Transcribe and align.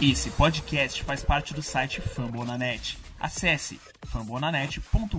Esse 0.00 0.30
podcast 0.30 1.02
faz 1.02 1.24
parte 1.24 1.52
do 1.52 1.60
site 1.60 2.00
Fambonanet. 2.00 2.96
Acesse 3.18 3.80
fambonanet.com.br. 4.06 5.18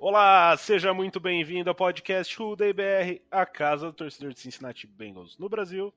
Olá, 0.00 0.56
seja 0.56 0.92
muito 0.92 1.20
bem-vindo 1.20 1.70
ao 1.70 1.76
podcast 1.76 2.36
Day 2.56 2.72
BR, 2.72 3.22
a 3.30 3.46
casa 3.46 3.86
do 3.86 3.92
torcedor 3.92 4.32
de 4.32 4.40
Cincinnati 4.40 4.84
Bengals 4.84 5.38
no 5.38 5.48
Brasil. 5.48 5.94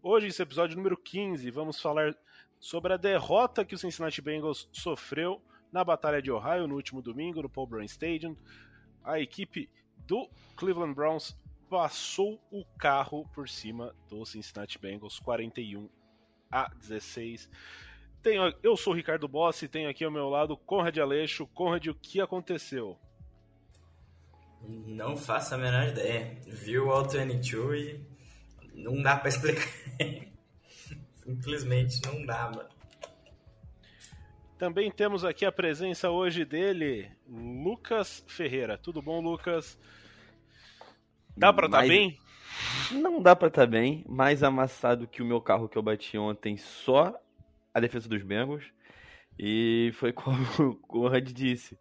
Hoje, 0.00 0.28
esse 0.28 0.40
episódio 0.40 0.76
número 0.76 0.96
15, 0.96 1.50
vamos 1.50 1.80
falar 1.80 2.14
sobre 2.60 2.92
a 2.92 2.96
derrota 2.96 3.64
que 3.64 3.74
o 3.74 3.78
Cincinnati 3.78 4.20
Bengals 4.20 4.68
sofreu 4.72 5.40
na 5.72 5.84
Batalha 5.84 6.20
de 6.20 6.30
Ohio 6.30 6.66
no 6.66 6.74
último 6.74 7.02
domingo 7.02 7.42
no 7.42 7.48
Paul 7.48 7.66
Brown 7.66 7.84
Stadium. 7.84 8.36
A 9.04 9.20
equipe 9.20 9.70
do 10.06 10.28
Cleveland 10.56 10.94
Browns 10.94 11.36
passou 11.68 12.40
o 12.50 12.64
carro 12.78 13.28
por 13.34 13.48
cima 13.48 13.94
do 14.08 14.24
Cincinnati 14.24 14.78
Bengals 14.78 15.18
41 15.18 15.88
a 16.50 16.68
16. 16.68 17.50
Tenho, 18.22 18.52
eu 18.62 18.76
sou 18.76 18.92
o 18.92 18.96
Ricardo 18.96 19.28
Bossi 19.28 19.66
e 19.66 19.68
tenho 19.68 19.88
aqui 19.88 20.04
ao 20.04 20.10
meu 20.10 20.28
lado 20.28 20.56
Conrad 20.56 20.96
Aleixo. 20.98 21.46
Conrad, 21.48 21.86
o 21.86 21.94
que 21.94 22.20
aconteceu? 22.20 22.98
Não 24.60 25.16
faço 25.16 25.54
a 25.54 25.58
menor 25.58 25.88
ideia. 25.88 26.36
Viu 26.46 26.86
o 26.86 26.90
All 26.90 27.08
22 27.08 28.00
e 28.62 28.82
não 28.82 29.00
dá 29.00 29.16
pra 29.16 29.28
explicar. 29.28 29.68
Simplesmente 31.28 32.00
não 32.06 32.24
dá, 32.24 32.50
mano. 32.50 32.70
Também 34.58 34.90
temos 34.90 35.26
aqui 35.26 35.44
a 35.44 35.52
presença 35.52 36.08
hoje 36.08 36.42
dele, 36.42 37.10
Lucas 37.28 38.24
Ferreira. 38.26 38.78
Tudo 38.78 39.02
bom, 39.02 39.20
Lucas? 39.20 39.78
Dá 41.36 41.52
pra 41.52 41.66
estar 41.66 41.82
tá 41.82 41.86
bem? 41.86 42.18
Não 42.92 43.20
dá 43.20 43.36
pra 43.36 43.48
estar 43.48 43.66
tá 43.66 43.66
bem, 43.66 44.06
mais 44.08 44.42
amassado 44.42 45.06
que 45.06 45.20
o 45.20 45.26
meu 45.26 45.38
carro 45.38 45.68
que 45.68 45.76
eu 45.76 45.82
bati 45.82 46.16
ontem, 46.16 46.56
só 46.56 47.14
a 47.74 47.78
defesa 47.78 48.08
dos 48.08 48.22
Bengals. 48.22 48.64
E 49.38 49.90
foi 49.96 50.12
como 50.16 50.42
o 50.60 50.76
Conrad 50.76 51.30
disse. 51.30 51.78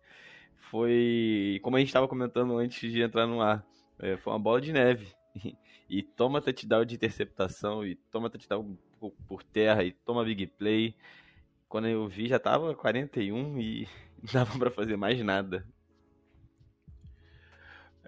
Foi 0.69 1.57
como 1.63 1.77
a 1.77 1.79
gente 1.79 1.87
estava 1.87 2.05
comentando 2.09 2.57
antes 2.57 2.91
de 2.91 3.01
entrar 3.01 3.25
no 3.25 3.41
ar. 3.41 3.65
É, 3.97 4.17
foi 4.17 4.33
uma 4.33 4.39
bola 4.39 4.59
de 4.59 4.73
neve. 4.73 5.07
E 5.89 6.03
toma 6.03 6.41
touchdown 6.41 6.83
de 6.83 6.95
interceptação, 6.95 7.81
e 7.85 7.95
toma 7.95 8.29
touchdown 8.29 8.77
por 9.27 9.43
terra 9.43 9.83
e 9.83 9.91
toma 9.91 10.23
big 10.23 10.47
play. 10.47 10.95
Quando 11.69 11.87
eu 11.87 12.07
vi 12.07 12.27
já 12.27 12.39
tava 12.39 12.75
41 12.75 13.59
e 13.59 13.87
não 14.23 14.33
dava 14.33 14.57
para 14.57 14.71
fazer 14.71 14.97
mais 14.97 15.21
nada. 15.23 15.67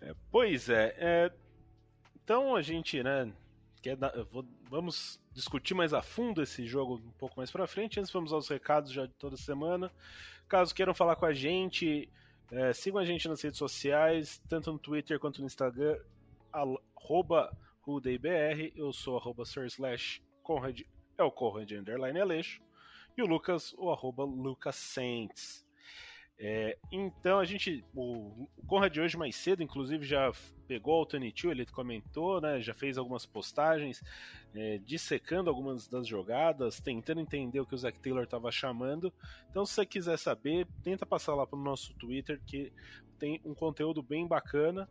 É, 0.02 0.14
pois 0.32 0.70
é, 0.70 0.96
é, 0.98 1.32
então 2.24 2.56
a 2.56 2.62
gente, 2.62 3.04
né, 3.04 3.32
quer 3.82 3.98
dar, 3.98 4.12
vou, 4.32 4.46
vamos 4.70 5.22
discutir 5.32 5.74
mais 5.74 5.94
a 5.94 6.02
fundo 6.02 6.42
esse 6.42 6.66
jogo 6.66 6.96
um 6.96 7.12
pouco 7.12 7.36
mais 7.38 7.52
para 7.52 7.68
frente. 7.68 8.00
Antes 8.00 8.12
vamos 8.12 8.32
aos 8.32 8.48
recados 8.48 8.92
já 8.92 9.06
de 9.06 9.14
toda 9.14 9.36
semana. 9.36 9.92
Caso 10.48 10.74
queiram 10.74 10.94
falar 10.94 11.16
com 11.16 11.26
a 11.26 11.34
gente, 11.34 12.10
é, 12.52 12.74
sigam 12.74 13.00
a 13.00 13.06
gente 13.06 13.28
nas 13.28 13.42
redes 13.42 13.58
sociais, 13.58 14.42
tanto 14.48 14.72
no 14.72 14.80
Twitter 14.80 15.20
quanto 15.20 15.42
no 15.42 15.48
Instagram, 15.48 15.98
arroba 16.52 17.56
Eu 18.76 18.94
sou 18.94 19.18
arroba 19.18 19.44
Conrad 20.50 20.82
é 21.16 21.24
o 21.24 21.30
Conrad 21.30 21.72
Underline 21.74 22.20
Aleixo. 22.20 22.60
E 23.16 23.22
o 23.22 23.28
Lucas, 23.28 23.72
o 23.78 23.92
arroba 23.92 24.24
Lucas 24.24 24.78
Saints. 24.78 25.64
É, 26.40 26.76
então 26.92 27.38
a 27.38 27.46
gente. 27.46 27.86
O, 27.94 28.50
Conrad 28.66 28.98
hoje 28.98 29.16
mais 29.16 29.36
cedo, 29.36 29.62
inclusive, 29.62 30.04
já 30.04 30.32
pegou 30.68 31.04
o 31.04 31.06
Tony 31.06 31.32
Tio, 31.32 31.52
ele 31.52 31.68
comentou, 31.68 32.42
né? 32.42 32.60
Já 32.62 32.74
fez 32.74 32.98
algumas 32.98 33.28
postagens 33.28 34.02
é, 34.56 34.80
dissecando 34.80 35.52
algumas 35.52 35.88
das 35.88 36.08
jogadas, 36.08 36.80
tentando 36.80 37.22
entender 37.22 37.60
o 37.60 37.66
que 37.66 37.76
o 37.76 37.78
Zac 37.78 38.00
Taylor 38.00 38.24
estava 38.24 38.52
chamando. 38.52 39.14
Então, 39.52 39.68
se 39.68 39.74
você 39.74 39.86
quiser 39.86 40.18
saber, 40.18 40.66
tenta 40.82 41.06
passar 41.06 41.36
lá 41.36 41.46
para 41.46 41.60
o 41.60 41.62
nosso 41.62 41.94
Twitter, 41.94 42.42
que 42.48 42.74
tem 43.20 43.40
um 43.46 43.54
conteúdo 43.54 44.02
bem 44.02 44.26
bacana. 44.26 44.90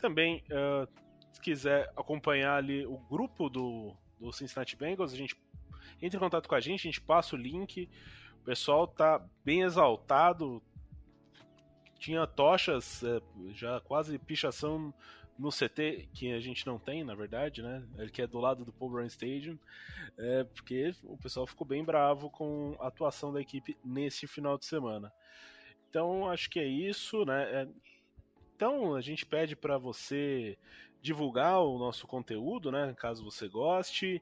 Também, 0.00 0.42
uh, 0.50 0.88
se 1.32 1.40
quiser 1.40 1.92
acompanhar 1.96 2.56
ali 2.56 2.84
o 2.84 2.98
grupo 2.98 3.48
do, 3.48 3.94
do 4.18 4.32
Cincinnati 4.32 4.76
Bengals, 4.76 5.12
a 5.12 5.16
gente 5.16 5.36
entra 6.00 6.16
em 6.16 6.20
contato 6.20 6.48
com 6.48 6.54
a 6.54 6.60
gente, 6.60 6.80
a 6.80 6.90
gente 6.90 7.00
passa 7.00 7.34
o 7.34 7.38
link. 7.38 7.88
O 8.40 8.44
pessoal 8.44 8.86
tá 8.86 9.24
bem 9.44 9.62
exaltado. 9.62 10.62
Tinha 11.98 12.26
tochas, 12.26 13.02
é, 13.02 13.20
já 13.52 13.80
quase 13.80 14.18
pichação 14.18 14.92
no 15.38 15.50
CT, 15.50 16.08
que 16.14 16.32
a 16.32 16.40
gente 16.40 16.66
não 16.66 16.78
tem, 16.78 17.04
na 17.04 17.14
verdade, 17.14 17.62
né? 17.62 17.82
Ele 17.98 18.10
que 18.10 18.22
é 18.22 18.26
do 18.26 18.38
lado 18.38 18.64
do 18.64 18.72
Paul 18.72 18.90
Brown 18.90 19.06
Stadium, 19.06 19.58
é, 20.16 20.44
porque 20.44 20.94
o 21.04 21.16
pessoal 21.16 21.46
ficou 21.46 21.66
bem 21.66 21.84
bravo 21.84 22.30
com 22.30 22.76
a 22.80 22.88
atuação 22.88 23.32
da 23.32 23.40
equipe 23.40 23.76
nesse 23.84 24.26
final 24.26 24.56
de 24.56 24.64
semana. 24.64 25.12
Então, 25.90 26.28
acho 26.28 26.48
que 26.48 26.58
é 26.58 26.66
isso, 26.66 27.24
né? 27.24 27.42
É, 27.52 27.68
então, 28.54 28.94
a 28.94 29.00
gente 29.00 29.26
pede 29.26 29.54
para 29.54 29.76
você 29.76 30.56
divulgar 31.06 31.60
o 31.60 31.78
nosso 31.78 32.06
conteúdo, 32.06 32.72
né? 32.72 32.92
Caso 32.98 33.24
você 33.24 33.48
goste. 33.48 34.20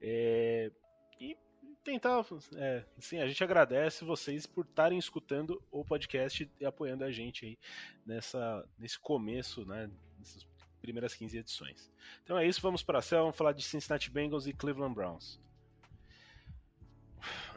É, 0.00 0.70
e 1.18 1.36
tentar. 1.82 2.24
É, 2.56 2.84
assim, 2.98 3.18
a 3.18 3.26
gente 3.26 3.42
agradece 3.42 4.04
vocês 4.04 4.44
por 4.44 4.66
estarem 4.66 4.98
escutando 4.98 5.62
o 5.70 5.84
podcast 5.84 6.50
e 6.60 6.66
apoiando 6.66 7.04
a 7.04 7.10
gente 7.10 7.46
aí 7.46 7.58
nessa, 8.04 8.68
nesse 8.78 8.98
começo, 8.98 9.64
né? 9.64 9.90
Nessas 10.18 10.46
primeiras 10.82 11.14
15 11.14 11.38
edições. 11.38 11.90
Então 12.22 12.38
é 12.38 12.46
isso, 12.46 12.60
vamos 12.60 12.82
para 12.82 12.98
a 12.98 13.02
céu, 13.02 13.22
vamos 13.22 13.36
falar 13.36 13.52
de 13.52 13.62
Cincinnati 13.62 14.10
Bengals 14.10 14.46
e 14.46 14.52
Cleveland 14.52 14.94
Browns. 14.94 15.40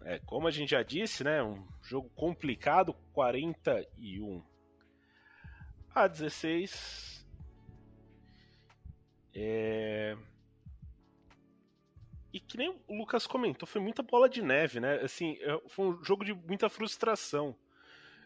É, 0.04 0.20
como 0.20 0.48
a 0.48 0.52
gente 0.52 0.70
já 0.70 0.82
disse, 0.82 1.24
né? 1.24 1.44
Um 1.44 1.68
jogo 1.84 2.10
complicado, 2.16 2.94
41 3.12 4.42
a 5.94 6.08
16. 6.08 7.19
É... 9.42 10.18
E 12.32 12.40
que 12.40 12.58
nem 12.58 12.70
o 12.88 12.96
Lucas 12.96 13.26
comentou, 13.26 13.68
foi 13.68 13.82
muita 13.82 14.04
bola 14.04 14.30
de 14.30 14.42
neve, 14.42 14.80
né? 14.80 14.96
Assim, 15.02 15.38
é, 15.42 15.60
foi 15.68 15.88
um 15.88 16.04
jogo 16.04 16.24
de 16.24 16.34
muita 16.34 16.70
frustração. 16.70 17.56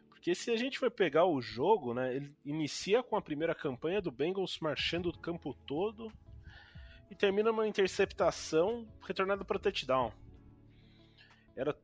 Porque 0.10 0.34
se 0.36 0.52
a 0.52 0.58
gente 0.58 0.80
for 0.80 0.90
pegar 0.90 1.26
o 1.26 1.42
jogo, 1.42 1.94
né, 1.94 2.16
ele 2.16 2.36
inicia 2.44 3.04
com 3.04 3.16
a 3.16 3.22
primeira 3.22 3.54
campanha 3.54 4.02
do 4.02 4.12
Bengals 4.12 4.60
marchando 4.60 5.10
o 5.10 5.18
campo 5.18 5.54
todo 5.66 6.12
e 7.10 7.16
termina 7.16 7.52
uma 7.52 7.68
interceptação 7.68 8.88
retornada 9.06 9.46
para 9.46 9.60
touchdown. 9.60 10.12
Era 11.56 11.78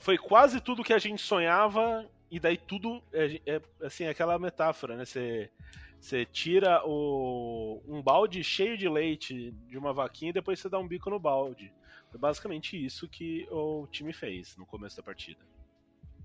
foi 0.00 0.18
quase 0.18 0.60
tudo 0.60 0.84
que 0.84 0.92
a 0.92 0.98
gente 0.98 1.22
sonhava 1.22 2.08
e 2.30 2.38
daí 2.38 2.56
tudo 2.56 3.02
é, 3.12 3.40
é 3.46 3.62
assim 3.82 4.06
aquela 4.06 4.38
metáfora, 4.38 4.96
né? 4.96 5.04
Você 5.04 5.50
você 6.04 6.26
tira 6.26 6.82
o, 6.84 7.82
um 7.88 8.02
balde 8.02 8.44
cheio 8.44 8.76
de 8.76 8.86
leite 8.88 9.52
de 9.66 9.78
uma 9.78 9.92
vaquinha 9.92 10.30
e 10.30 10.34
depois 10.34 10.60
você 10.60 10.68
dá 10.68 10.78
um 10.78 10.86
bico 10.86 11.08
no 11.08 11.18
balde. 11.18 11.72
Foi 12.10 12.20
basicamente 12.20 12.82
isso 12.82 13.08
que 13.08 13.48
o 13.50 13.86
time 13.90 14.12
fez 14.12 14.54
no 14.56 14.66
começo 14.66 14.96
da 14.96 15.02
partida. 15.02 15.40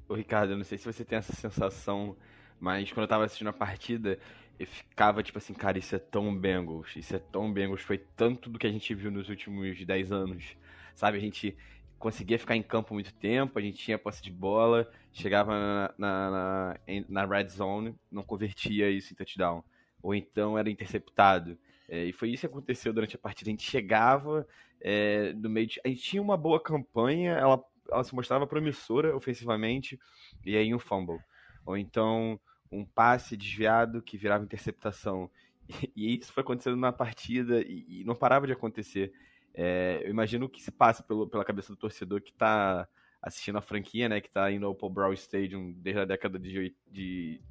Ô 0.08 0.16
Ricardo, 0.16 0.52
eu 0.52 0.58
não 0.58 0.66
sei 0.66 0.78
se 0.78 0.86
você 0.86 1.06
tem 1.06 1.18
essa 1.18 1.34
sensação, 1.34 2.18
mas 2.60 2.92
quando 2.92 3.04
eu 3.04 3.08
tava 3.08 3.24
assistindo 3.24 3.48
a 3.48 3.54
partida, 3.54 4.20
eu 4.60 4.68
ficava 4.68 5.24
tipo 5.24 5.38
assim, 5.38 5.54
cara, 5.54 5.78
isso 5.78 5.96
é 5.96 6.00
tão 6.00 6.36
Bengals, 6.38 6.94
isso 6.98 7.16
é 7.16 7.20
tão 7.20 7.52
Bengals, 7.52 7.82
foi 7.82 7.98
tanto 7.98 8.50
do 8.50 8.60
que 8.60 8.68
a 8.68 8.72
gente 8.72 8.94
viu 8.94 9.10
nos 9.10 9.30
últimos 9.30 9.86
10 9.86 10.12
anos. 10.12 10.58
Sabe, 10.94 11.18
a 11.18 11.22
gente 11.22 11.56
conseguia 11.98 12.38
ficar 12.38 12.58
em 12.58 12.64
campo 12.64 12.94
muito 12.94 13.14
tempo, 13.14 13.58
a 13.58 13.62
gente 13.62 13.78
tinha 13.78 13.98
posse 13.98 14.22
de 14.22 14.32
bola, 14.32 14.92
chegava 15.14 15.54
na, 15.54 15.94
na, 15.98 16.32
na, 16.32 16.80
na 17.08 17.26
red 17.26 17.48
zone, 17.48 17.96
não 18.12 18.24
convertia 18.24 18.90
isso 18.90 19.14
em 19.14 19.16
touchdown. 19.16 19.64
Ou 20.02 20.16
então 20.16 20.58
era 20.58 20.70
interceptado. 20.70 21.58
É, 21.88 22.06
e 22.06 22.14
foi 22.14 22.30
isso 22.30 22.42
que 22.42 22.46
aconteceu 22.48 22.94
durante 22.94 23.16
a 23.16 23.20
partida. 23.20 23.50
A 23.50 23.54
gente 23.54 23.64
chegava 23.64 24.48
é, 24.80 25.34
no 25.34 25.50
meio 25.50 25.68
de... 25.68 25.82
A 25.84 25.88
gente 25.88 26.02
tinha 26.02 26.22
uma 26.22 26.38
boa 26.38 26.62
campanha, 26.62 27.34
ela, 27.34 27.64
ela 27.92 28.04
se 28.04 28.14
mostrava 28.14 28.48
promissora 28.48 29.16
ofensivamente, 29.16 30.00
e 30.46 30.56
aí 30.56 30.74
um 30.74 30.80
fumble. 30.80 31.20
Ou 31.66 31.78
então 31.78 32.40
um 32.72 32.86
passe 32.86 33.36
desviado 33.36 34.02
que 34.02 34.18
virava 34.18 34.44
interceptação. 34.44 35.30
E, 35.68 35.92
e 35.96 36.18
isso 36.18 36.32
foi 36.32 36.42
acontecendo 36.42 36.78
na 36.78 36.92
partida 36.92 37.62
e, 37.62 38.02
e 38.02 38.04
não 38.04 38.16
parava 38.16 38.46
de 38.46 38.54
acontecer. 38.54 39.12
É, 39.54 40.02
eu 40.04 40.10
imagino 40.10 40.48
que 40.48 40.62
se 40.62 40.72
passa 40.72 41.04
pelo, 41.04 41.28
pela 41.28 41.44
cabeça 41.44 41.74
do 41.74 41.78
torcedor 41.78 42.22
que 42.22 42.32
está 42.32 42.88
assistindo 43.22 43.58
a 43.58 43.62
franquia, 43.62 44.08
né, 44.08 44.22
que 44.22 44.28
está 44.28 44.50
indo 44.52 44.66
ao 44.66 44.76
Paul 44.76 44.92
Brown 44.92 45.14
Stadium 45.14 45.74
desde 45.74 46.02
a 46.02 46.06
década 46.06 46.40
de, 46.40 46.74
de, 46.90 47.42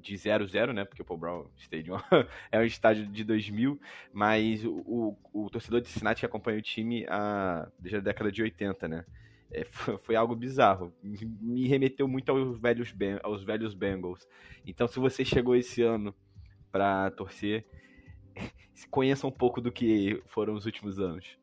de 0.00 0.16
00, 0.16 0.72
né, 0.72 0.84
porque 0.84 1.02
o 1.02 1.04
Paul 1.04 1.18
Brown 1.18 1.46
Stadium 1.58 1.96
é 2.50 2.58
um 2.58 2.64
estádio 2.64 3.06
de 3.06 3.24
2000, 3.24 3.80
mas 4.12 4.64
o, 4.64 5.16
o, 5.32 5.44
o 5.44 5.50
torcedor 5.50 5.80
de 5.80 5.88
Cincinnati 5.88 6.24
acompanha 6.24 6.58
o 6.58 6.62
time 6.62 7.06
a, 7.08 7.68
desde 7.78 7.98
a 7.98 8.00
década 8.00 8.32
de 8.32 8.42
80, 8.42 8.88
né, 8.88 9.04
é, 9.50 9.64
foi 10.04 10.16
algo 10.16 10.34
bizarro. 10.34 10.92
Me 11.02 11.66
remeteu 11.66 12.06
muito 12.06 12.30
aos 12.30 12.58
velhos, 12.58 12.94
aos 13.22 13.42
velhos 13.42 13.74
Bengals. 13.74 14.26
Então, 14.66 14.86
se 14.86 14.98
você 14.98 15.24
chegou 15.24 15.56
esse 15.56 15.82
ano 15.82 16.14
para 16.70 17.10
torcer, 17.10 17.66
conheça 18.90 19.26
um 19.26 19.32
pouco 19.32 19.60
do 19.60 19.72
que 19.72 20.22
foram 20.26 20.54
os 20.54 20.66
últimos 20.66 20.98
anos. 20.98 21.38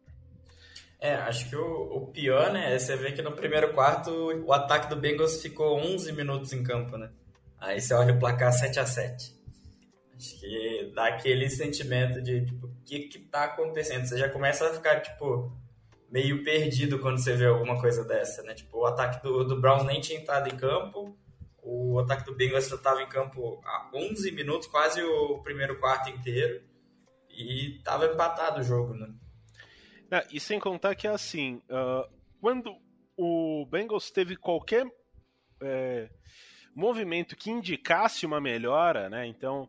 É, 0.99 1.13
acho 1.13 1.47
que 1.47 1.55
o, 1.55 1.95
o, 1.95 2.07
pior, 2.07 2.51
né, 2.51 2.73
é 2.73 2.79
você 2.79 2.95
ver 2.95 3.13
que 3.13 3.21
no 3.21 3.31
primeiro 3.31 3.71
quarto 3.71 4.09
o 4.09 4.51
ataque 4.51 4.89
do 4.89 4.95
Bengals 4.95 5.39
ficou 5.41 5.77
11 5.77 6.11
minutos 6.13 6.51
em 6.53 6.63
campo, 6.63 6.97
né? 6.97 7.11
Aí 7.59 7.81
você 7.81 7.93
olha 7.93 8.13
o 8.13 8.19
placar 8.19 8.51
7 8.53 8.79
a 8.79 8.85
7 8.85 9.35
Acho 10.15 10.39
que 10.39 10.91
dá 10.95 11.07
aquele 11.09 11.49
sentimento 11.49 12.21
de, 12.21 12.45
tipo, 12.45 12.67
o 12.67 12.75
que 12.83 13.01
que 13.01 13.19
tá 13.19 13.45
acontecendo? 13.45 14.05
Você 14.05 14.17
já 14.17 14.27
começa 14.27 14.67
a 14.67 14.73
ficar, 14.73 14.99
tipo, 15.01 15.51
meio 16.09 16.43
perdido 16.43 16.99
quando 16.99 17.19
você 17.19 17.35
vê 17.35 17.45
alguma 17.45 17.79
coisa 17.79 18.03
dessa, 18.03 18.41
né? 18.41 18.55
Tipo, 18.55 18.79
o 18.79 18.85
ataque 18.85 19.21
do, 19.21 19.43
do 19.43 19.61
Browns 19.61 19.85
nem 19.85 20.01
tinha 20.01 20.19
entrado 20.19 20.49
em 20.49 20.57
campo, 20.57 21.15
o 21.61 21.99
ataque 21.99 22.25
do 22.25 22.35
Bengals 22.35 22.67
já 22.67 22.75
estava 22.75 23.01
em 23.03 23.09
campo 23.09 23.61
há 23.63 23.91
11 23.93 24.31
minutos, 24.31 24.67
quase 24.67 25.03
o 25.03 25.39
primeiro 25.43 25.77
quarto 25.79 26.09
inteiro, 26.09 26.63
e 27.29 27.79
tava 27.83 28.07
empatado 28.07 28.61
o 28.61 28.63
jogo, 28.63 28.93
né? 28.95 29.13
É, 30.09 30.25
e 30.31 30.39
sem 30.39 30.59
contar 30.59 30.95
que 30.95 31.05
é 31.05 31.11
assim, 31.11 31.61
uh, 31.69 32.09
quando 32.39 32.73
o 33.17 33.67
Bengals 33.69 34.09
teve 34.09 34.35
qualquer 34.35 34.85
é, 35.61 36.09
movimento 36.77 37.35
que 37.35 37.49
indicasse 37.49 38.25
uma 38.25 38.39
melhora, 38.39 39.09
né? 39.09 39.25
Então, 39.25 39.67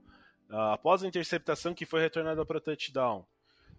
uh, 0.50 0.72
após 0.72 1.02
a 1.02 1.08
interceptação 1.08 1.72
que 1.72 1.86
foi 1.86 2.00
retornada 2.00 2.44
para 2.44 2.60
touchdown, 2.60 3.24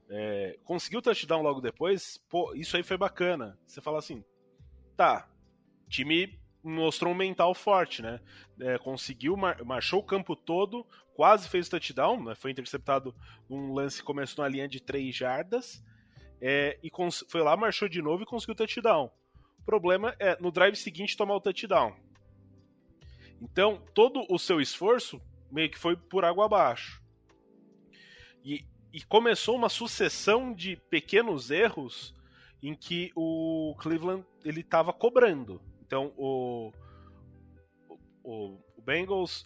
é, 0.10 0.58
conseguiu 0.64 1.02
touchdown 1.02 1.44
logo 1.44 1.62
depois, 1.62 2.18
pô, 2.28 2.56
isso 2.56 2.76
aí 2.76 2.82
foi 2.82 2.98
bacana. 2.98 3.58
Você 3.68 3.80
fala 3.80 4.00
assim, 4.00 4.24
tá, 4.98 5.30
time 5.88 6.40
mostrou 6.64 7.14
um 7.14 7.16
mental 7.16 7.54
forte, 7.54 8.02
né? 8.02 8.20
É, 8.60 8.80
conseguiu, 8.80 9.38
mar 9.38 9.64
marchou 9.64 10.00
o 10.00 10.04
campo 10.04 10.36
todo, 10.36 10.86
quase 11.14 11.48
fez 11.48 11.70
touchdown, 11.70 12.24
né? 12.24 12.36
foi 12.36 12.50
interceptado 12.50 13.16
num 13.48 13.74
lance 13.74 14.00
que 14.00 14.06
começou 14.06 14.44
na 14.44 14.50
linha 14.50 14.68
de 14.68 14.82
3 14.82 15.16
jardas, 15.16 15.84
é, 16.42 16.80
e 16.84 16.92
foi 17.28 17.42
lá, 17.42 17.56
marchou 17.56 17.88
de 17.88 18.02
novo 18.02 18.24
e 18.24 18.26
conseguiu 18.26 18.56
touchdown. 18.56 19.12
O 19.60 19.64
problema 19.64 20.16
é 20.20 20.36
no 20.42 20.52
drive 20.52 20.76
seguinte 20.76 21.16
tomar 21.16 21.36
o 21.36 21.42
touchdown. 21.42 21.96
Então, 23.42 23.82
todo 23.94 24.26
o 24.30 24.38
seu 24.38 24.60
esforço 24.60 25.22
meio 25.52 25.70
que 25.70 25.78
foi 25.78 25.96
por 25.96 26.26
água 26.26 26.46
abaixo. 26.46 27.02
E, 28.44 28.66
e 28.94 29.02
começou 29.02 29.56
uma 29.56 29.70
sucessão 29.70 30.54
de 30.54 30.76
pequenos 30.90 31.50
erros 31.52 32.14
em 32.62 32.76
que 32.76 33.12
o 33.16 33.76
Cleveland 33.80 34.26
ele 34.44 34.62
estava 34.62 34.92
cobrando. 34.92 35.62
Então, 35.86 36.14
o, 36.18 36.72
o, 38.24 38.58
o 38.78 38.82
Bengals 38.82 39.46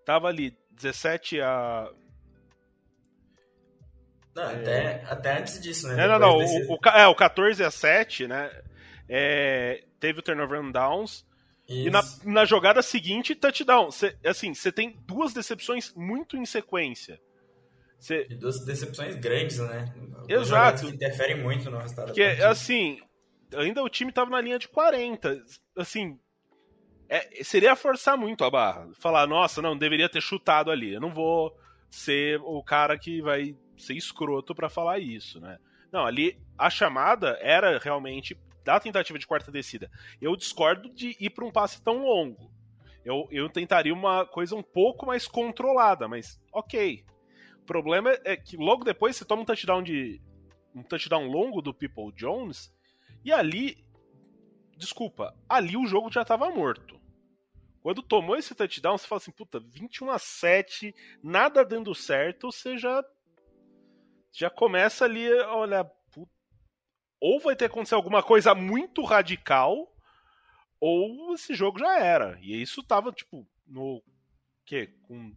estava 0.00 0.28
é, 0.28 0.30
ali 0.30 0.58
17 0.72 1.40
a 1.40 1.90
não, 4.36 4.50
é... 4.50 4.54
até, 4.54 5.04
até 5.08 5.38
antes 5.38 5.58
disso, 5.60 5.88
né? 5.88 6.04
É, 6.04 6.06
não, 6.06 6.18
não, 6.18 6.38
desse... 6.38 6.62
o, 6.68 6.74
o, 6.74 6.88
é, 6.90 7.06
o 7.06 7.14
14 7.14 7.64
a 7.64 7.70
7, 7.70 8.28
né? 8.28 8.50
É, 9.08 9.82
teve 9.98 10.18
o 10.18 10.22
turnover 10.22 10.60
on 10.60 10.70
downs. 10.70 11.25
Isso. 11.68 11.88
E 11.88 11.90
na, 11.90 12.02
na, 12.24 12.44
jogada 12.44 12.80
seguinte, 12.82 13.34
touchdown. 13.34 13.90
Cê, 13.90 14.16
assim, 14.24 14.54
você 14.54 14.70
tem 14.70 14.96
duas 15.06 15.32
decepções 15.32 15.92
muito 15.94 16.36
em 16.36 16.46
sequência. 16.46 17.20
Cê... 17.98 18.26
E 18.30 18.34
duas 18.34 18.64
decepções 18.64 19.16
grandes, 19.16 19.58
né? 19.58 19.92
Exato. 20.28 20.86
Que 20.86 20.94
interferem 20.94 21.42
muito 21.42 21.70
no 21.70 21.78
resultado. 21.78 22.06
Porque, 22.06 22.22
assim, 22.22 23.00
ainda 23.54 23.82
o 23.82 23.88
time 23.88 24.12
tava 24.12 24.30
na 24.30 24.40
linha 24.40 24.58
de 24.58 24.68
40. 24.68 25.42
Assim, 25.76 26.18
é, 27.08 27.42
seria 27.42 27.74
forçar 27.74 28.16
muito 28.16 28.44
a 28.44 28.50
barra. 28.50 28.88
Falar, 28.98 29.26
nossa, 29.26 29.60
não, 29.60 29.76
deveria 29.76 30.08
ter 30.08 30.20
chutado 30.20 30.70
ali. 30.70 30.94
Eu 30.94 31.00
não 31.00 31.12
vou 31.12 31.56
ser 31.90 32.40
o 32.42 32.62
cara 32.62 32.98
que 32.98 33.20
vai 33.22 33.56
ser 33.76 33.94
escroto 33.94 34.54
para 34.54 34.68
falar 34.68 34.98
isso, 34.98 35.40
né? 35.40 35.58
Não, 35.92 36.04
ali 36.04 36.38
a 36.58 36.68
chamada 36.68 37.38
era 37.40 37.78
realmente 37.78 38.36
da 38.66 38.80
tentativa 38.80 39.16
de 39.16 39.26
quarta 39.26 39.52
descida. 39.52 39.88
Eu 40.20 40.34
discordo 40.34 40.92
de 40.92 41.16
ir 41.20 41.30
para 41.30 41.44
um 41.44 41.52
passe 41.52 41.80
tão 41.80 42.04
longo. 42.04 42.50
Eu, 43.04 43.28
eu 43.30 43.48
tentaria 43.48 43.94
uma 43.94 44.26
coisa 44.26 44.56
um 44.56 44.62
pouco 44.62 45.06
mais 45.06 45.28
controlada, 45.28 46.08
mas 46.08 46.40
ok. 46.52 47.04
O 47.62 47.64
problema 47.64 48.10
é 48.24 48.36
que 48.36 48.56
logo 48.56 48.82
depois 48.82 49.14
você 49.14 49.24
toma 49.24 49.42
um 49.42 49.44
touchdown 49.44 49.84
de 49.84 50.20
um 50.74 50.82
touchdown 50.82 51.28
longo 51.28 51.62
do 51.62 51.72
People 51.72 52.12
Jones 52.12 52.74
e 53.24 53.32
ali 53.32 53.86
desculpa, 54.76 55.34
ali 55.48 55.76
o 55.76 55.86
jogo 55.86 56.10
já 56.10 56.22
estava 56.22 56.50
morto. 56.50 57.00
Quando 57.82 58.02
tomou 58.02 58.36
esse 58.36 58.52
touchdown, 58.52 58.98
você 58.98 59.06
fala 59.06 59.20
assim, 59.20 59.30
puta, 59.30 59.60
21 59.60 60.10
a 60.10 60.18
7, 60.18 60.92
nada 61.22 61.64
dando 61.64 61.94
certo, 61.94 62.50
você 62.50 62.76
já 62.76 63.02
já 64.32 64.50
começa 64.50 65.04
ali, 65.04 65.32
olha, 65.44 65.90
ou 67.20 67.40
vai 67.40 67.56
ter 67.56 67.68
que 67.68 67.72
acontecer 67.72 67.94
alguma 67.94 68.22
coisa 68.22 68.54
muito 68.54 69.02
radical, 69.04 69.92
ou 70.80 71.34
esse 71.34 71.54
jogo 71.54 71.78
já 71.78 71.98
era. 71.98 72.38
E 72.40 72.60
isso 72.60 72.82
tava, 72.82 73.12
tipo, 73.12 73.46
no. 73.66 74.02
que 74.64 74.88
Com. 75.06 75.34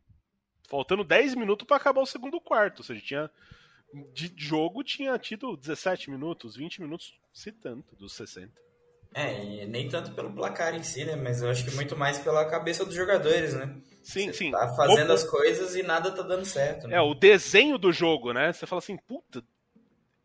Faltando 0.67 1.03
10 1.03 1.33
minutos 1.33 1.65
para 1.65 1.77
acabar 1.77 2.01
o 2.01 2.05
segundo 2.05 2.39
quarto. 2.39 2.79
Ou 2.79 2.83
seja, 2.83 3.01
tinha. 3.01 3.31
De 4.13 4.31
jogo 4.37 4.83
tinha 4.83 5.17
tido 5.17 5.57
17 5.57 6.11
minutos, 6.11 6.55
20 6.55 6.79
minutos, 6.79 7.19
se 7.33 7.51
tanto, 7.51 7.95
dos 7.95 8.13
60. 8.13 8.51
É, 9.15 9.43
e 9.43 9.65
nem 9.65 9.89
tanto 9.89 10.11
pelo 10.11 10.31
placar 10.31 10.75
em 10.75 10.83
si, 10.83 11.03
né? 11.03 11.15
Mas 11.15 11.41
eu 11.41 11.49
acho 11.49 11.65
que 11.65 11.75
muito 11.75 11.97
mais 11.97 12.19
pela 12.19 12.45
cabeça 12.45 12.85
dos 12.85 12.93
jogadores, 12.93 13.55
né? 13.55 13.75
Sim, 14.03 14.27
Você 14.27 14.33
sim. 14.33 14.51
Tá 14.51 14.75
fazendo 14.75 15.11
as 15.11 15.23
coisas 15.23 15.75
e 15.75 15.81
nada 15.81 16.11
tá 16.11 16.21
dando 16.21 16.45
certo. 16.45 16.87
Né? 16.87 16.97
É, 16.97 17.01
o 17.01 17.15
desenho 17.15 17.79
do 17.79 17.91
jogo, 17.91 18.31
né? 18.31 18.53
Você 18.53 18.67
fala 18.67 18.79
assim, 18.79 18.95
puta. 18.95 19.43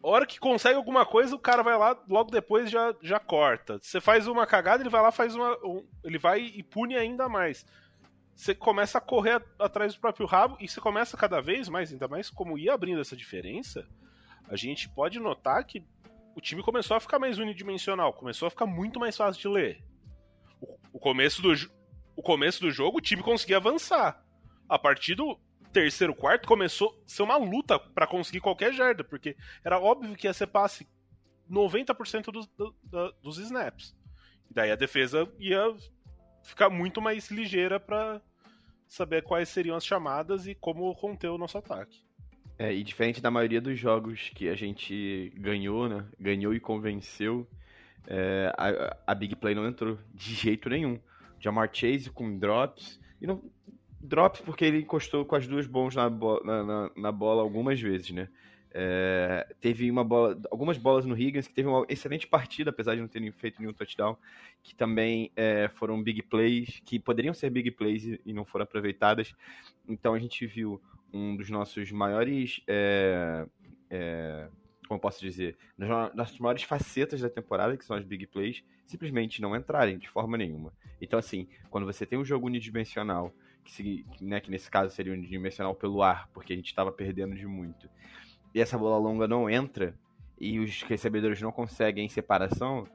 A 0.04 0.06
hora 0.06 0.26
que 0.26 0.38
consegue 0.38 0.76
alguma 0.76 1.06
coisa, 1.06 1.34
o 1.34 1.38
cara 1.38 1.62
vai 1.62 1.78
lá, 1.78 1.98
logo 2.06 2.30
depois 2.30 2.70
já, 2.70 2.94
já 3.00 3.18
corta. 3.18 3.78
Você 3.80 4.02
faz 4.02 4.26
uma 4.26 4.46
cagada, 4.46 4.82
ele 4.82 4.90
vai 4.90 5.00
lá, 5.00 5.10
faz 5.10 5.34
uma. 5.34 5.56
Um, 5.64 5.82
ele 6.04 6.18
vai 6.18 6.42
e 6.42 6.62
pune 6.62 6.94
ainda 6.94 7.26
mais. 7.26 7.64
Você 8.34 8.54
começa 8.54 8.98
a 8.98 9.00
correr 9.00 9.42
atrás 9.58 9.94
do 9.94 10.00
próprio 10.00 10.26
rabo 10.26 10.58
e 10.60 10.68
você 10.68 10.78
começa 10.78 11.16
cada 11.16 11.40
vez 11.40 11.70
mais, 11.70 11.90
ainda 11.90 12.06
mais 12.06 12.28
como 12.28 12.58
ia 12.58 12.74
abrindo 12.74 13.00
essa 13.00 13.16
diferença, 13.16 13.88
a 14.46 14.56
gente 14.56 14.90
pode 14.90 15.18
notar 15.18 15.64
que 15.64 15.82
o 16.36 16.40
time 16.40 16.62
começou 16.62 16.98
a 16.98 17.00
ficar 17.00 17.18
mais 17.18 17.38
unidimensional, 17.38 18.12
começou 18.12 18.46
a 18.46 18.50
ficar 18.50 18.66
muito 18.66 19.00
mais 19.00 19.16
fácil 19.16 19.40
de 19.40 19.48
ler. 19.48 19.82
O, 20.60 20.76
o 20.92 20.98
começo, 20.98 21.40
do, 21.40 21.54
o 22.14 22.22
começo 22.22 22.60
do 22.60 22.70
jogo, 22.70 22.98
o 22.98 23.00
time 23.00 23.22
conseguia 23.22 23.56
avançar. 23.56 24.22
A 24.68 24.78
partir 24.78 25.14
do 25.14 25.40
terceiro 25.74 26.14
quarto, 26.14 26.46
começou 26.46 27.02
a 27.04 27.08
ser 27.08 27.22
uma 27.22 27.36
luta 27.36 27.78
para 27.78 28.06
conseguir 28.06 28.40
qualquer 28.40 28.72
jarda, 28.72 29.02
porque 29.02 29.36
era 29.64 29.78
óbvio 29.78 30.14
que 30.14 30.28
ia 30.28 30.32
ser 30.32 30.46
passe 30.46 30.86
90% 31.50 32.30
dos, 32.30 32.46
do, 32.46 32.74
do, 32.84 33.12
dos 33.20 33.38
snaps. 33.38 33.94
E 34.48 34.54
daí 34.54 34.70
a 34.70 34.76
defesa 34.76 35.28
ia 35.38 35.74
ficar 36.44 36.70
muito 36.70 37.02
mais 37.02 37.28
ligeira 37.30 37.80
para 37.80 38.22
saber 38.86 39.22
quais 39.22 39.48
seriam 39.48 39.76
as 39.76 39.84
chamadas 39.84 40.46
e 40.46 40.54
como 40.54 40.94
conter 40.94 41.28
o 41.28 41.38
nosso 41.38 41.58
ataque. 41.58 42.04
É, 42.56 42.72
e 42.72 42.84
diferente 42.84 43.20
da 43.20 43.30
maioria 43.30 43.60
dos 43.60 43.76
jogos 43.76 44.30
que 44.32 44.48
a 44.48 44.54
gente 44.54 45.32
ganhou, 45.36 45.88
né? 45.88 46.06
Ganhou 46.20 46.54
e 46.54 46.60
convenceu, 46.60 47.48
é, 48.06 48.52
a, 48.56 48.96
a, 49.08 49.14
Big 49.14 49.34
Play 49.34 49.56
não 49.56 49.66
entrou 49.66 49.98
de 50.12 50.34
jeito 50.34 50.68
nenhum. 50.68 51.00
Jamar 51.40 51.68
Chase 51.72 52.10
com 52.10 52.38
drops, 52.38 53.00
e 53.20 53.26
não, 53.26 53.42
drops 54.04 54.40
porque 54.40 54.64
ele 54.64 54.78
encostou 54.78 55.24
com 55.24 55.34
as 55.34 55.46
duas 55.46 55.66
bons 55.66 55.94
na, 55.94 56.10
na, 56.10 56.64
na, 56.64 56.90
na 56.96 57.12
bola 57.12 57.42
algumas 57.42 57.80
vezes, 57.80 58.10
né? 58.10 58.28
É, 58.76 59.46
teve 59.60 59.88
uma 59.88 60.02
bola, 60.02 60.36
algumas 60.50 60.76
bolas 60.76 61.06
no 61.06 61.16
Higgins 61.16 61.46
que 61.46 61.54
teve 61.54 61.68
uma 61.68 61.86
excelente 61.88 62.26
partida, 62.26 62.70
apesar 62.70 62.96
de 62.96 63.00
não 63.00 63.06
terem 63.06 63.30
feito 63.30 63.60
nenhum 63.60 63.72
touchdown, 63.72 64.16
que 64.64 64.74
também 64.74 65.30
é, 65.36 65.70
foram 65.76 66.02
big 66.02 66.22
plays, 66.22 66.82
que 66.84 66.98
poderiam 66.98 67.32
ser 67.32 67.50
big 67.50 67.70
plays 67.70 68.04
e, 68.04 68.20
e 68.26 68.32
não 68.32 68.44
foram 68.44 68.64
aproveitadas. 68.64 69.32
Então 69.88 70.12
a 70.12 70.18
gente 70.18 70.44
viu 70.44 70.82
um 71.12 71.36
dos 71.36 71.48
nossos 71.48 71.92
maiores. 71.92 72.60
É, 72.66 73.46
é, 73.88 74.48
como 74.88 75.00
posso 75.00 75.20
dizer? 75.20 75.56
Das 76.14 76.38
maiores 76.38 76.64
facetas 76.64 77.20
da 77.20 77.30
temporada, 77.30 77.76
que 77.76 77.84
são 77.84 77.96
as 77.96 78.04
big 78.04 78.26
plays, 78.26 78.62
simplesmente 78.86 79.40
não 79.40 79.56
entrarem 79.56 79.98
de 79.98 80.08
forma 80.08 80.36
nenhuma. 80.36 80.72
Então, 81.00 81.18
assim, 81.18 81.48
quando 81.70 81.86
você 81.86 82.04
tem 82.04 82.18
um 82.18 82.24
jogo 82.24 82.46
unidimensional, 82.46 83.32
que, 83.64 84.04
né, 84.20 84.40
que 84.40 84.50
nesse 84.50 84.70
caso 84.70 84.94
seria 84.94 85.12
unidimensional 85.12 85.74
pelo 85.74 86.02
ar, 86.02 86.28
porque 86.32 86.52
a 86.52 86.56
gente 86.56 86.66
estava 86.66 86.92
perdendo 86.92 87.34
de 87.34 87.46
muito, 87.46 87.88
e 88.54 88.60
essa 88.60 88.78
bola 88.78 88.98
longa 88.98 89.26
não 89.26 89.48
entra, 89.48 89.94
e 90.38 90.58
os 90.58 90.82
recebedores 90.82 91.40
não 91.40 91.50
conseguem 91.50 92.08
separação, 92.08 92.86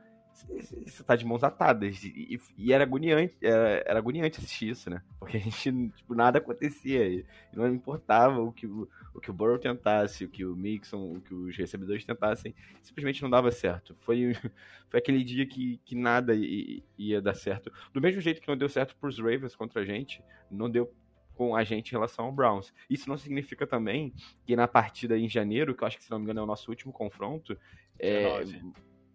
você 0.86 1.04
tá 1.04 1.16
de 1.16 1.26
mãos 1.26 1.44
atadas. 1.44 2.04
E, 2.04 2.40
e 2.58 2.74
era 2.74 2.84
agoniante, 2.84 3.36
era, 3.42 3.84
era, 3.86 4.00
agoniante 4.00 4.40
assistir 4.40 4.70
isso, 4.70 4.90
né? 4.90 5.02
Porque 5.20 5.38
a 5.38 5.40
gente, 5.40 5.90
tipo, 5.90 6.16
nada 6.16 6.40
acontecia. 6.40 7.08
E 7.08 7.26
não 7.54 7.68
importava 7.68 8.42
o 8.42 8.52
que 8.52 8.68
o, 8.68 8.88
o 9.14 9.20
que 9.20 9.30
o 9.30 9.34
Burrow 9.34 9.58
tentasse, 9.58 10.26
o 10.26 10.30
que 10.30 10.46
o 10.46 10.56
Mixon, 10.56 11.18
o 11.18 11.22
que 11.22 11.34
os 11.34 11.56
recebedores 11.56 12.06
tentassem, 12.06 12.54
simplesmente 12.82 13.22
não 13.22 13.30
dava 13.30 13.52
certo. 13.52 13.96
Foi, 14.02 14.34
foi 14.90 15.00
aquele 15.00 15.24
dia 15.24 15.46
que, 15.46 15.80
que 15.86 15.96
nada 15.96 16.34
ia, 16.36 16.82
ia 16.98 17.22
dar 17.22 17.36
certo. 17.36 17.72
Do 17.94 18.02
mesmo 18.02 18.22
jeito 18.22 18.42
que 18.42 18.48
não 18.48 18.58
deu 18.58 18.70
certo 18.70 18.96
pros 18.96 19.20
Ravens 19.20 19.56
contra 19.56 19.82
a 19.82 19.86
gente, 19.86 20.24
não 20.50 20.70
deu 20.70 20.94
com 21.40 21.56
a 21.56 21.64
gente 21.64 21.88
em 21.88 21.92
relação 21.92 22.26
ao 22.26 22.34
Browns. 22.34 22.74
Isso 22.90 23.08
não 23.08 23.18
significa 23.18 23.66
também 23.66 24.14
que 24.46 24.58
na 24.58 24.68
partida 24.68 25.18
em 25.18 25.30
janeiro, 25.30 25.74
que 25.74 25.82
eu 25.84 25.88
acho 25.88 25.98
que 25.98 26.04
se 26.04 26.12
não 26.12 26.20
me 26.20 26.26
engano 26.26 26.42
é 26.42 26.44
o 26.44 26.46
nosso 26.46 26.70
último 26.70 26.92
confronto, 26.92 27.58
é, 27.98 28.44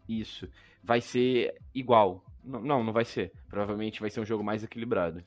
isso 0.08 0.48
vai 0.82 1.00
ser 1.00 1.60
igual. 1.74 2.24
Não, 2.42 2.84
não, 2.84 2.92
vai 2.92 3.04
ser. 3.04 3.32
Provavelmente 3.48 4.00
vai 4.00 4.10
ser 4.10 4.20
um 4.20 4.26
jogo 4.26 4.44
mais 4.44 4.62
equilibrado. 4.62 5.24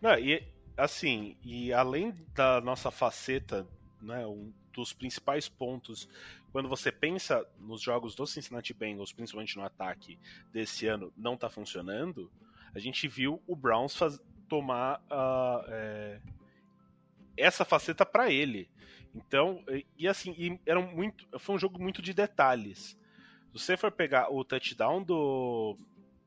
Não, 0.00 0.18
e 0.18 0.46
assim, 0.76 1.36
e 1.42 1.72
além 1.72 2.14
da 2.34 2.60
nossa 2.60 2.90
faceta, 2.90 3.66
né, 4.02 4.26
um 4.26 4.52
dos 4.72 4.92
principais 4.92 5.48
pontos 5.48 6.08
quando 6.54 6.68
você 6.68 6.92
pensa 6.92 7.44
nos 7.58 7.82
jogos 7.82 8.14
do 8.14 8.24
Cincinnati 8.28 8.72
Bengals, 8.72 9.12
principalmente 9.12 9.56
no 9.56 9.64
ataque 9.64 10.16
desse 10.52 10.86
ano, 10.86 11.12
não 11.16 11.36
tá 11.36 11.50
funcionando, 11.50 12.30
a 12.72 12.78
gente 12.78 13.08
viu 13.08 13.42
o 13.44 13.56
Browns 13.56 13.96
faz, 13.96 14.20
tomar 14.48 15.00
uh, 15.10 15.64
é, 15.66 16.20
essa 17.36 17.64
faceta 17.64 18.06
para 18.06 18.30
ele. 18.30 18.70
Então, 19.12 19.64
e 19.98 20.06
assim, 20.06 20.32
e 20.38 20.60
era 20.64 20.80
muito, 20.80 21.26
foi 21.40 21.56
um 21.56 21.58
jogo 21.58 21.82
muito 21.82 22.00
de 22.00 22.14
detalhes. 22.14 22.96
Se 23.54 23.66
você 23.66 23.76
for 23.76 23.90
pegar 23.90 24.32
o 24.32 24.44
touchdown 24.44 25.02
do, 25.02 25.76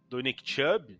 do 0.10 0.19
Nick 0.19 0.50
Chubb, 0.50 0.93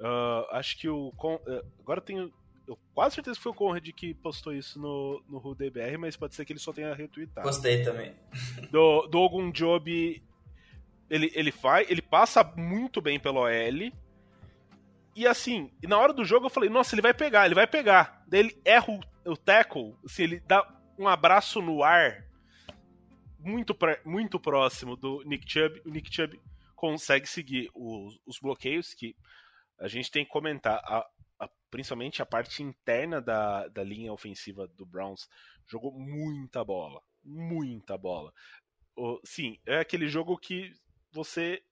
uh, 0.00 0.46
acho 0.50 0.78
que 0.78 0.88
o. 0.88 1.08
Uh, 1.08 1.66
agora 1.80 2.00
tenho. 2.00 2.32
Eu 2.66 2.76
quase 2.92 3.14
certeza 3.14 3.36
que 3.36 3.42
foi 3.42 3.52
o 3.52 3.54
Conrad 3.54 3.88
que 3.90 4.12
postou 4.14 4.52
isso 4.52 4.80
no, 4.80 5.22
no 5.28 5.38
RuDBR, 5.38 5.96
mas 5.98 6.16
pode 6.16 6.34
ser 6.34 6.44
que 6.44 6.52
ele 6.52 6.58
só 6.58 6.72
tenha 6.72 6.92
retweetado. 6.92 7.46
Gostei 7.46 7.84
também. 7.84 8.12
Do, 8.72 9.06
do 9.06 9.18
Ogun 9.20 9.52
Job. 9.52 10.22
Ele, 11.08 11.30
ele, 11.36 11.52
faz, 11.52 11.88
ele 11.88 12.02
passa 12.02 12.42
muito 12.42 13.00
bem 13.00 13.20
pelo 13.20 13.42
OL 13.42 13.92
e 15.16 15.26
assim, 15.26 15.70
na 15.82 15.96
hora 15.96 16.12
do 16.12 16.26
jogo 16.26 16.44
eu 16.44 16.50
falei, 16.50 16.68
nossa, 16.68 16.94
ele 16.94 17.00
vai 17.00 17.14
pegar, 17.14 17.46
ele 17.46 17.54
vai 17.54 17.66
pegar. 17.66 18.22
Daí 18.28 18.40
ele 18.40 18.60
erra 18.62 18.92
o, 18.92 19.32
o 19.32 19.34
tackle, 19.34 19.94
assim, 20.04 20.24
ele 20.24 20.42
dá 20.46 20.62
um 20.98 21.08
abraço 21.08 21.62
no 21.62 21.82
ar 21.82 22.25
muito, 23.46 23.76
muito 24.04 24.40
próximo 24.40 24.96
do 24.96 25.22
Nick 25.24 25.48
Chubb. 25.48 25.80
O 25.86 25.90
Nick 25.90 26.12
Chubb 26.12 26.40
consegue 26.74 27.28
seguir 27.28 27.70
os, 27.72 28.18
os 28.26 28.40
bloqueios 28.40 28.92
que 28.92 29.16
a 29.78 29.86
gente 29.86 30.10
tem 30.10 30.24
que 30.24 30.30
comentar. 30.30 30.80
A, 30.84 31.08
a, 31.38 31.48
principalmente 31.70 32.20
a 32.20 32.26
parte 32.26 32.62
interna 32.62 33.20
da, 33.20 33.68
da 33.68 33.84
linha 33.84 34.12
ofensiva 34.12 34.66
do 34.66 34.84
Browns 34.84 35.28
jogou 35.66 35.92
muita 35.92 36.64
bola. 36.64 37.00
Muita 37.22 37.96
bola. 37.96 38.32
O, 38.96 39.20
sim, 39.24 39.58
é 39.64 39.78
aquele 39.78 40.08
jogo 40.08 40.36
que 40.36 40.72
você. 41.12 41.62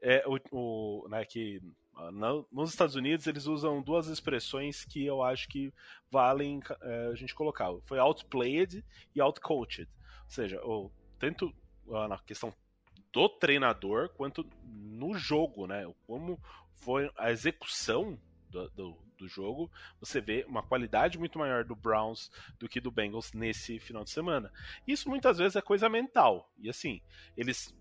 É, 0.00 0.22
o, 0.28 0.38
o, 0.52 1.08
né, 1.08 1.24
que 1.24 1.60
nos 2.52 2.70
Estados 2.70 2.94
Unidos, 2.94 3.26
eles 3.26 3.46
usam 3.46 3.82
duas 3.82 4.06
expressões 4.06 4.84
que 4.84 5.04
eu 5.04 5.20
acho 5.20 5.48
que 5.48 5.74
valem 6.08 6.60
é, 6.80 7.08
a 7.10 7.14
gente 7.16 7.34
colocar. 7.34 7.68
Foi 7.86 7.98
outplayed 7.98 8.84
e 9.16 9.20
outcoached. 9.20 9.90
Ou 10.24 10.30
seja, 10.30 10.60
ou, 10.62 10.92
tanto 11.18 11.54
na 12.08 12.18
questão 12.18 12.54
do 13.12 13.28
treinador 13.28 14.10
quanto 14.10 14.46
no 14.64 15.14
jogo, 15.14 15.66
né? 15.66 15.90
Como 16.06 16.40
foi 16.74 17.10
a 17.16 17.30
execução 17.30 18.18
do, 18.50 18.68
do, 18.70 18.98
do, 19.16 19.28
jogo, 19.28 19.70
você 20.00 20.20
vê 20.20 20.44
uma 20.48 20.62
qualidade 20.62 21.18
muito 21.18 21.38
maior 21.38 21.64
do 21.64 21.74
Browns 21.74 22.30
do 22.58 22.68
que 22.68 22.80
do 22.80 22.90
Bengals 22.90 23.32
nesse 23.32 23.78
final 23.78 24.04
de 24.04 24.10
semana. 24.10 24.52
Isso 24.86 25.08
muitas 25.08 25.38
vezes 25.38 25.56
é 25.56 25.60
coisa 25.62 25.88
mental. 25.88 26.50
E 26.58 26.68
assim, 26.68 27.00
eles 27.36 27.74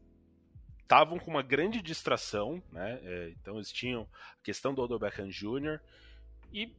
estavam 0.82 1.20
com 1.20 1.29
uma 1.29 1.44
grande 1.44 1.82
distração, 1.82 2.63
né? 2.72 3.00
É, 3.03 3.29
então 3.32 3.56
eles 3.56 3.72
tinham 3.72 4.08
a 4.39 4.44
questão 4.44 4.74
do 4.74 4.82
Odell 4.82 5.00
Beckham 5.00 5.29
Jr. 5.29 5.79
E 6.51 6.74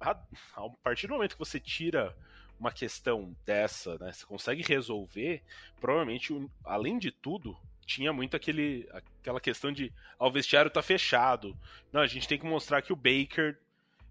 a, 0.00 0.10
a 0.10 0.70
partir 0.82 1.06
do 1.06 1.14
momento 1.14 1.32
que 1.32 1.38
você 1.38 1.58
tira 1.58 2.14
uma 2.58 2.72
questão 2.72 3.34
dessa, 3.44 3.98
né? 3.98 4.12
Você 4.12 4.24
consegue 4.24 4.62
resolver, 4.62 5.42
provavelmente, 5.80 6.32
além 6.64 6.98
de 6.98 7.10
tudo, 7.10 7.56
tinha 7.86 8.12
muito 8.12 8.36
aquele, 8.36 8.88
aquela 9.20 9.40
questão 9.40 9.72
de 9.72 9.92
ah, 10.18 10.26
o 10.26 10.32
vestiário 10.32 10.70
tá 10.70 10.82
fechado. 10.82 11.56
Não, 11.92 12.00
a 12.00 12.06
gente 12.06 12.28
tem 12.28 12.38
que 12.38 12.46
mostrar 12.46 12.82
que 12.82 12.92
o 12.92 12.96
Baker 12.96 13.58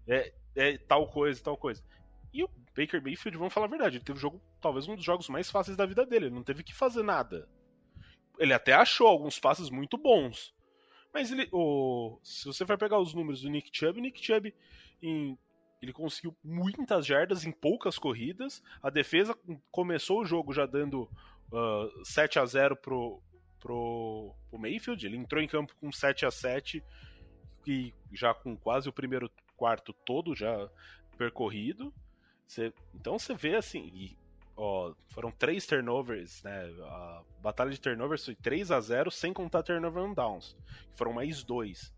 é, 0.06 0.32
é 0.54 0.78
tal 0.78 1.08
coisa, 1.08 1.42
tal 1.42 1.56
coisa. 1.56 1.82
E 2.32 2.42
o 2.44 2.50
Baker 2.76 3.02
Mayfield, 3.02 3.38
vamos 3.38 3.52
falar 3.54 3.66
a 3.66 3.70
verdade, 3.70 3.96
ele 3.96 4.04
teve 4.04 4.18
um 4.18 4.20
jogo, 4.22 4.40
talvez 4.60 4.88
um 4.88 4.96
dos 4.96 5.04
jogos 5.04 5.28
mais 5.28 5.50
fáceis 5.50 5.76
da 5.76 5.86
vida 5.86 6.04
dele. 6.04 6.26
Ele 6.26 6.34
não 6.34 6.42
teve 6.42 6.62
que 6.62 6.74
fazer 6.74 7.02
nada 7.02 7.48
ele 8.38 8.52
até 8.52 8.72
achou 8.72 9.06
alguns 9.06 9.38
passes 9.38 9.70
muito 9.70 9.96
bons. 9.96 10.54
Mas 11.12 11.30
ele, 11.30 11.48
se 12.22 12.44
você 12.44 12.66
for 12.66 12.76
pegar 12.76 12.98
os 12.98 13.14
números 13.14 13.42
do 13.42 13.48
Nick 13.48 13.70
Chubb, 13.72 14.00
Nick 14.00 14.24
Chubb 14.24 14.52
em, 15.00 15.38
ele 15.84 15.92
conseguiu 15.92 16.36
muitas 16.42 17.06
jardas 17.06 17.44
em 17.44 17.52
poucas 17.52 17.98
corridas. 17.98 18.62
A 18.82 18.90
defesa 18.90 19.36
começou 19.70 20.20
o 20.20 20.24
jogo 20.24 20.52
já 20.52 20.66
dando 20.66 21.02
uh, 21.52 22.04
7 22.04 22.38
a 22.38 22.46
0 22.46 22.76
pro, 22.76 23.22
pro, 23.60 24.34
pro 24.48 24.58
Mayfield. 24.58 25.04
Ele 25.06 25.16
entrou 25.16 25.42
em 25.42 25.48
campo 25.48 25.74
com 25.80 25.92
7 25.92 26.26
a 26.26 26.30
7 26.30 26.82
e 27.66 27.92
já 28.12 28.34
com 28.34 28.56
quase 28.56 28.88
o 28.88 28.92
primeiro 28.92 29.30
quarto 29.56 29.92
todo 30.04 30.34
já 30.34 30.68
percorrido. 31.16 31.92
Você, 32.46 32.72
então 32.94 33.18
você 33.18 33.34
vê 33.34 33.56
assim, 33.56 34.16
ó, 34.56 34.94
foram 35.08 35.30
três 35.30 35.66
turnovers, 35.66 36.42
né? 36.42 36.64
A 36.82 37.22
batalha 37.40 37.70
de 37.70 37.80
turnovers 37.80 38.24
foi 38.24 38.34
3 38.34 38.70
a 38.70 38.80
0 38.80 39.10
sem 39.10 39.32
contar 39.32 39.62
turnover 39.62 40.02
on 40.02 40.12
downs, 40.12 40.56
foram 40.94 41.12
mais 41.12 41.42
dois. 41.42 41.92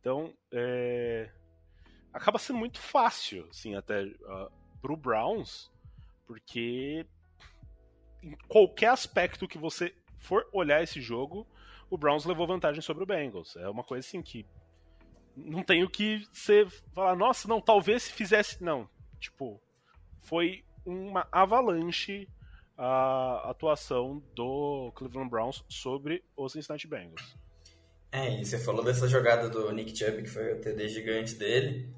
Então, 0.00 0.34
é... 0.50 1.30
acaba 2.12 2.38
sendo 2.38 2.58
muito 2.58 2.80
fácil, 2.80 3.46
assim, 3.50 3.74
até 3.74 4.04
uh, 4.04 4.50
pro 4.80 4.96
Browns, 4.96 5.70
porque 6.26 7.06
em 8.22 8.36
qualquer 8.48 8.88
aspecto 8.88 9.48
que 9.48 9.58
você 9.58 9.94
for 10.18 10.46
olhar 10.52 10.82
esse 10.82 11.00
jogo, 11.00 11.46
o 11.90 11.98
Browns 11.98 12.24
levou 12.24 12.46
vantagem 12.46 12.80
sobre 12.80 13.02
o 13.02 13.06
Bengals. 13.06 13.56
É 13.56 13.68
uma 13.68 13.82
coisa 13.82 14.06
assim 14.06 14.22
que 14.22 14.46
não 15.36 15.62
tem 15.62 15.82
o 15.82 15.90
que 15.90 16.26
você 16.32 16.66
falar, 16.94 17.16
nossa, 17.16 17.48
não, 17.48 17.60
talvez 17.60 18.04
se 18.04 18.12
fizesse. 18.12 18.62
Não, 18.62 18.88
tipo, 19.18 19.60
foi 20.20 20.64
uma 20.84 21.26
avalanche 21.32 22.28
a 22.76 23.50
atuação 23.50 24.22
do 24.34 24.90
Cleveland 24.96 25.30
Browns 25.30 25.64
sobre 25.68 26.24
os 26.36 26.52
Cincinnati 26.52 26.86
Bengals. 26.86 27.36
É, 28.10 28.40
e 28.40 28.44
você 28.44 28.58
falou 28.58 28.84
dessa 28.84 29.08
jogada 29.08 29.48
do 29.48 29.70
Nick 29.72 29.96
Chubb, 29.96 30.22
que 30.22 30.28
foi 30.28 30.54
o 30.54 30.60
TD 30.60 30.88
gigante 30.88 31.34
dele. 31.34 31.88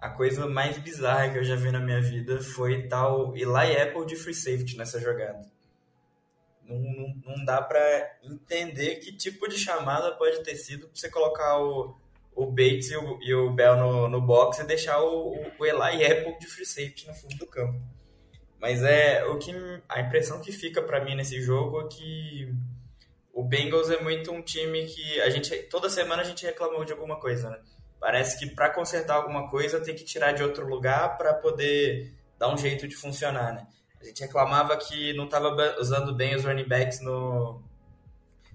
A 0.00 0.08
coisa 0.08 0.46
mais 0.46 0.78
bizarra 0.78 1.30
que 1.30 1.38
eu 1.38 1.44
já 1.44 1.56
vi 1.56 1.72
na 1.72 1.80
minha 1.80 2.00
vida 2.00 2.40
foi 2.40 2.86
tal 2.86 3.36
Eli 3.36 3.76
Apple 3.80 4.06
de 4.06 4.14
free 4.14 4.34
safety 4.34 4.76
nessa 4.76 5.00
jogada. 5.00 5.44
Não, 6.62 6.78
não, 6.78 7.14
não 7.26 7.44
dá 7.44 7.60
para 7.60 8.18
entender 8.22 8.96
que 8.96 9.16
tipo 9.16 9.48
de 9.48 9.58
chamada 9.58 10.12
pode 10.12 10.42
ter 10.44 10.54
sido 10.54 10.86
pra 10.86 10.94
você 10.94 11.10
colocar 11.10 11.58
o, 11.58 11.96
o 12.34 12.46
Bates 12.46 12.90
e 12.90 12.96
o, 12.96 13.18
e 13.22 13.34
o 13.34 13.50
Bell 13.50 13.76
no, 13.76 14.08
no 14.08 14.20
box 14.20 14.60
e 14.60 14.64
deixar 14.64 15.02
o, 15.02 15.32
o 15.58 15.66
Eli 15.66 16.04
Apple 16.06 16.38
de 16.38 16.46
free 16.46 16.66
safety 16.66 17.06
no 17.08 17.14
fundo 17.14 17.36
do 17.36 17.46
campo. 17.46 17.80
Mas 18.60 18.82
é 18.82 19.24
o 19.24 19.38
que 19.38 19.52
a 19.88 20.00
impressão 20.00 20.40
que 20.40 20.52
fica 20.52 20.80
para 20.82 21.04
mim 21.04 21.14
nesse 21.16 21.40
jogo 21.40 21.80
é 21.80 21.88
que 21.88 22.54
o 23.32 23.42
Bengals 23.42 23.90
é 23.90 24.00
muito 24.00 24.32
um 24.32 24.42
time 24.42 24.84
que 24.86 25.20
a 25.20 25.30
gente 25.30 25.56
toda 25.64 25.88
semana 25.88 26.22
a 26.22 26.24
gente 26.24 26.44
reclamou 26.44 26.84
de 26.84 26.92
alguma 26.92 27.18
coisa, 27.18 27.50
né? 27.50 27.60
Parece 28.00 28.38
que 28.38 28.46
para 28.54 28.70
consertar 28.70 29.16
alguma 29.16 29.48
coisa 29.48 29.80
tem 29.80 29.94
que 29.94 30.04
tirar 30.04 30.32
de 30.32 30.42
outro 30.42 30.66
lugar 30.66 31.16
para 31.16 31.34
poder 31.34 32.12
dar 32.38 32.52
um 32.52 32.56
jeito 32.56 32.86
de 32.86 32.94
funcionar, 32.94 33.52
né? 33.52 33.66
A 34.00 34.04
gente 34.04 34.20
reclamava 34.20 34.76
que 34.76 35.12
não 35.14 35.24
estava 35.24 35.76
usando 35.80 36.14
bem 36.14 36.36
os 36.36 36.44
running 36.44 36.68
backs 36.68 37.00
no, 37.00 37.60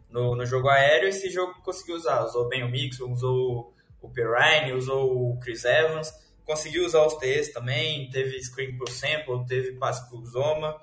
no, 0.09 0.35
no, 0.35 0.45
jogo 0.45 0.69
aéreo, 0.69 1.09
esse 1.09 1.29
jogo 1.29 1.61
conseguiu 1.61 1.95
usar. 1.95 2.23
Usou 2.23 2.47
bem 2.47 2.63
o 2.63 2.69
Mixon, 2.69 3.11
usou 3.11 3.73
o 4.01 4.09
Perrine, 4.09 4.71
usou 4.71 5.31
o 5.31 5.39
Chris 5.39 5.65
Evans 5.65 6.23
conseguiu 6.45 6.85
usar 6.85 7.05
os 7.05 7.15
TEs 7.15 7.51
também, 7.51 8.09
teve 8.09 8.41
screen 8.41 8.77
pro 8.77 8.91
sample, 8.91 9.45
teve 9.47 9.73
passe 9.73 10.07
pro 10.09 10.25
Zoma, 10.25 10.79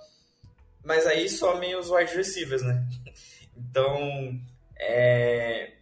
mas 0.85 1.07
aí 1.07 1.29
somem 1.29 1.77
os 1.77 1.91
wide 1.91 2.15
receivers, 2.15 2.63
né? 2.63 2.87
Então, 3.63 4.41
é... 4.79 5.75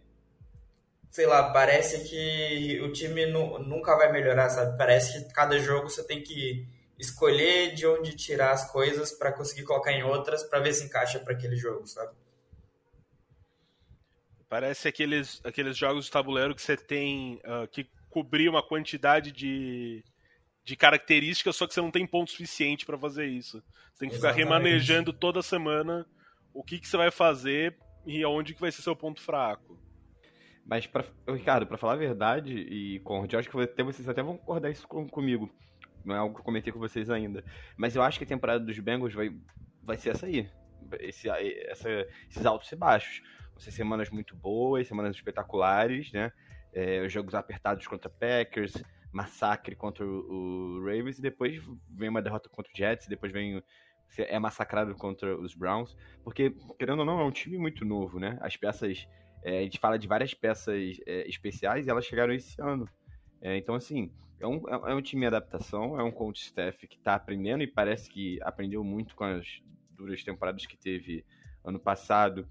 sei 1.09 1.25
lá, 1.25 1.51
parece 1.51 2.07
que 2.07 2.79
o 2.81 2.91
time 2.91 3.25
nu 3.25 3.59
nunca 3.59 3.95
vai 3.95 4.11
melhorar, 4.11 4.49
sabe? 4.49 4.77
Parece 4.77 5.25
que 5.25 5.33
cada 5.33 5.57
jogo 5.59 5.89
você 5.89 6.05
tem 6.05 6.21
que 6.21 6.67
escolher 6.97 7.73
de 7.73 7.87
onde 7.87 8.15
tirar 8.15 8.51
as 8.51 8.71
coisas 8.71 9.11
para 9.11 9.31
conseguir 9.31 9.63
colocar 9.63 9.91
em 9.91 10.03
outras 10.03 10.43
para 10.43 10.59
ver 10.59 10.73
se 10.73 10.85
encaixa 10.85 11.19
para 11.19 11.33
aquele 11.33 11.55
jogo, 11.55 11.87
sabe? 11.87 12.13
Parece 14.47 14.87
aqueles, 14.87 15.41
aqueles 15.43 15.77
jogos 15.77 16.05
de 16.05 16.11
tabuleiro 16.11 16.55
que 16.55 16.61
você 16.61 16.75
tem 16.75 17.35
uh, 17.45 17.67
que 17.67 17.87
cobrir 18.09 18.49
uma 18.49 18.63
quantidade 18.63 19.31
de, 19.31 20.03
de 20.63 20.75
características, 20.75 21.55
só 21.55 21.67
que 21.67 21.73
você 21.73 21.81
não 21.81 21.91
tem 21.91 22.05
ponto 22.05 22.31
suficiente 22.31 22.85
para 22.85 22.97
fazer 22.97 23.27
isso. 23.27 23.63
Você 23.93 23.99
tem 23.99 24.09
que 24.09 24.15
Exatamente. 24.15 24.43
ficar 24.43 24.55
remanejando 24.55 25.13
toda 25.13 25.41
semana 25.41 26.05
o 26.53 26.63
que, 26.63 26.79
que 26.79 26.87
você 26.87 26.97
vai 26.97 27.11
fazer 27.11 27.77
e 28.05 28.23
aonde 28.23 28.55
que 28.55 28.61
vai 28.61 28.71
ser 28.71 28.81
seu 28.81 28.95
ponto 28.95 29.21
fraco. 29.21 29.79
Mas, 30.69 30.85
pra, 30.85 31.03
Ricardo, 31.27 31.65
para 31.65 31.79
falar 31.79 31.93
a 31.93 31.97
verdade, 31.97 32.53
e 32.53 32.99
com 32.99 33.21
o 33.21 33.37
acho 33.37 33.49
que 33.49 33.59
até 33.59 33.83
vocês 33.83 34.07
até 34.07 34.21
vão 34.21 34.37
concordar 34.37 34.69
isso 34.69 34.87
com, 34.87 35.09
comigo. 35.09 35.49
Não 36.05 36.15
é 36.15 36.19
algo 36.19 36.35
que 36.35 36.41
eu 36.41 36.45
comentei 36.45 36.71
com 36.71 36.77
vocês 36.77 37.09
ainda. 37.09 37.43
Mas 37.75 37.95
eu 37.95 38.03
acho 38.03 38.19
que 38.19 38.23
a 38.23 38.27
temporada 38.27 38.63
dos 38.63 38.77
Bengals 38.77 39.15
vai, 39.15 39.35
vai 39.81 39.97
ser 39.97 40.11
essa 40.11 40.27
aí. 40.27 40.47
Esse, 40.99 41.27
essa, 41.27 41.89
esses 42.29 42.45
altos 42.45 42.71
e 42.71 42.75
baixos. 42.75 43.23
Vão 43.49 43.59
ser 43.59 43.71
semanas 43.71 44.11
muito 44.11 44.35
boas, 44.35 44.87
semanas 44.87 45.15
espetaculares, 45.15 46.11
né? 46.11 46.31
É, 46.71 47.09
jogos 47.09 47.33
apertados 47.33 47.87
contra 47.87 48.07
Packers, 48.07 48.73
massacre 49.11 49.75
contra 49.75 50.05
o, 50.05 50.77
o 50.77 50.85
Ravens, 50.85 51.17
e 51.17 51.21
depois 51.21 51.59
vem 51.89 52.09
uma 52.09 52.21
derrota 52.21 52.47
contra 52.47 52.71
o 52.71 52.77
Jets, 52.77 53.07
depois 53.07 53.33
vem 53.33 53.63
é 54.17 54.39
massacrado 54.39 54.95
contra 54.95 55.35
os 55.35 55.53
Browns, 55.53 55.95
porque, 56.23 56.51
querendo 56.77 56.99
ou 56.99 57.05
não, 57.05 57.19
é 57.19 57.23
um 57.23 57.31
time 57.31 57.57
muito 57.57 57.85
novo, 57.85 58.19
né? 58.19 58.37
As 58.41 58.57
peças 58.57 59.07
é, 59.43 59.59
a 59.59 59.61
gente 59.61 59.79
fala 59.79 59.97
de 59.97 60.07
várias 60.07 60.33
peças 60.33 60.99
é, 61.05 61.27
especiais 61.27 61.87
e 61.87 61.89
elas 61.89 62.05
chegaram 62.05 62.33
esse 62.33 62.59
ano. 62.61 62.87
É, 63.41 63.57
então, 63.57 63.75
assim, 63.75 64.11
é 64.39 64.47
um, 64.47 64.61
é 64.67 64.95
um 64.95 65.01
time 65.01 65.21
de 65.21 65.27
adaptação, 65.27 65.99
é 65.99 66.03
um 66.03 66.11
coach 66.11 66.41
staff 66.41 66.87
que 66.87 66.97
está 66.97 67.15
aprendendo 67.15 67.63
e 67.63 67.67
parece 67.67 68.09
que 68.09 68.39
aprendeu 68.41 68.83
muito 68.83 69.15
com 69.15 69.23
as 69.23 69.61
duras 69.95 70.23
temporadas 70.23 70.65
que 70.65 70.77
teve 70.77 71.25
ano 71.63 71.79
passado 71.79 72.47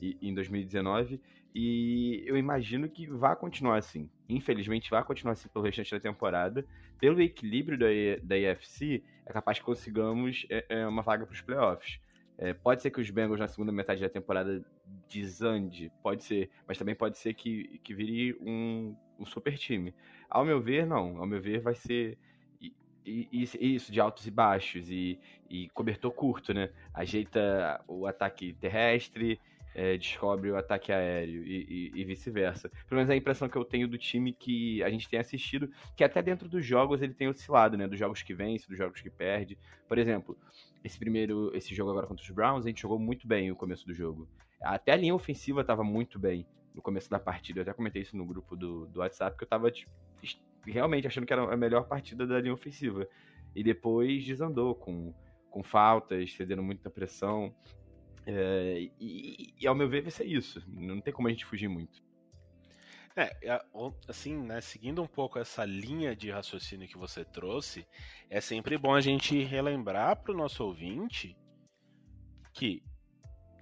e 0.00 0.16
em 0.20 0.34
2019. 0.34 1.20
E 1.54 2.22
eu 2.26 2.36
imagino 2.36 2.88
que 2.88 3.06
vai 3.06 3.34
continuar 3.34 3.78
assim. 3.78 4.08
Infelizmente, 4.28 4.90
vai 4.90 5.02
continuar 5.02 5.32
assim 5.32 5.48
pelo 5.48 5.64
restante 5.64 5.90
da 5.90 6.00
temporada. 6.00 6.64
Pelo 7.00 7.20
equilíbrio 7.20 7.78
da, 7.78 7.86
da 8.22 8.36
EFC, 8.36 9.02
é 9.24 9.32
capaz 9.32 9.58
que 9.58 9.64
consigamos 9.64 10.46
é, 10.50 10.64
é 10.68 10.86
uma 10.86 11.02
vaga 11.02 11.24
para 11.24 11.32
os 11.32 11.40
playoffs. 11.40 12.00
É, 12.38 12.54
pode 12.54 12.80
ser 12.80 12.90
que 12.90 13.00
os 13.00 13.10
Bengals 13.10 13.40
na 13.40 13.48
segunda 13.48 13.72
metade 13.72 14.00
da 14.00 14.08
temporada 14.08 14.64
desande, 15.08 15.90
pode 16.02 16.22
ser, 16.22 16.48
mas 16.66 16.78
também 16.78 16.94
pode 16.94 17.18
ser 17.18 17.34
que, 17.34 17.80
que 17.82 17.92
vire 17.92 18.38
um, 18.40 18.94
um 19.18 19.26
super 19.26 19.58
time. 19.58 19.92
Ao 20.30 20.44
meu 20.44 20.60
ver, 20.60 20.86
não. 20.86 21.18
Ao 21.18 21.26
meu 21.26 21.40
ver, 21.40 21.60
vai 21.60 21.74
ser 21.74 22.16
isso 23.04 23.90
de 23.90 24.00
altos 24.00 24.26
e 24.26 24.30
baixos 24.30 24.90
e, 24.90 25.18
e 25.48 25.68
cobertor 25.70 26.12
curto, 26.12 26.54
né? 26.54 26.70
Ajeita 26.94 27.82
o 27.88 28.06
ataque 28.06 28.52
terrestre, 28.54 29.40
é, 29.78 29.96
descobre 29.96 30.50
o 30.50 30.56
ataque 30.56 30.90
aéreo 30.90 31.46
e, 31.46 31.92
e, 31.94 32.00
e 32.00 32.04
vice-versa. 32.04 32.68
Pelo 32.68 32.96
menos 32.96 33.08
é 33.10 33.12
a 33.12 33.16
impressão 33.16 33.48
que 33.48 33.56
eu 33.56 33.64
tenho 33.64 33.86
do 33.86 33.96
time 33.96 34.32
que 34.32 34.82
a 34.82 34.90
gente 34.90 35.08
tem 35.08 35.20
assistido, 35.20 35.70
que 35.96 36.02
até 36.02 36.20
dentro 36.20 36.48
dos 36.48 36.66
jogos 36.66 37.00
ele 37.00 37.14
tem 37.14 37.28
oscilado, 37.28 37.76
né? 37.76 37.86
Dos 37.86 37.96
jogos 37.96 38.20
que 38.20 38.34
vence, 38.34 38.68
dos 38.68 38.76
jogos 38.76 39.00
que 39.00 39.08
perde. 39.08 39.56
Por 39.86 39.96
exemplo, 39.96 40.36
esse 40.82 40.98
primeiro, 40.98 41.56
esse 41.56 41.72
jogo 41.76 41.92
agora 41.92 42.08
contra 42.08 42.24
os 42.24 42.30
Browns, 42.30 42.66
a 42.66 42.68
gente 42.68 42.82
jogou 42.82 42.98
muito 42.98 43.28
bem 43.28 43.50
no 43.50 43.54
começo 43.54 43.86
do 43.86 43.94
jogo. 43.94 44.28
Até 44.60 44.90
a 44.90 44.96
linha 44.96 45.14
ofensiva 45.14 45.60
estava 45.60 45.84
muito 45.84 46.18
bem 46.18 46.44
no 46.74 46.82
começo 46.82 47.08
da 47.08 47.20
partida. 47.20 47.60
Eu 47.60 47.62
até 47.62 47.72
comentei 47.72 48.02
isso 48.02 48.16
no 48.16 48.26
grupo 48.26 48.56
do, 48.56 48.86
do 48.86 48.98
WhatsApp, 48.98 49.36
que 49.36 49.44
eu 49.44 49.46
estava 49.46 49.70
tipo, 49.70 49.92
realmente 50.66 51.06
achando 51.06 51.24
que 51.24 51.32
era 51.32 51.54
a 51.54 51.56
melhor 51.56 51.86
partida 51.86 52.26
da 52.26 52.40
linha 52.40 52.52
ofensiva. 52.52 53.06
E 53.54 53.62
depois 53.62 54.24
desandou 54.24 54.74
com, 54.74 55.14
com 55.48 55.62
faltas, 55.62 56.32
cedendo 56.32 56.64
muita 56.64 56.90
pressão. 56.90 57.54
É, 58.30 58.90
e, 59.00 59.54
e, 59.58 59.66
ao 59.66 59.74
meu 59.74 59.88
ver 59.88 60.02
vai 60.02 60.10
ser 60.10 60.26
isso. 60.26 60.62
Não 60.68 61.00
tem 61.00 61.14
como 61.14 61.28
a 61.28 61.30
gente 61.30 61.46
fugir 61.46 61.66
muito. 61.66 62.02
É, 63.16 63.34
assim, 64.06 64.36
né, 64.36 64.60
seguindo 64.60 65.02
um 65.02 65.06
pouco 65.06 65.38
essa 65.38 65.64
linha 65.64 66.14
de 66.14 66.30
raciocínio 66.30 66.86
que 66.86 66.98
você 66.98 67.24
trouxe, 67.24 67.88
é 68.28 68.38
sempre 68.38 68.76
bom 68.76 68.94
a 68.94 69.00
gente 69.00 69.42
relembrar 69.42 70.22
para 70.22 70.32
o 70.32 70.36
nosso 70.36 70.62
ouvinte 70.62 71.34
que, 72.52 72.82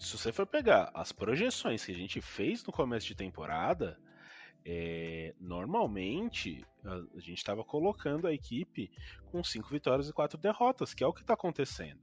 se 0.00 0.18
você 0.18 0.32
for 0.32 0.46
pegar 0.46 0.90
as 0.92 1.12
projeções 1.12 1.84
que 1.84 1.92
a 1.92 1.96
gente 1.96 2.20
fez 2.20 2.64
no 2.64 2.72
começo 2.72 3.06
de 3.06 3.14
temporada, 3.14 3.96
é, 4.64 5.32
normalmente 5.38 6.66
a, 6.84 6.94
a 7.16 7.20
gente 7.20 7.38
estava 7.38 7.62
colocando 7.62 8.26
a 8.26 8.34
equipe 8.34 8.90
com 9.30 9.44
cinco 9.44 9.68
vitórias 9.68 10.08
e 10.08 10.12
quatro 10.12 10.36
derrotas, 10.36 10.92
que 10.92 11.04
é 11.04 11.06
o 11.06 11.14
que 11.14 11.20
está 11.20 11.34
acontecendo. 11.34 12.00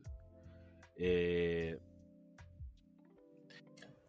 É, 0.97 1.77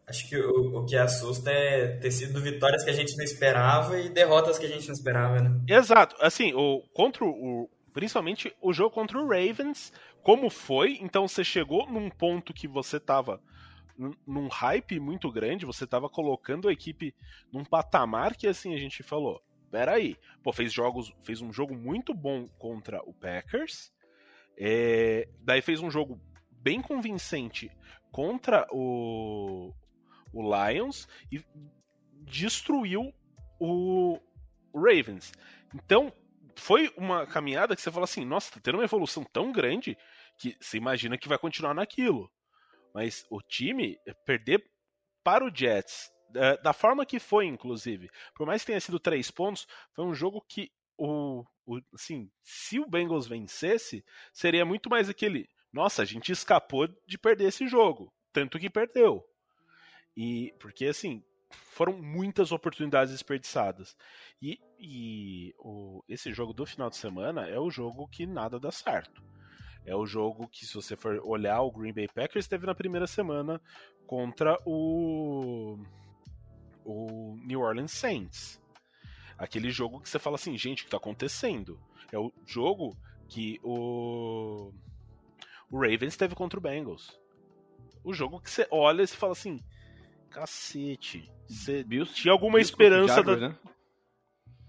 Acho 0.07 0.29
que 0.29 0.37
o, 0.37 0.79
o 0.79 0.85
que 0.85 0.95
assusta 0.95 1.49
é 1.49 1.97
ter 1.97 2.11
sido 2.11 2.39
vitórias 2.39 2.83
que 2.83 2.89
a 2.91 2.93
gente 2.93 3.17
não 3.17 3.23
esperava 3.23 3.99
e 3.99 4.09
derrotas 4.09 4.59
que 4.59 4.65
a 4.65 4.69
gente 4.69 4.87
não 4.87 4.93
esperava, 4.93 5.39
né? 5.41 5.59
Exato. 5.67 6.15
Assim, 6.19 6.53
o, 6.53 6.81
contra 6.93 7.25
o, 7.25 7.67
principalmente 7.91 8.55
o 8.61 8.71
jogo 8.71 8.91
contra 8.91 9.17
o 9.17 9.27
Ravens, 9.27 9.91
como 10.21 10.49
foi, 10.49 10.99
então 11.01 11.27
você 11.27 11.43
chegou 11.43 11.89
num 11.89 12.09
ponto 12.09 12.53
que 12.53 12.67
você 12.67 12.99
tava 12.99 13.41
num 14.27 14.49
hype 14.49 14.99
muito 14.99 15.31
grande, 15.31 15.65
você 15.65 15.87
tava 15.87 16.09
colocando 16.09 16.67
a 16.67 16.73
equipe 16.73 17.15
num 17.51 17.63
patamar 17.63 18.35
que 18.35 18.45
assim 18.45 18.75
a 18.75 18.77
gente 18.77 19.01
falou, 19.01 19.41
peraí, 19.71 20.17
pô, 20.43 20.51
fez 20.51 20.73
jogos, 20.73 21.13
fez 21.23 21.41
um 21.41 21.53
jogo 21.53 21.73
muito 21.73 22.13
bom 22.13 22.47
contra 22.59 23.01
o 23.03 23.13
Packers, 23.13 23.93
é, 24.57 25.29
daí 25.39 25.61
fez 25.61 25.79
um 25.81 25.89
jogo 25.89 26.19
bem 26.51 26.81
convincente 26.81 27.71
contra 28.11 28.67
o, 28.71 29.73
o 30.35 30.43
Lions 30.43 31.07
e 31.31 31.41
destruiu 32.23 33.13
o 33.59 34.19
Ravens. 34.73 35.31
Então, 35.73 36.11
foi 36.57 36.93
uma 36.97 37.25
caminhada 37.25 37.75
que 37.75 37.81
você 37.81 37.91
fala 37.91 38.03
assim: 38.03 38.25
nossa, 38.25 38.51
tá 38.51 38.59
tendo 38.61 38.75
uma 38.75 38.83
evolução 38.83 39.23
tão 39.23 39.51
grande 39.51 39.97
que 40.37 40.55
você 40.59 40.77
imagina 40.77 41.17
que 41.17 41.29
vai 41.29 41.37
continuar 41.37 41.73
naquilo. 41.73 42.29
Mas 42.93 43.25
o 43.29 43.41
time 43.41 43.97
perder 44.25 44.63
para 45.23 45.45
o 45.45 45.53
Jets, 45.53 46.11
da 46.61 46.73
forma 46.73 47.05
que 47.05 47.19
foi, 47.19 47.45
inclusive, 47.45 48.09
por 48.35 48.45
mais 48.45 48.61
que 48.61 48.67
tenha 48.67 48.79
sido 48.79 48.99
três 48.99 49.31
pontos, 49.31 49.65
foi 49.93 50.05
um 50.05 50.13
jogo 50.13 50.45
que 50.47 50.69
o, 50.97 51.43
o 51.65 51.79
assim, 51.93 52.29
se 52.43 52.79
o 52.79 52.87
Bengals 52.87 53.27
vencesse, 53.27 54.03
seria 54.33 54.65
muito 54.65 54.89
mais 54.89 55.09
aquele, 55.09 55.49
nossa, 55.73 56.01
a 56.01 56.05
gente 56.05 56.31
escapou 56.31 56.87
de 57.07 57.17
perder 57.17 57.49
esse 57.49 57.67
jogo, 57.67 58.13
tanto 58.31 58.59
que 58.59 58.69
perdeu. 58.69 59.25
E 60.15 60.53
porque 60.59 60.85
assim, 60.85 61.23
foram 61.49 61.93
muitas 61.93 62.51
oportunidades 62.51 63.13
desperdiçadas. 63.13 63.95
E, 64.41 64.59
e 64.79 65.53
o, 65.59 66.03
esse 66.07 66.33
jogo 66.33 66.53
do 66.53 66.65
final 66.65 66.89
de 66.89 66.97
semana 66.97 67.47
é 67.47 67.59
o 67.59 67.69
jogo 67.69 68.07
que 68.07 68.25
nada 68.25 68.59
dá 68.59 68.71
certo. 68.71 69.23
É 69.85 69.95
o 69.95 70.05
jogo 70.05 70.47
que, 70.47 70.65
se 70.65 70.73
você 70.73 70.95
for 70.95 71.21
olhar, 71.23 71.61
o 71.61 71.71
Green 71.71 71.93
Bay 71.93 72.07
Packers 72.07 72.47
teve 72.47 72.65
na 72.65 72.73
primeira 72.73 73.05
semana 73.05 73.61
contra 74.07 74.57
o, 74.65 75.77
o 76.83 77.37
New 77.45 77.61
Orleans 77.61 77.91
Saints. 77.91 78.59
Aquele 79.37 79.69
jogo 79.69 80.01
que 80.01 80.09
você 80.09 80.17
fala 80.17 80.37
assim, 80.37 80.57
gente, 80.57 80.79
o 80.79 80.81
que 80.83 80.87
está 80.87 80.97
acontecendo? 80.97 81.79
É 82.11 82.17
o 82.17 82.31
jogo 82.45 82.97
que 83.27 83.59
o, 83.63 84.71
o 85.69 85.79
Ravens 85.79 86.17
teve 86.17 86.33
contra 86.33 86.57
o 86.57 86.61
Bengals. 86.61 87.19
O 88.03 88.13
jogo 88.13 88.39
que 88.39 88.49
você 88.49 88.67
olha 88.71 89.03
e 89.03 89.07
você 89.07 89.15
fala 89.15 89.33
assim, 89.33 89.59
Cacete. 90.35 91.31
Você 91.47 91.81
Bills, 91.81 92.13
tinha 92.13 92.33
alguma 92.33 92.57
Bills 92.57 92.69
esperança 92.69 93.15
Jaguars, 93.15 93.39
da. 93.39 93.49
Né? 93.49 93.55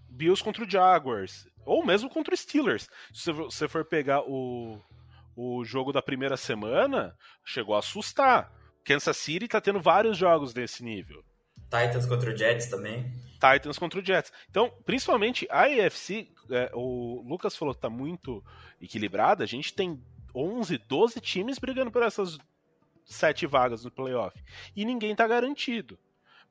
Bills 0.08 0.42
contra 0.42 0.64
o 0.64 0.70
Jaguars. 0.70 1.48
Ou 1.64 1.84
mesmo 1.84 2.08
contra 2.08 2.32
o 2.32 2.36
Steelers. 2.36 2.88
Se 3.12 3.32
você 3.32 3.66
for 3.66 3.84
pegar 3.84 4.22
o, 4.22 4.80
o 5.34 5.64
jogo 5.64 5.92
da 5.92 6.00
primeira 6.00 6.36
semana, 6.36 7.16
chegou 7.44 7.74
a 7.74 7.80
assustar. 7.80 8.52
Kansas 8.84 9.16
City 9.16 9.48
tá 9.48 9.60
tendo 9.60 9.80
vários 9.80 10.16
jogos 10.16 10.52
desse 10.54 10.84
nível. 10.84 11.24
Titans 11.64 12.06
contra 12.06 12.32
o 12.32 12.36
Jets 12.36 12.68
também. 12.68 13.10
Titans 13.32 13.76
contra 13.76 13.98
o 13.98 14.04
Jets. 14.04 14.32
Então, 14.48 14.72
principalmente 14.84 15.48
a 15.50 15.64
AFC, 15.64 16.28
é, 16.48 16.70
o 16.74 17.24
Lucas 17.26 17.56
falou 17.56 17.74
que 17.74 17.80
tá 17.80 17.90
muito 17.90 18.40
equilibrada. 18.80 19.42
A 19.42 19.48
gente 19.48 19.74
tem 19.74 20.00
11, 20.32 20.78
12 20.78 21.20
times 21.20 21.58
brigando 21.58 21.90
por 21.90 22.04
essas 22.04 22.38
sete 23.06 23.46
vagas 23.46 23.84
no 23.84 23.90
playoff. 23.90 24.38
E 24.74 24.84
ninguém 24.84 25.14
tá 25.14 25.26
garantido. 25.26 25.98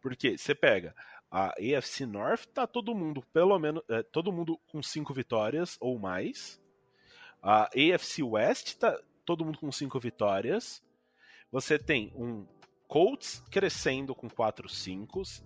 Porque 0.01 0.37
você 0.37 0.55
pega 0.55 0.95
a 1.29 1.53
AFC 1.59 2.05
North, 2.05 2.45
tá 2.47 2.65
todo 2.65 2.95
mundo, 2.95 3.23
pelo 3.33 3.57
menos, 3.59 3.83
é, 3.89 4.01
todo 4.01 4.31
mundo 4.31 4.59
com 4.67 4.81
cinco 4.81 5.13
vitórias 5.13 5.77
ou 5.79 5.99
mais. 5.99 6.61
A 7.41 7.65
AFC 7.65 8.23
West 8.23 8.77
tá 8.77 8.97
todo 9.25 9.43
mundo 9.43 9.59
com 9.59 9.71
cinco 9.71 9.99
vitórias. 9.99 10.81
Você 11.51 11.77
tem 11.77 12.11
um 12.15 12.47
Colts 12.87 13.43
crescendo 13.51 14.15
com 14.15 14.29
4-5. 14.29 15.43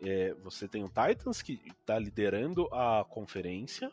É, 0.00 0.34
você 0.34 0.68
tem 0.68 0.84
o 0.84 0.88
Titans 0.88 1.42
que 1.42 1.60
está 1.80 1.98
liderando 1.98 2.68
a 2.72 3.04
conferência. 3.08 3.90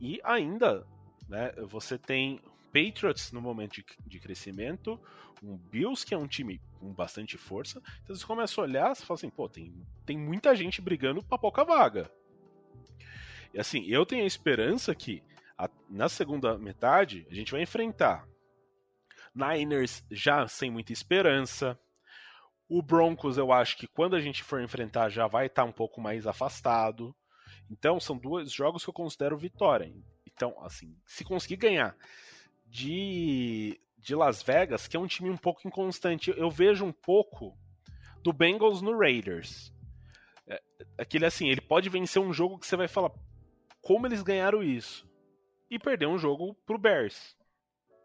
E 0.00 0.20
ainda, 0.24 0.86
né, 1.28 1.52
você 1.68 1.98
tem 1.98 2.40
Patriots 2.76 3.32
no 3.32 3.40
momento 3.40 3.76
de, 3.76 3.86
de, 4.06 4.20
crescimento, 4.20 5.00
um 5.42 5.56
Bills 5.56 6.04
que 6.04 6.12
é 6.12 6.18
um 6.18 6.26
time 6.26 6.60
com 6.78 6.92
bastante 6.92 7.38
força. 7.38 7.80
Então 8.02 8.14
você 8.14 8.26
começa 8.26 8.60
a 8.60 8.64
olhar, 8.64 8.94
você 8.94 9.04
fala 9.04 9.16
assim, 9.16 9.30
pô, 9.30 9.48
tem, 9.48 9.74
tem 10.04 10.18
muita 10.18 10.54
gente 10.54 10.82
brigando 10.82 11.22
pra 11.22 11.38
pouca 11.38 11.64
vaga. 11.64 12.10
E 13.54 13.58
assim, 13.58 13.86
eu 13.86 14.04
tenho 14.04 14.24
a 14.24 14.26
esperança 14.26 14.94
que 14.94 15.22
a, 15.56 15.70
na 15.88 16.08
segunda 16.08 16.58
metade 16.58 17.26
a 17.30 17.34
gente 17.34 17.52
vai 17.52 17.62
enfrentar 17.62 18.28
Niners 19.34 20.04
já 20.10 20.46
sem 20.46 20.70
muita 20.70 20.92
esperança. 20.92 21.78
O 22.68 22.82
Broncos, 22.82 23.38
eu 23.38 23.52
acho 23.52 23.78
que 23.78 23.86
quando 23.86 24.16
a 24.16 24.20
gente 24.20 24.42
for 24.42 24.60
enfrentar 24.60 25.08
já 25.08 25.26
vai 25.26 25.46
estar 25.46 25.62
tá 25.62 25.68
um 25.68 25.72
pouco 25.72 26.00
mais 26.00 26.26
afastado. 26.26 27.14
Então, 27.70 27.98
são 27.98 28.16
dois 28.16 28.52
jogos 28.52 28.84
que 28.84 28.90
eu 28.90 28.94
considero 28.94 29.36
vitória. 29.36 29.92
Então, 30.26 30.54
assim, 30.60 30.94
se 31.06 31.24
conseguir 31.24 31.56
ganhar 31.56 31.96
de, 32.76 33.80
de 33.96 34.14
Las 34.14 34.42
Vegas, 34.42 34.86
que 34.86 34.98
é 34.98 35.00
um 35.00 35.06
time 35.06 35.30
um 35.30 35.36
pouco 35.36 35.66
inconstante, 35.66 36.30
eu 36.36 36.50
vejo 36.50 36.84
um 36.84 36.92
pouco 36.92 37.56
do 38.22 38.34
Bengals 38.34 38.82
no 38.82 38.98
Raiders. 38.98 39.72
É, 40.46 40.62
aquele 40.98 41.24
assim, 41.24 41.48
ele 41.48 41.62
pode 41.62 41.88
vencer 41.88 42.20
um 42.20 42.34
jogo 42.34 42.58
que 42.58 42.66
você 42.66 42.76
vai 42.76 42.86
falar 42.86 43.10
como 43.80 44.06
eles 44.06 44.22
ganharam 44.22 44.62
isso 44.62 45.08
e 45.70 45.78
perder 45.78 46.06
um 46.06 46.18
jogo 46.18 46.54
pro 46.66 46.76
Bears. 46.76 47.34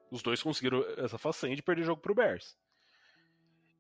Os 0.09 0.23
dois 0.23 0.41
conseguiram 0.41 0.85
essa 0.97 1.17
façanha 1.17 1.55
de 1.55 1.61
perder 1.61 1.81
o 1.81 1.85
jogo 1.85 2.01
pro 2.01 2.15
Bears. 2.15 2.57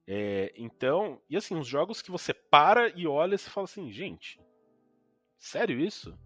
É, 0.05 0.51
então, 0.57 1.21
e 1.29 1.37
assim, 1.37 1.55
os 1.55 1.67
jogos 1.67 2.01
que 2.01 2.11
você 2.11 2.33
para 2.33 2.89
e 2.89 3.07
olha 3.07 3.35
e 3.35 3.37
fala 3.37 3.63
assim, 3.63 3.89
gente, 3.93 4.41
sério 5.37 5.79
isso? 5.79 6.17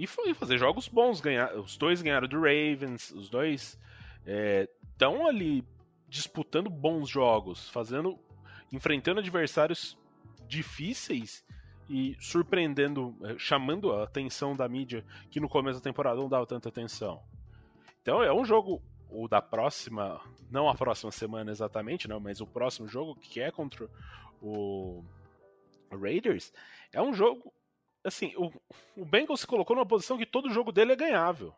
E 0.00 0.06
foi 0.06 0.32
fazer 0.32 0.56
jogos 0.56 0.88
bons, 0.88 1.20
ganhar, 1.20 1.54
os 1.54 1.76
dois 1.76 2.00
ganharam 2.00 2.26
do 2.26 2.40
Ravens, 2.40 3.10
os 3.10 3.28
dois 3.28 3.78
estão 4.94 5.26
é, 5.26 5.28
ali 5.28 5.62
disputando 6.08 6.70
bons 6.70 7.06
jogos, 7.06 7.68
fazendo, 7.68 8.18
enfrentando 8.72 9.20
adversários 9.20 9.98
difíceis 10.48 11.44
e 11.86 12.16
surpreendendo, 12.18 13.14
é, 13.24 13.38
chamando 13.38 13.92
a 13.92 14.04
atenção 14.04 14.56
da 14.56 14.66
mídia 14.66 15.04
que 15.30 15.38
no 15.38 15.50
começo 15.50 15.80
da 15.80 15.84
temporada 15.84 16.18
não 16.18 16.30
dava 16.30 16.46
tanta 16.46 16.70
atenção. 16.70 17.22
Então 18.00 18.22
é 18.22 18.32
um 18.32 18.42
jogo 18.42 18.82
o 19.10 19.28
da 19.28 19.42
próxima, 19.42 20.18
não 20.50 20.66
a 20.66 20.74
próxima 20.74 21.12
semana 21.12 21.50
exatamente, 21.50 22.08
não, 22.08 22.18
mas 22.18 22.40
o 22.40 22.46
próximo 22.46 22.88
jogo 22.88 23.14
que 23.16 23.38
é 23.38 23.50
contra 23.50 23.86
o 24.40 25.04
Raiders, 25.92 26.54
é 26.90 27.02
um 27.02 27.12
jogo 27.12 27.52
assim, 28.04 28.32
o, 28.36 28.50
o 28.96 29.04
Bengals 29.04 29.40
se 29.40 29.46
colocou 29.46 29.76
numa 29.76 29.86
posição 29.86 30.18
que 30.18 30.26
todo 30.26 30.52
jogo 30.52 30.72
dele 30.72 30.92
é 30.92 30.96
ganhável. 30.96 31.54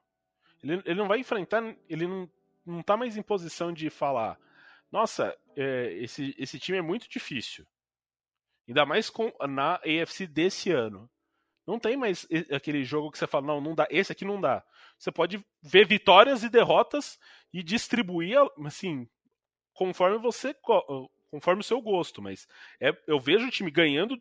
Ele, 0.62 0.83
ele 0.85 0.94
não 0.94 1.09
vai 1.09 1.18
enfrentar, 1.18 1.62
ele 1.88 2.07
não, 2.07 2.31
não 2.64 2.83
tá 2.83 2.96
mais 2.96 3.16
em 3.16 3.22
posição 3.22 3.72
de 3.72 3.90
falar, 3.90 4.38
nossa, 4.90 5.37
é, 5.57 5.92
esse, 5.94 6.35
esse 6.38 6.59
time 6.59 6.78
é 6.78 6.83
muito 6.83 7.09
difícil. 7.09 7.66
Ainda 8.68 8.87
mais 8.87 9.11
com, 9.11 9.33
na 9.48 9.76
AFC 9.76 10.26
desse 10.26 10.70
ano. 10.70 11.11
Não 11.66 11.78
tem 11.78 11.96
mais 11.96 12.26
aquele 12.52 12.85
jogo 12.85 13.11
que 13.11 13.18
você 13.18 13.26
fala, 13.26 13.46
não, 13.46 13.61
não 13.61 13.74
dá, 13.74 13.87
esse 13.90 14.12
aqui 14.12 14.24
não 14.24 14.40
dá. 14.40 14.64
Você 14.98 15.11
pode 15.11 15.44
ver 15.62 15.87
vitórias 15.87 16.42
e 16.42 16.48
derrotas 16.48 17.18
e 17.52 17.62
distribuir, 17.62 18.37
assim, 18.66 19.09
conforme 19.72 20.18
você, 20.18 20.55
conforme 21.31 21.61
o 21.61 21.64
seu 21.64 21.81
gosto. 21.81 22.20
Mas 22.20 22.46
é, 22.81 22.90
eu 23.07 23.18
vejo 23.18 23.46
o 23.46 23.50
time 23.50 23.70
ganhando 23.70 24.20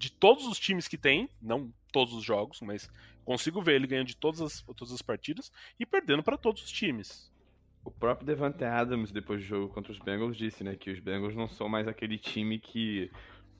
de 0.00 0.10
todos 0.10 0.46
os 0.46 0.58
times 0.58 0.88
que 0.88 0.96
tem, 0.96 1.28
não 1.42 1.70
todos 1.92 2.14
os 2.14 2.24
jogos, 2.24 2.62
mas 2.62 2.90
consigo 3.22 3.60
ver 3.60 3.74
ele 3.74 3.86
ganhando 3.86 4.06
de 4.06 4.16
todas 4.16 4.40
as, 4.40 4.62
todas 4.62 4.94
as 4.94 5.02
partidas 5.02 5.52
e 5.78 5.84
perdendo 5.84 6.22
para 6.22 6.38
todos 6.38 6.62
os 6.62 6.72
times. 6.72 7.30
O 7.84 7.90
próprio 7.90 8.26
Devante 8.26 8.64
Adams, 8.64 9.12
depois 9.12 9.40
do 9.40 9.46
jogo 9.46 9.68
contra 9.68 9.92
os 9.92 9.98
Bengals, 9.98 10.38
disse 10.38 10.64
né, 10.64 10.74
que 10.74 10.90
os 10.90 11.00
Bengals 11.00 11.36
não 11.36 11.46
são 11.46 11.68
mais 11.68 11.86
aquele 11.86 12.16
time 12.16 12.58
que 12.58 13.10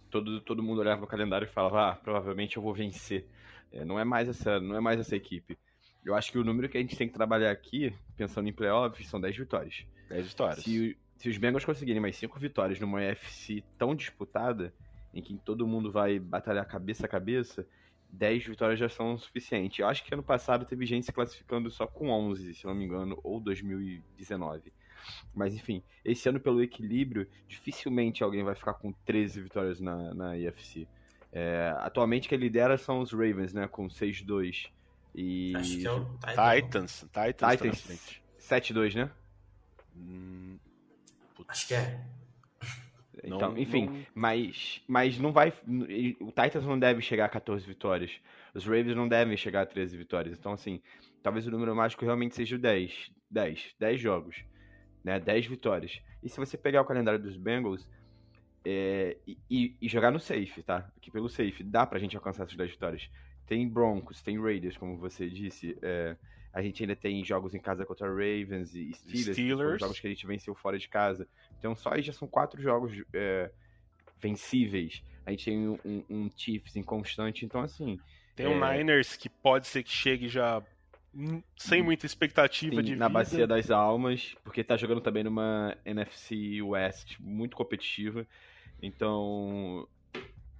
todo, 0.08 0.40
todo 0.40 0.62
mundo 0.62 0.80
olhava 0.80 1.02
no 1.02 1.06
calendário 1.06 1.44
e 1.44 1.52
falava, 1.52 1.90
ah, 1.90 1.94
provavelmente 1.96 2.56
eu 2.56 2.62
vou 2.62 2.72
vencer. 2.72 3.26
É, 3.70 3.84
não, 3.84 3.98
é 3.98 4.04
mais 4.04 4.26
essa, 4.26 4.58
não 4.58 4.74
é 4.76 4.80
mais 4.80 4.98
essa 4.98 5.14
equipe. 5.14 5.58
Eu 6.02 6.14
acho 6.14 6.32
que 6.32 6.38
o 6.38 6.44
número 6.44 6.70
que 6.70 6.78
a 6.78 6.80
gente 6.80 6.96
tem 6.96 7.06
que 7.06 7.12
trabalhar 7.12 7.50
aqui, 7.50 7.94
pensando 8.16 8.48
em 8.48 8.52
playoffs, 8.52 9.06
são 9.08 9.20
10 9.20 9.36
vitórias. 9.36 9.84
10 10.08 10.26
vitórias. 10.26 10.64
Se, 10.64 10.96
se 11.18 11.28
os 11.28 11.36
Bengals 11.36 11.66
conseguirem 11.66 12.00
mais 12.00 12.16
5 12.16 12.38
vitórias 12.38 12.80
numa 12.80 12.96
UFC 12.96 13.62
tão 13.76 13.94
disputada, 13.94 14.72
em 15.14 15.22
que 15.22 15.36
todo 15.38 15.66
mundo 15.66 15.90
vai 15.90 16.18
batalhar 16.18 16.66
cabeça 16.66 17.06
a 17.06 17.08
cabeça, 17.08 17.66
10 18.12 18.46
vitórias 18.46 18.78
já 18.78 18.88
são 18.88 19.14
o 19.14 19.18
suficiente. 19.18 19.80
Eu 19.80 19.88
acho 19.88 20.04
que 20.04 20.12
ano 20.12 20.22
passado 20.22 20.64
teve 20.64 20.84
gente 20.86 21.06
se 21.06 21.12
classificando 21.12 21.70
só 21.70 21.86
com 21.86 22.10
11, 22.10 22.54
se 22.54 22.66
não 22.66 22.74
me 22.74 22.84
engano, 22.84 23.18
ou 23.22 23.40
2019. 23.40 24.72
Mas 25.34 25.54
enfim, 25.54 25.82
esse 26.04 26.28
ano 26.28 26.40
pelo 26.40 26.62
equilíbrio, 26.62 27.26
dificilmente 27.48 28.22
alguém 28.22 28.42
vai 28.42 28.54
ficar 28.54 28.74
com 28.74 28.92
13 28.92 29.40
vitórias 29.42 29.80
na, 29.80 30.14
na 30.14 30.36
IFC. 30.36 30.86
É, 31.32 31.72
atualmente 31.78 32.28
quem 32.28 32.38
lidera 32.38 32.76
são 32.76 33.00
os 33.00 33.12
Ravens, 33.12 33.52
né, 33.52 33.68
com 33.68 33.88
6-2. 33.88 34.70
E... 35.14 35.52
Acho 35.56 35.78
que 35.78 35.86
é 35.86 35.92
o 35.92 36.04
Titans. 36.18 37.06
Titans, 37.08 37.50
Titans 37.52 38.20
7-2, 38.38 38.94
né? 38.94 39.10
Hum, 39.96 40.58
Acho 41.48 41.66
que 41.66 41.74
é. 41.74 42.00
Então, 43.24 43.52
não, 43.52 43.58
enfim, 43.58 43.86
não... 43.86 44.06
Mas, 44.14 44.82
mas 44.86 45.18
não 45.18 45.32
vai. 45.32 45.52
O 46.20 46.26
Titans 46.26 46.64
não 46.64 46.78
deve 46.78 47.02
chegar 47.02 47.26
a 47.26 47.28
14 47.28 47.66
vitórias. 47.66 48.12
Os 48.54 48.64
Ravens 48.64 48.96
não 48.96 49.08
devem 49.08 49.36
chegar 49.36 49.62
a 49.62 49.66
13 49.66 49.96
vitórias. 49.96 50.38
Então, 50.38 50.52
assim, 50.52 50.80
talvez 51.22 51.46
o 51.46 51.50
número 51.50 51.74
mágico 51.74 52.04
realmente 52.04 52.34
seja 52.34 52.56
o 52.56 52.58
10. 52.58 53.10
10. 53.30 53.74
10 53.78 54.00
jogos. 54.00 54.44
Né? 55.04 55.18
10 55.18 55.46
vitórias. 55.46 56.00
E 56.22 56.28
se 56.28 56.38
você 56.38 56.56
pegar 56.56 56.82
o 56.82 56.84
calendário 56.84 57.20
dos 57.20 57.36
Bengals 57.36 57.86
é, 58.64 59.16
e, 59.26 59.74
e, 59.80 59.88
jogar 59.88 60.10
no 60.10 60.20
safe, 60.20 60.62
tá? 60.62 60.90
Aqui 60.96 61.10
pelo 61.10 61.28
safe, 61.28 61.62
dá 61.62 61.86
pra 61.86 61.98
gente 61.98 62.16
alcançar 62.16 62.44
essas 62.44 62.56
10 62.56 62.70
vitórias. 62.70 63.10
Tem 63.46 63.68
Broncos, 63.68 64.22
tem 64.22 64.40
Raiders, 64.40 64.76
como 64.76 64.96
você 64.96 65.28
disse. 65.28 65.76
É, 65.82 66.16
a 66.52 66.62
gente 66.62 66.82
ainda 66.82 66.96
tem 66.96 67.24
jogos 67.24 67.54
em 67.54 67.60
casa 67.60 67.86
contra 67.86 68.08
Ravens 68.08 68.74
e 68.74 68.92
Steelers, 68.92 69.36
Steelers. 69.36 69.80
jogos 69.80 70.00
que 70.00 70.06
a 70.06 70.10
gente 70.10 70.26
venceu 70.26 70.54
fora 70.54 70.78
de 70.78 70.88
casa. 70.88 71.26
Então 71.60 71.76
só 71.76 71.90
aí 71.92 72.02
já 72.02 72.12
são 72.12 72.26
quatro 72.26 72.60
jogos 72.60 72.90
é, 73.12 73.52
vencíveis. 74.18 75.04
A 75.24 75.30
gente 75.30 75.44
tem 75.44 75.68
um, 75.68 75.78
um, 75.84 76.04
um, 76.08 76.30
Chiefs 76.34 76.74
inconstante, 76.74 77.44
então 77.44 77.60
assim. 77.60 78.00
Tem 78.34 78.46
um 78.46 78.64
é... 78.64 78.78
Niners 78.78 79.14
que 79.14 79.28
pode 79.28 79.66
ser 79.66 79.82
que 79.84 79.90
chegue 79.90 80.26
já 80.26 80.62
sem 81.56 81.82
muita 81.82 82.06
expectativa 82.06 82.76
Sim, 82.76 82.82
de 82.82 82.92
vida. 82.92 82.98
Na 82.98 83.08
bacia 83.08 83.46
das 83.46 83.70
almas, 83.70 84.34
porque 84.42 84.64
tá 84.64 84.76
jogando 84.76 85.00
também 85.00 85.22
numa 85.22 85.76
NFC 85.84 86.62
West 86.62 87.18
muito 87.20 87.56
competitiva. 87.56 88.26
Então, 88.80 89.86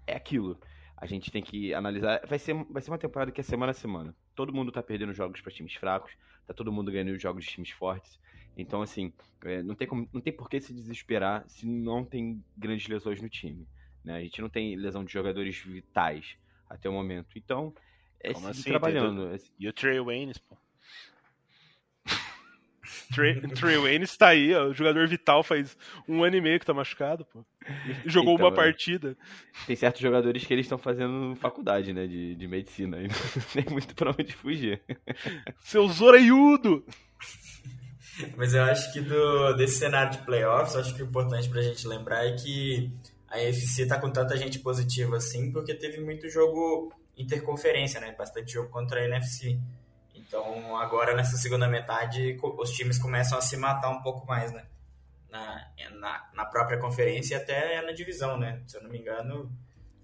é 0.07 0.15
aquilo. 0.15 0.61
A 0.97 1.07
gente 1.07 1.31
tem 1.31 1.43
que 1.43 1.73
analisar. 1.73 2.21
Vai 2.27 2.39
ser, 2.39 2.55
vai 2.69 2.83
ser 2.83 2.91
uma 2.91 2.99
temporada 2.99 3.33
que 3.33 3.41
é 3.41 3.45
semana 3.45 3.71
a 3.71 3.75
semana. 3.75 4.15
Todo 4.35 4.53
mundo 4.53 4.71
tá 4.71 4.83
perdendo 4.83 5.15
jogos 5.15 5.41
para 5.41 5.53
times 5.53 5.75
fracos, 5.75 6.13
tá 6.47 6.53
todo 6.53 6.71
mundo 6.71 6.93
ganhando 6.93 7.19
jogos 7.19 7.45
de 7.45 7.51
times 7.51 7.71
fortes. 7.71 8.21
Então, 8.57 8.83
assim, 8.83 9.13
é, 9.45 9.63
não, 9.63 9.75
tem 9.75 9.89
como, 9.89 10.09
não 10.13 10.21
tem 10.21 10.33
por 10.33 10.49
que 10.49 10.61
se 10.61 10.73
desesperar 10.73 11.45
se 11.49 11.67
não 11.67 12.05
tem 12.05 12.43
grandes 12.57 12.87
lesões 12.89 13.21
no 13.21 13.29
time. 13.29 13.67
Né? 14.05 14.17
A 14.17 14.21
gente 14.21 14.41
não 14.41 14.49
tem 14.49 14.77
lesão 14.77 15.05
de 15.05 15.13
jogadores 15.13 15.59
vitais 15.59 16.37
até 16.69 16.89
o 16.89 16.93
momento. 16.93 17.37
Então, 17.37 17.75
é 18.21 18.33
como 18.33 18.49
assim, 18.49 18.71
trabalhando. 18.71 19.35
E 19.59 19.69
o 19.69 19.73
Trey 19.73 20.01
Waynes, 20.01 20.39
pô? 20.39 20.57
Trey, 23.15 23.41
Trey 23.55 23.77
Wayne 23.77 24.05
está 24.05 24.29
aí, 24.29 24.55
ó, 24.55 24.69
o 24.69 24.75
jogador 24.75 25.07
vital 25.09 25.43
faz 25.43 25.77
um 26.09 26.23
ano 26.23 26.37
e 26.37 26.41
meio 26.41 26.59
que 26.59 26.67
tá 26.67 26.75
machucado, 26.75 27.25
pô. 27.25 27.45
Jogou 28.07 28.35
então, 28.35 28.47
uma 28.47 28.53
é. 28.53 28.57
partida. 28.57 29.17
Tem 29.67 29.77
certos 29.77 30.01
jogadores 30.01 30.45
que 30.45 30.53
eles 30.53 30.67
estão 30.67 30.79
fazendo 30.79 31.35
faculdade, 31.37 31.93
né, 31.93 32.07
de, 32.07 32.35
de 32.35 32.49
medicina, 32.49 32.99
não 33.01 33.63
tem 33.63 33.73
muito 33.73 33.95
pra 33.95 34.11
onde 34.11 34.33
fugir. 34.33 34.81
Seu 35.61 35.89
zoreiudo! 35.89 36.85
Mas 38.37 38.55
eu 38.55 38.63
acho 38.63 38.93
que 38.93 39.01
do, 39.01 39.53
desse 39.55 39.79
cenário 39.79 40.13
de 40.13 40.25
playoffs, 40.25 40.77
acho 40.77 40.95
que 40.95 41.03
o 41.03 41.07
importante 41.07 41.49
pra 41.49 41.63
gente 41.63 41.87
lembrar 41.87 42.27
é 42.27 42.33
que 42.33 42.93
a 43.29 43.39
UFC 43.39 43.87
tá 43.87 43.99
com 43.99 44.11
tanta 44.11 44.37
gente 44.37 44.59
positiva 44.59 45.17
assim, 45.17 45.53
porque 45.53 45.75
teve 45.75 46.01
muito 46.01 46.29
jogo 46.29 46.93
interconferência, 47.17 48.01
né? 48.01 48.15
Bastante 48.17 48.53
jogo 48.53 48.69
contra 48.71 49.01
a 49.01 49.05
NFC. 49.05 49.59
Então, 50.15 50.77
agora 50.77 51.15
nessa 51.15 51.37
segunda 51.37 51.69
metade, 51.69 52.39
os 52.43 52.71
times 52.71 52.99
começam 52.99 53.39
a 53.39 53.41
se 53.41 53.57
matar 53.57 53.91
um 53.91 54.03
pouco 54.03 54.27
mais, 54.27 54.53
né? 54.53 54.65
Na, 55.29 55.67
na, 55.93 56.31
na 56.35 56.45
própria 56.45 56.79
conferência 56.79 57.35
e 57.35 57.37
até 57.37 57.83
na 57.83 57.93
divisão, 57.93 58.37
né? 58.37 58.63
Se 58.67 58.77
eu 58.77 58.83
não 58.83 58.91
me 58.91 58.99
engano, 58.99 59.51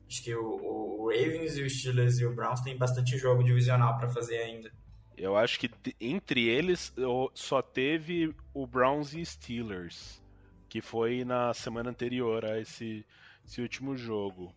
acho 0.08 0.22
que 0.22 0.34
o, 0.34 1.00
o 1.00 1.08
Ravens 1.08 1.56
e 1.56 1.62
o 1.62 1.70
Steelers 1.70 2.18
e 2.18 2.26
o 2.26 2.34
Browns 2.34 2.60
têm 2.60 2.76
bastante 2.76 3.16
jogo 3.18 3.42
divisional 3.42 3.96
para 3.98 4.08
fazer 4.08 4.38
ainda. 4.38 4.70
Eu 5.16 5.36
acho 5.36 5.58
que 5.58 5.70
entre 5.98 6.46
eles 6.46 6.92
só 7.34 7.62
teve 7.62 8.34
o 8.52 8.66
Browns 8.66 9.14
e 9.14 9.24
Steelers, 9.24 10.22
que 10.68 10.82
foi 10.82 11.24
na 11.24 11.54
semana 11.54 11.90
anterior 11.90 12.44
a 12.44 12.60
esse, 12.60 13.04
esse 13.44 13.62
último 13.62 13.96
jogo. 13.96 14.54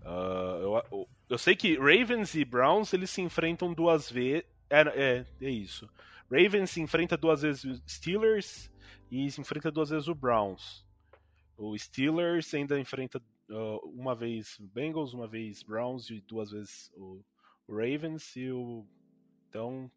Uh, 0.00 0.82
eu, 0.90 1.08
eu 1.28 1.38
sei 1.38 1.54
que 1.54 1.76
Ravens 1.76 2.34
e 2.34 2.44
Browns 2.44 2.94
eles 2.94 3.10
se 3.10 3.20
enfrentam 3.20 3.74
duas 3.74 4.10
vezes. 4.10 4.46
É, 4.70 4.80
é, 4.80 5.26
é 5.42 5.50
isso. 5.50 5.86
Ravens 6.30 6.76
enfrenta 6.78 7.16
duas 7.16 7.42
vezes 7.42 7.64
o 7.64 7.82
Steelers 7.86 8.70
e 9.10 9.30
se 9.30 9.40
enfrenta 9.40 9.70
duas 9.70 9.90
vezes 9.90 10.08
o 10.08 10.14
Browns. 10.14 10.86
O 11.58 11.76
Steelers 11.76 12.54
ainda 12.54 12.80
enfrenta 12.80 13.20
uh, 13.50 13.90
uma 13.90 14.14
vez 14.14 14.56
Bengals, 14.58 15.12
uma 15.12 15.26
vez 15.26 15.62
Browns 15.62 16.08
e 16.08 16.22
duas 16.22 16.52
vezes 16.52 16.90
o, 16.96 17.22
o 17.68 17.76
Ravens 17.76 18.34
e 18.36 18.50
o 18.50 18.86
então 19.50 19.90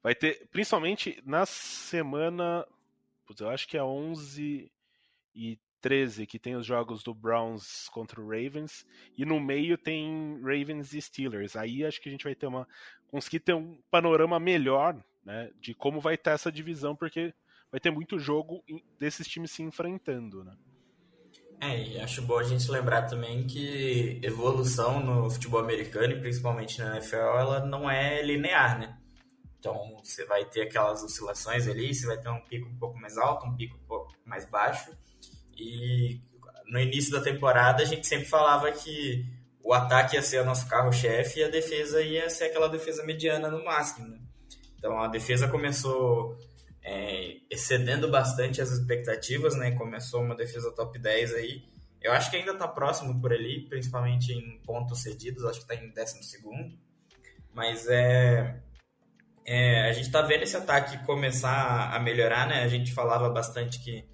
vai 0.00 0.14
ter 0.14 0.48
principalmente 0.48 1.20
na 1.26 1.44
semana, 1.44 2.64
putz, 3.26 3.40
eu 3.40 3.50
acho 3.50 3.66
que 3.68 3.76
é 3.76 3.82
11 3.82 4.70
e 5.34 5.58
13 5.80 6.26
que 6.26 6.38
tem 6.38 6.54
os 6.54 6.64
jogos 6.64 7.02
do 7.02 7.12
Browns 7.12 7.88
contra 7.88 8.20
o 8.20 8.28
Ravens 8.28 8.86
e 9.18 9.24
no 9.24 9.40
meio 9.40 9.76
tem 9.76 10.40
Ravens 10.40 10.94
e 10.94 11.02
Steelers. 11.02 11.56
Aí 11.56 11.84
acho 11.84 12.00
que 12.00 12.08
a 12.08 12.12
gente 12.12 12.24
vai 12.24 12.34
ter 12.34 12.46
uma 12.46 12.66
conseguir 13.08 13.40
ter 13.40 13.54
um 13.54 13.80
panorama 13.90 14.38
melhor, 14.38 14.96
né, 15.24 15.50
de 15.60 15.74
como 15.74 16.00
vai 16.00 16.14
estar 16.14 16.32
essa 16.32 16.50
divisão 16.50 16.94
porque 16.94 17.34
vai 17.70 17.80
ter 17.80 17.90
muito 17.90 18.18
jogo 18.18 18.64
desses 18.98 19.26
times 19.26 19.50
se 19.50 19.62
enfrentando, 19.62 20.44
né? 20.44 20.56
É, 21.60 21.78
e 21.82 22.00
acho 22.00 22.22
bom 22.22 22.38
a 22.38 22.42
gente 22.42 22.70
lembrar 22.70 23.02
também 23.02 23.46
que 23.46 24.20
evolução 24.22 25.00
no 25.00 25.30
futebol 25.30 25.60
americano 25.60 26.12
e 26.12 26.20
principalmente 26.20 26.78
na 26.78 26.96
NFL, 26.96 27.16
ela 27.16 27.60
não 27.64 27.90
é 27.90 28.22
linear, 28.22 28.78
né? 28.78 28.98
Então 29.58 29.96
você 30.02 30.24
vai 30.26 30.44
ter 30.44 30.62
aquelas 30.62 31.02
oscilações 31.02 31.66
ali, 31.66 31.94
você 31.94 32.06
vai 32.06 32.18
ter 32.18 32.28
um 32.28 32.40
pico 32.40 32.68
um 32.68 32.78
pouco 32.78 32.98
mais 32.98 33.16
alto, 33.16 33.46
um 33.46 33.56
pico 33.56 33.76
um 33.76 33.86
pouco 33.86 34.14
mais 34.24 34.44
baixo. 34.44 34.90
E 35.56 36.20
no 36.66 36.78
início 36.78 37.10
da 37.10 37.22
temporada 37.22 37.82
a 37.82 37.86
gente 37.86 38.06
sempre 38.06 38.26
falava 38.26 38.70
que 38.70 39.24
o 39.62 39.72
ataque 39.72 40.14
ia 40.14 40.22
ser 40.22 40.42
o 40.42 40.44
nosso 40.44 40.68
carro-chefe 40.68 41.40
e 41.40 41.44
a 41.44 41.48
defesa 41.48 42.00
ia 42.02 42.28
ser 42.30 42.44
aquela 42.44 42.68
defesa 42.68 43.04
mediana 43.04 43.50
no 43.50 43.64
máximo. 43.64 44.06
Né? 44.06 44.18
Então 44.78 45.00
a 45.00 45.08
defesa 45.08 45.48
começou 45.48 46.38
é, 46.86 47.38
excedendo 47.50 48.08
bastante 48.08 48.62
as 48.62 48.70
expectativas, 48.70 49.56
né? 49.56 49.72
Começou 49.72 50.22
uma 50.22 50.36
defesa 50.36 50.70
top 50.70 50.96
10 50.96 51.34
aí. 51.34 51.64
Eu 52.00 52.12
acho 52.12 52.30
que 52.30 52.36
ainda 52.36 52.52
está 52.52 52.68
próximo 52.68 53.20
por 53.20 53.32
ali, 53.32 53.68
principalmente 53.68 54.32
em 54.32 54.60
pontos 54.64 55.02
cedidos, 55.02 55.44
acho 55.44 55.66
que 55.66 55.72
está 55.72 55.74
em 55.74 55.90
12. 55.90 56.78
Mas 57.52 57.88
é, 57.88 58.62
é, 59.44 59.88
a 59.88 59.92
gente 59.92 60.06
está 60.06 60.22
vendo 60.22 60.44
esse 60.44 60.56
ataque 60.56 61.04
começar 61.04 61.92
a 61.92 61.98
melhorar, 61.98 62.46
né? 62.46 62.62
A 62.62 62.68
gente 62.68 62.94
falava 62.94 63.28
bastante 63.30 63.82
que 63.82 64.04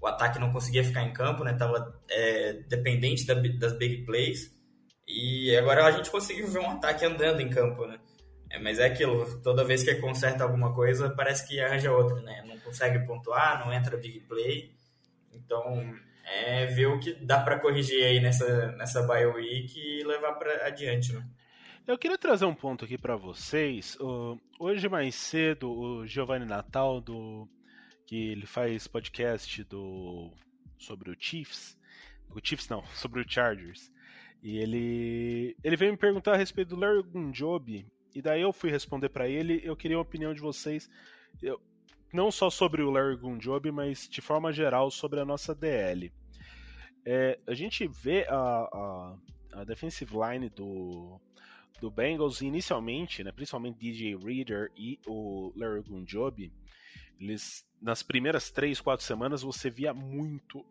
o 0.00 0.06
ataque 0.06 0.38
não 0.38 0.50
conseguia 0.50 0.82
ficar 0.82 1.02
em 1.02 1.12
campo, 1.12 1.44
né? 1.44 1.52
Tava 1.52 2.00
é, 2.08 2.54
dependente 2.66 3.26
da, 3.26 3.34
das 3.34 3.76
big 3.76 4.06
plays. 4.06 4.50
E 5.06 5.54
agora 5.58 5.84
a 5.84 5.90
gente 5.90 6.10
conseguiu 6.10 6.48
ver 6.48 6.60
um 6.60 6.70
ataque 6.70 7.04
andando 7.04 7.40
em 7.40 7.50
campo, 7.50 7.86
né? 7.86 7.98
É, 8.52 8.58
mas 8.58 8.78
é 8.78 8.84
aquilo, 8.84 9.40
toda 9.40 9.64
vez 9.64 9.82
que 9.82 9.94
conserta 9.94 10.44
alguma 10.44 10.74
coisa, 10.74 11.08
parece 11.08 11.48
que 11.48 11.58
arranja 11.58 11.90
outra, 11.90 12.20
né? 12.20 12.44
Não 12.46 12.58
consegue 12.58 13.04
pontuar, 13.06 13.64
não 13.64 13.72
entra 13.72 13.96
big 13.96 14.20
play. 14.20 14.74
Então, 15.32 15.94
é 16.22 16.66
ver 16.66 16.86
o 16.86 17.00
que 17.00 17.14
dá 17.14 17.40
para 17.40 17.58
corrigir 17.58 18.04
aí 18.04 18.20
nessa, 18.20 18.72
nessa 18.72 19.02
bye 19.04 19.24
week 19.24 19.72
e 19.74 20.04
levar 20.04 20.34
para 20.34 20.66
adiante, 20.66 21.14
né? 21.14 21.26
Eu 21.86 21.96
queria 21.96 22.18
trazer 22.18 22.44
um 22.44 22.54
ponto 22.54 22.84
aqui 22.84 22.98
para 22.98 23.16
vocês. 23.16 23.96
hoje 24.60 24.86
mais 24.86 25.14
cedo, 25.14 25.72
o 25.72 26.06
Giovanni 26.06 26.44
Natal, 26.44 27.00
do, 27.00 27.48
que 28.06 28.32
ele 28.32 28.46
faz 28.46 28.86
podcast 28.86 29.64
do 29.64 30.30
sobre 30.78 31.10
o 31.10 31.16
Chiefs, 31.18 31.78
o 32.30 32.38
Chiefs 32.42 32.68
não, 32.68 32.84
sobre 32.94 33.22
o 33.22 33.24
Chargers. 33.26 33.90
E 34.42 34.58
ele 34.58 35.56
ele 35.64 35.76
veio 35.76 35.92
me 35.92 35.98
perguntar 35.98 36.34
a 36.34 36.36
respeito 36.36 36.68
do 36.68 36.76
Larry 36.76 37.02
Gunjobi 37.02 37.86
e 38.14 38.22
daí 38.22 38.42
eu 38.42 38.52
fui 38.52 38.70
responder 38.70 39.08
para 39.08 39.28
ele, 39.28 39.60
eu 39.64 39.76
queria 39.76 39.96
a 39.96 40.00
opinião 40.00 40.34
de 40.34 40.40
vocês, 40.40 40.90
eu, 41.42 41.60
não 42.12 42.30
só 42.30 42.50
sobre 42.50 42.82
o 42.82 42.90
Larry 42.90 43.16
Gunjob, 43.16 43.70
mas 43.70 44.08
de 44.08 44.20
forma 44.20 44.52
geral 44.52 44.90
sobre 44.90 45.20
a 45.20 45.24
nossa 45.24 45.54
DL. 45.54 46.12
É, 47.04 47.38
a 47.46 47.54
gente 47.54 47.86
vê 47.86 48.26
a, 48.28 48.36
a, 48.36 49.16
a, 49.54 49.64
defensive 49.64 50.12
line 50.14 50.48
do, 50.50 51.20
do 51.80 51.90
Bengals 51.90 52.42
inicialmente, 52.42 53.24
né, 53.24 53.32
principalmente 53.32 53.78
DJ 53.78 54.16
Reader 54.16 54.70
e 54.76 55.00
o 55.06 55.52
Larry 55.56 55.82
Gunjob, 55.82 56.52
eles 57.18 57.64
nas 57.80 58.02
primeiras 58.02 58.50
três, 58.50 58.80
quatro 58.80 59.04
semanas 59.04 59.42
você 59.42 59.68
via 59.68 59.92
muito, 59.92 60.64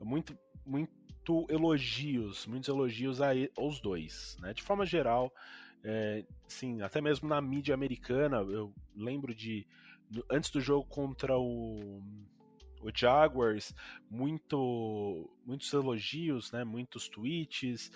muito, 0.00 0.38
muito 0.64 1.46
elogios, 1.50 2.46
muitos 2.46 2.68
elogios 2.68 3.20
a, 3.20 3.28
aos 3.56 3.80
dois, 3.80 4.36
né? 4.40 4.54
De 4.54 4.62
forma 4.62 4.86
geral, 4.86 5.30
é, 5.84 6.24
sim, 6.46 6.82
até 6.82 7.00
mesmo 7.00 7.28
na 7.28 7.40
mídia 7.40 7.74
americana, 7.74 8.38
eu 8.38 8.72
lembro 8.94 9.34
de 9.34 9.66
antes 10.30 10.50
do 10.50 10.60
jogo 10.60 10.86
contra 10.88 11.38
o, 11.38 12.02
o 12.82 12.90
Jaguars, 12.94 13.74
muito, 14.10 15.30
muitos 15.44 15.72
elogios, 15.72 16.50
né, 16.52 16.64
muitos 16.64 17.08
tweets, 17.08 17.90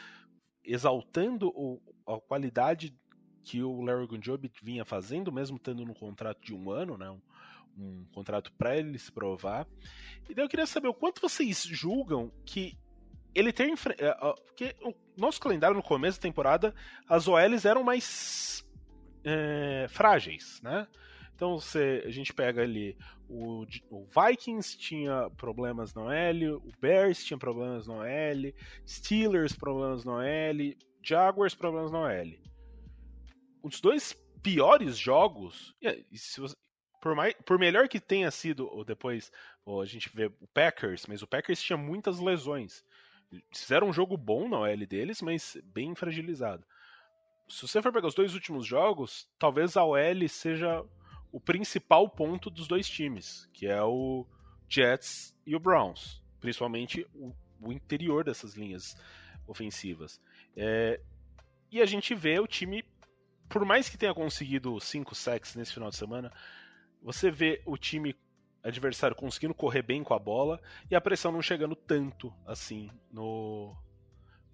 exaltando 0.64 1.48
o, 1.48 1.80
a 2.06 2.20
qualidade 2.20 2.94
que 3.44 3.62
o 3.62 3.80
Larry 3.80 4.06
Gunjob 4.06 4.50
vinha 4.62 4.84
fazendo, 4.84 5.32
mesmo 5.32 5.58
tendo 5.58 5.84
no 5.84 5.94
contrato 5.94 6.40
de 6.40 6.54
um 6.54 6.70
ano, 6.70 6.96
né, 6.96 7.10
um, 7.10 7.20
um 7.76 8.04
contrato 8.12 8.52
para 8.52 8.76
ele 8.76 8.98
se 8.98 9.10
provar. 9.10 9.66
E 10.28 10.34
daí 10.34 10.44
eu 10.44 10.48
queria 10.48 10.66
saber 10.66 10.88
o 10.88 10.94
quanto 10.94 11.20
vocês 11.20 11.62
julgam 11.64 12.30
que 12.44 12.78
ele 13.34 13.52
tem. 13.52 13.74
É, 13.98 14.34
porque 14.46 14.76
nosso 15.16 15.40
calendário 15.40 15.76
no 15.76 15.82
começo 15.82 16.18
da 16.18 16.22
temporada, 16.22 16.74
as 17.08 17.28
OLs 17.28 17.64
eram 17.64 17.82
mais 17.82 18.64
é, 19.24 19.86
frágeis, 19.88 20.60
né? 20.62 20.86
Então 21.34 21.58
você, 21.58 22.02
a 22.06 22.10
gente 22.10 22.32
pega 22.32 22.62
ali 22.62 22.96
o, 23.28 23.64
o, 23.90 24.06
Vikings 24.06 24.76
tinha 24.76 25.30
problemas 25.30 25.94
no 25.94 26.02
OL, 26.02 26.56
o 26.56 26.72
Bears 26.80 27.24
tinha 27.24 27.38
problemas 27.38 27.86
no 27.86 27.94
OL, 27.94 28.52
Steelers 28.86 29.56
problemas 29.56 30.04
no 30.04 30.12
OL, 30.12 30.76
Jaguars 31.02 31.54
problemas 31.54 31.90
no 31.90 31.98
OL. 31.98 32.38
Os 33.62 33.80
dois 33.80 34.12
piores 34.42 34.98
jogos, 34.98 35.74
você, 36.12 36.54
por, 37.00 37.14
mais, 37.14 37.34
por 37.46 37.58
melhor 37.58 37.88
que 37.88 37.98
tenha 37.98 38.30
sido 38.30 38.84
depois, 38.84 39.32
a 39.66 39.84
gente 39.84 40.10
vê 40.14 40.26
o 40.26 40.48
Packers, 40.52 41.06
mas 41.06 41.22
o 41.22 41.26
Packers 41.26 41.62
tinha 41.62 41.76
muitas 41.76 42.20
lesões 42.20 42.84
fizeram 43.52 43.88
um 43.88 43.92
jogo 43.92 44.16
bom 44.16 44.48
na 44.48 44.58
OL 44.58 44.86
deles, 44.86 45.22
mas 45.22 45.56
bem 45.64 45.94
fragilizado. 45.94 46.64
Se 47.48 47.62
você 47.62 47.82
for 47.82 47.92
pegar 47.92 48.08
os 48.08 48.14
dois 48.14 48.34
últimos 48.34 48.66
jogos, 48.66 49.28
talvez 49.38 49.76
a 49.76 49.84
OL 49.84 50.28
seja 50.28 50.84
o 51.30 51.40
principal 51.40 52.08
ponto 52.08 52.50
dos 52.50 52.66
dois 52.66 52.88
times, 52.88 53.48
que 53.52 53.66
é 53.66 53.82
o 53.82 54.26
Jets 54.68 55.34
e 55.46 55.56
o 55.56 55.60
Browns, 55.60 56.22
principalmente 56.40 57.06
o, 57.14 57.34
o 57.60 57.72
interior 57.72 58.24
dessas 58.24 58.54
linhas 58.54 58.96
ofensivas. 59.46 60.20
É, 60.56 61.00
e 61.70 61.80
a 61.80 61.86
gente 61.86 62.14
vê 62.14 62.38
o 62.38 62.46
time, 62.46 62.84
por 63.48 63.64
mais 63.64 63.88
que 63.88 63.98
tenha 63.98 64.14
conseguido 64.14 64.78
cinco 64.80 65.14
sacks 65.14 65.54
nesse 65.54 65.72
final 65.72 65.90
de 65.90 65.96
semana, 65.96 66.32
você 67.02 67.30
vê 67.30 67.62
o 67.64 67.76
time 67.76 68.14
adversário 68.62 69.16
conseguindo 69.16 69.54
correr 69.54 69.82
bem 69.82 70.02
com 70.04 70.14
a 70.14 70.18
bola 70.18 70.60
e 70.90 70.94
a 70.94 71.00
pressão 71.00 71.32
não 71.32 71.42
chegando 71.42 71.74
tanto 71.74 72.32
assim 72.46 72.90
no, 73.10 73.76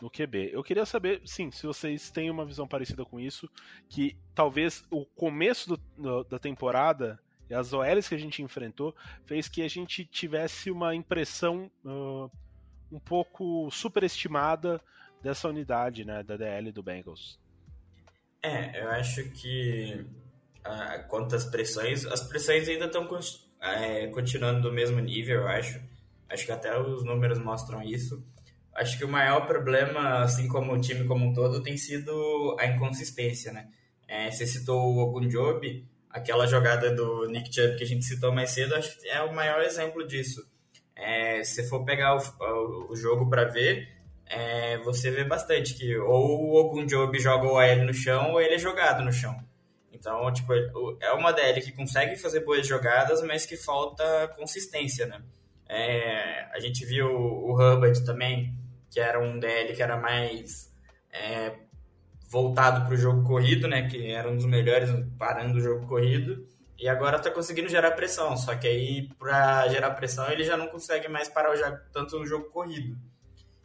no 0.00 0.10
QB. 0.10 0.50
Eu 0.52 0.62
queria 0.62 0.86
saber, 0.86 1.20
sim, 1.24 1.50
se 1.50 1.66
vocês 1.66 2.10
têm 2.10 2.30
uma 2.30 2.46
visão 2.46 2.66
parecida 2.66 3.04
com 3.04 3.20
isso, 3.20 3.50
que 3.88 4.16
talvez 4.34 4.84
o 4.90 5.04
começo 5.04 5.68
do, 5.68 5.76
do, 5.96 6.24
da 6.24 6.38
temporada 6.38 7.18
e 7.50 7.54
as 7.54 7.72
OLs 7.72 8.08
que 8.08 8.14
a 8.14 8.18
gente 8.18 8.42
enfrentou 8.42 8.94
fez 9.24 9.48
que 9.48 9.62
a 9.62 9.68
gente 9.68 10.04
tivesse 10.04 10.70
uma 10.70 10.94
impressão 10.94 11.70
uh, 11.84 12.30
um 12.92 12.98
pouco 12.98 13.70
superestimada 13.70 14.80
dessa 15.22 15.48
unidade, 15.48 16.04
né, 16.04 16.22
da 16.22 16.36
DL 16.36 16.70
do 16.70 16.82
Bengals. 16.82 17.38
É, 18.42 18.82
eu 18.82 18.88
acho 18.90 19.30
que 19.30 20.06
uh, 20.64 21.08
quanto 21.08 21.34
às 21.34 21.44
pressões, 21.44 22.06
as 22.06 22.22
pressões 22.22 22.68
ainda 22.68 22.84
estão 22.84 23.06
é, 23.60 24.06
continuando 24.08 24.62
do 24.62 24.72
mesmo 24.72 25.00
nível, 25.00 25.42
eu 25.42 25.48
acho. 25.48 25.80
Acho 26.28 26.44
que 26.44 26.52
até 26.52 26.78
os 26.78 27.04
números 27.04 27.38
mostram 27.38 27.82
isso. 27.82 28.24
Acho 28.74 28.98
que 28.98 29.04
o 29.04 29.08
maior 29.08 29.46
problema, 29.46 30.22
assim 30.22 30.46
como 30.46 30.72
o 30.72 30.80
time 30.80 31.04
como 31.04 31.26
um 31.26 31.32
todo, 31.32 31.62
tem 31.62 31.76
sido 31.76 32.56
a 32.58 32.66
inconsistência, 32.66 33.52
né? 33.52 33.68
É, 34.06 34.30
você 34.30 34.46
citou 34.46 34.80
o 34.80 34.98
Ogunjobi, 34.98 35.86
aquela 36.10 36.46
jogada 36.46 36.94
do 36.94 37.28
Nick 37.28 37.52
Chubb 37.52 37.76
que 37.76 37.84
a 37.84 37.86
gente 37.86 38.04
citou 38.04 38.32
mais 38.32 38.50
cedo, 38.50 38.74
acho 38.74 38.98
que 38.98 39.08
é 39.08 39.20
o 39.22 39.34
maior 39.34 39.62
exemplo 39.62 40.06
disso. 40.06 40.46
É, 40.94 41.42
se 41.44 41.68
for 41.68 41.84
pegar 41.84 42.16
o, 42.16 42.92
o 42.92 42.96
jogo 42.96 43.28
para 43.28 43.44
ver, 43.44 43.88
é, 44.26 44.78
você 44.78 45.10
vê 45.10 45.24
bastante 45.24 45.74
que 45.74 45.96
ou 45.96 46.42
o 46.42 46.54
Ogunjobi 46.56 47.18
joga 47.18 47.46
o 47.46 47.58
AL 47.58 47.84
no 47.84 47.94
chão 47.94 48.32
ou 48.32 48.40
ele 48.40 48.54
é 48.54 48.58
jogado 48.58 49.04
no 49.04 49.12
chão. 49.12 49.36
Então, 49.98 50.32
tipo, 50.32 50.52
é 51.00 51.12
uma 51.12 51.32
DL 51.32 51.60
que 51.60 51.72
consegue 51.72 52.16
fazer 52.16 52.40
boas 52.40 52.66
jogadas, 52.66 53.20
mas 53.22 53.44
que 53.44 53.56
falta 53.56 54.28
consistência, 54.36 55.06
né? 55.06 55.20
É, 55.68 56.46
a 56.52 56.60
gente 56.60 56.84
viu 56.86 57.08
o 57.08 57.52
Hubbard 57.54 58.04
também, 58.04 58.54
que 58.90 59.00
era 59.00 59.20
um 59.20 59.38
DL 59.38 59.74
que 59.74 59.82
era 59.82 59.96
mais 59.96 60.72
é, 61.12 61.52
voltado 62.30 62.86
para 62.86 62.94
o 62.94 62.96
jogo 62.96 63.24
corrido, 63.24 63.66
né? 63.66 63.88
Que 63.88 64.12
era 64.12 64.30
um 64.30 64.36
dos 64.36 64.46
melhores 64.46 64.88
parando 65.18 65.58
o 65.58 65.60
jogo 65.60 65.86
corrido. 65.86 66.46
e 66.78 66.88
agora 66.88 67.18
tá 67.18 67.30
conseguindo 67.30 67.68
gerar 67.68 67.90
pressão. 67.90 68.36
Só 68.36 68.54
que 68.54 68.68
aí, 68.68 69.08
para 69.18 69.66
gerar 69.68 69.90
pressão, 69.90 70.30
ele 70.30 70.44
já 70.44 70.56
não 70.56 70.68
consegue 70.68 71.08
mais 71.08 71.28
parar 71.28 71.56
jogo, 71.56 71.76
tanto 71.92 72.18
no 72.18 72.26
jogo 72.26 72.48
corrido. 72.50 72.96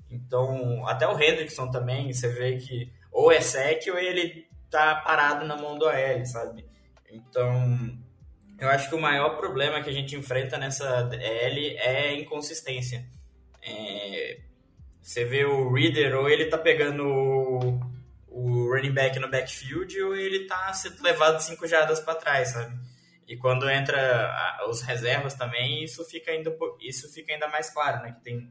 Então, 0.09 0.87
até 0.87 1.07
o 1.07 1.19
Hendrickson 1.19 1.69
também, 1.69 2.11
você 2.11 2.27
vê 2.27 2.57
que 2.57 2.91
ou 3.11 3.31
é 3.31 3.39
sec 3.39 3.83
ou 3.87 3.99
ele 3.99 4.47
tá 4.73 4.95
parado 4.95 5.45
na 5.45 5.55
mão 5.55 5.77
do 5.77 5.87
AL, 5.87 6.25
sabe? 6.25 6.65
Então, 7.11 7.95
eu 8.59 8.67
acho 8.69 8.89
que 8.89 8.95
o 8.95 9.01
maior 9.01 9.37
problema 9.37 9.81
que 9.83 9.89
a 9.89 9.93
gente 9.93 10.15
enfrenta 10.15 10.57
nessa 10.57 11.09
L 11.13 11.77
é 11.77 12.15
inconsistência. 12.19 13.05
É, 13.61 14.39
você 15.01 15.23
vê 15.23 15.45
o 15.45 15.71
Reader, 15.71 16.15
ou 16.15 16.27
ele 16.27 16.45
tá 16.45 16.57
pegando 16.57 17.05
o, 17.05 17.79
o 18.27 18.73
running 18.73 18.91
back 18.91 19.19
no 19.19 19.29
backfield, 19.29 20.01
ou 20.01 20.15
ele 20.15 20.47
tá 20.47 20.73
sendo 20.73 21.03
levado 21.03 21.39
cinco 21.39 21.67
jardas 21.67 21.99
para 21.99 22.15
trás, 22.15 22.49
sabe? 22.49 22.75
E 23.27 23.37
quando 23.37 23.69
entra 23.69 24.59
os 24.67 24.81
reservas 24.81 25.35
também, 25.35 25.83
isso 25.83 26.03
fica 26.05 26.31
ainda, 26.31 26.51
isso 26.81 27.11
fica 27.13 27.31
ainda 27.31 27.47
mais 27.47 27.69
claro, 27.69 28.01
né? 28.01 28.13
Que 28.13 28.23
tem 28.23 28.49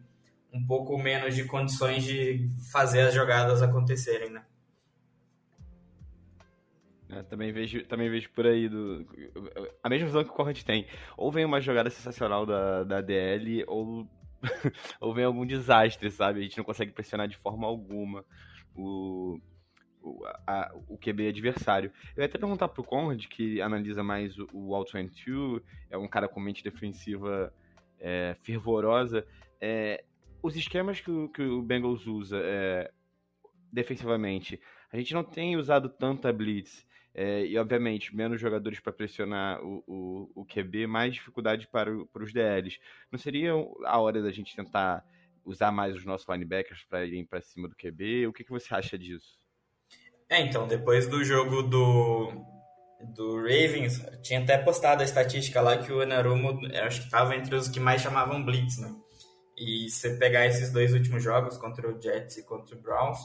um 0.53 0.65
pouco 0.65 0.97
menos 0.97 1.35
de 1.35 1.45
condições 1.45 2.05
de 2.05 2.49
fazer 2.71 3.01
as 3.01 3.15
jogadas 3.15 3.61
acontecerem, 3.61 4.31
né? 4.31 4.45
É, 7.13 7.23
também, 7.25 7.53
vejo, 7.53 7.85
também 7.85 8.09
vejo 8.09 8.31
por 8.31 8.47
aí 8.47 8.71
do, 8.71 9.07
a 9.83 9.89
mesma 9.89 10.07
visão 10.07 10.25
que 10.25 10.31
o 10.31 10.33
Corrent 10.33 10.63
tem. 10.63 10.87
Ou 11.15 11.31
vem 11.31 11.45
uma 11.45 11.61
jogada 11.61 11.91
sensacional 11.91 12.47
da, 12.47 12.85
da 12.85 13.01
DL, 13.03 13.65
ou, 13.67 14.09
ou 14.99 15.13
vem 15.13 15.25
algum 15.25 15.45
desastre, 15.45 16.11
sabe? 16.11 16.41
A 16.41 16.43
gente 16.43 16.57
não 16.57 16.65
consegue 16.65 16.91
pressionar 16.91 17.29
de 17.29 17.37
forma 17.37 17.67
alguma 17.67 18.25
o, 18.75 19.39
o, 20.01 20.25
a, 20.47 20.73
o 20.89 20.97
QB 20.97 21.29
adversário. 21.29 21.93
Eu 22.17 22.23
ia 22.23 22.27
até 22.27 22.39
perguntar 22.39 22.69
pro 22.69 22.83
Conrad, 22.83 23.27
que 23.27 23.61
analisa 23.61 24.03
mais 24.03 24.39
o, 24.39 24.49
o 24.51 24.75
All 24.75 24.87
22, 24.91 25.63
é 25.91 25.99
um 25.99 26.09
cara 26.09 26.27
com 26.29 26.41
mente 26.41 26.65
defensiva 26.65 27.53
é, 28.01 28.35
fervorosa. 28.43 29.27
É, 29.61 30.03
os 30.43 30.57
esquemas 30.57 30.99
que 30.99 31.11
o, 31.11 31.29
que 31.29 31.43
o 31.43 31.61
Bengals 31.61 32.07
usa 32.07 32.41
é, 32.43 32.91
defensivamente, 33.71 34.59
a 34.91 34.97
gente 34.97 35.13
não 35.13 35.23
tem 35.23 35.59
usado 35.59 35.91
tanto 35.91 36.27
a 36.27 36.33
Blitz. 36.33 36.91
É, 37.15 37.45
e, 37.45 37.59
obviamente, 37.59 38.15
menos 38.15 38.41
jogadores 38.41 38.81
para 38.81 38.93
pressionar 38.93 39.63
o, 39.63 39.85
o, 39.87 40.31
o, 40.35 40.45
QB, 40.47 40.87
mais 40.87 41.15
dificuldade 41.15 41.69
para, 41.69 41.95
o, 41.95 42.07
para 42.07 42.23
os 42.23 42.33
DLs. 42.33 42.79
Não 43.11 43.19
seria 43.19 43.53
a 43.85 44.01
hora 44.01 44.23
da 44.23 44.31
gente 44.31 44.57
tentar 44.57 45.05
usar 45.45 45.71
mais 45.71 45.95
os 45.95 46.05
nossos 46.05 46.27
linebackers 46.27 46.85
para 46.85 47.05
irem 47.05 47.25
para 47.25 47.43
cima 47.43 47.69
do 47.69 47.77
QB? 47.77 48.27
O 48.29 48.33
que, 48.33 48.45
que 48.45 48.51
você 48.51 48.75
acha 48.75 48.99
disso? 48.99 49.39
É, 50.29 50.41
então, 50.41 50.67
depois 50.67 51.07
do 51.07 51.23
jogo 51.23 51.63
do, 51.63 52.33
do 53.15 53.37
Ravens, 53.37 54.03
tinha 54.23 54.41
até 54.41 54.57
postado 54.57 55.03
a 55.03 55.05
estatística 55.05 55.61
lá 55.61 55.77
que 55.77 55.93
o 55.93 56.01
Anarumo, 56.01 56.61
acho 56.87 57.01
que 57.01 57.07
estava 57.07 57.37
entre 57.37 57.55
os 57.55 57.69
que 57.69 57.79
mais 57.79 58.01
chamavam 58.01 58.43
Blitz, 58.43 58.79
né? 58.79 58.95
E 59.59 59.91
se 59.91 60.19
pegar 60.19 60.47
esses 60.47 60.73
dois 60.73 60.95
últimos 60.95 61.23
jogos, 61.23 61.59
contra 61.59 61.87
o 61.87 62.01
Jets 62.01 62.39
e 62.39 62.47
contra 62.47 62.75
o 62.75 62.81
Browns, 62.81 63.19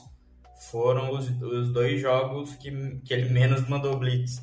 foram 0.72 1.12
os, 1.12 1.30
os 1.42 1.72
dois 1.72 2.00
jogos 2.02 2.56
que, 2.56 3.00
que 3.06 3.14
ele 3.14 3.30
menos 3.30 3.68
mandou 3.68 3.98
blitz. 3.98 4.42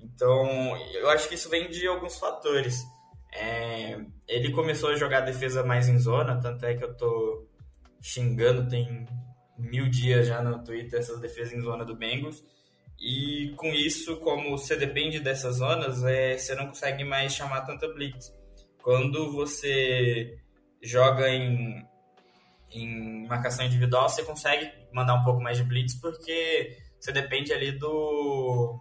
Então, 0.00 0.76
eu 0.92 1.08
acho 1.10 1.28
que 1.28 1.34
isso 1.34 1.48
vem 1.48 1.70
de 1.70 1.86
alguns 1.86 2.18
fatores. 2.18 2.82
É, 3.32 3.98
ele 4.28 4.52
começou 4.52 4.90
a 4.90 4.96
jogar 4.96 5.20
defesa 5.20 5.64
mais 5.64 5.88
em 5.88 5.98
zona, 5.98 6.40
tanto 6.40 6.64
é 6.66 6.74
que 6.74 6.84
eu 6.84 6.94
tô 6.96 7.48
xingando 8.00 8.68
tem 8.68 9.06
mil 9.58 9.88
dias 9.88 10.26
já 10.26 10.42
no 10.42 10.62
Twitter 10.62 11.00
essa 11.00 11.18
defesa 11.18 11.56
em 11.56 11.62
zona 11.62 11.84
do 11.84 11.96
Bengals. 11.96 12.44
E 13.00 13.52
com 13.56 13.68
isso, 13.68 14.18
como 14.20 14.56
você 14.56 14.76
depende 14.76 15.18
dessas 15.20 15.56
zonas, 15.56 16.04
é, 16.04 16.36
você 16.36 16.54
não 16.54 16.68
consegue 16.68 17.04
mais 17.04 17.34
chamar 17.34 17.62
tanta 17.62 17.88
blitz. 17.88 18.32
Quando 18.82 19.32
você 19.32 20.38
joga 20.82 21.28
em 21.28 21.84
em 22.74 23.26
marcação 23.26 23.64
individual, 23.64 24.08
você 24.08 24.22
consegue 24.22 24.70
mandar 24.92 25.14
um 25.14 25.22
pouco 25.22 25.42
mais 25.42 25.56
de 25.56 25.64
blitz, 25.64 25.94
porque 25.94 26.76
você 26.98 27.12
depende 27.12 27.52
ali 27.52 27.72
do. 27.72 28.78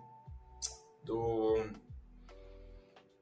do 1.04 1.66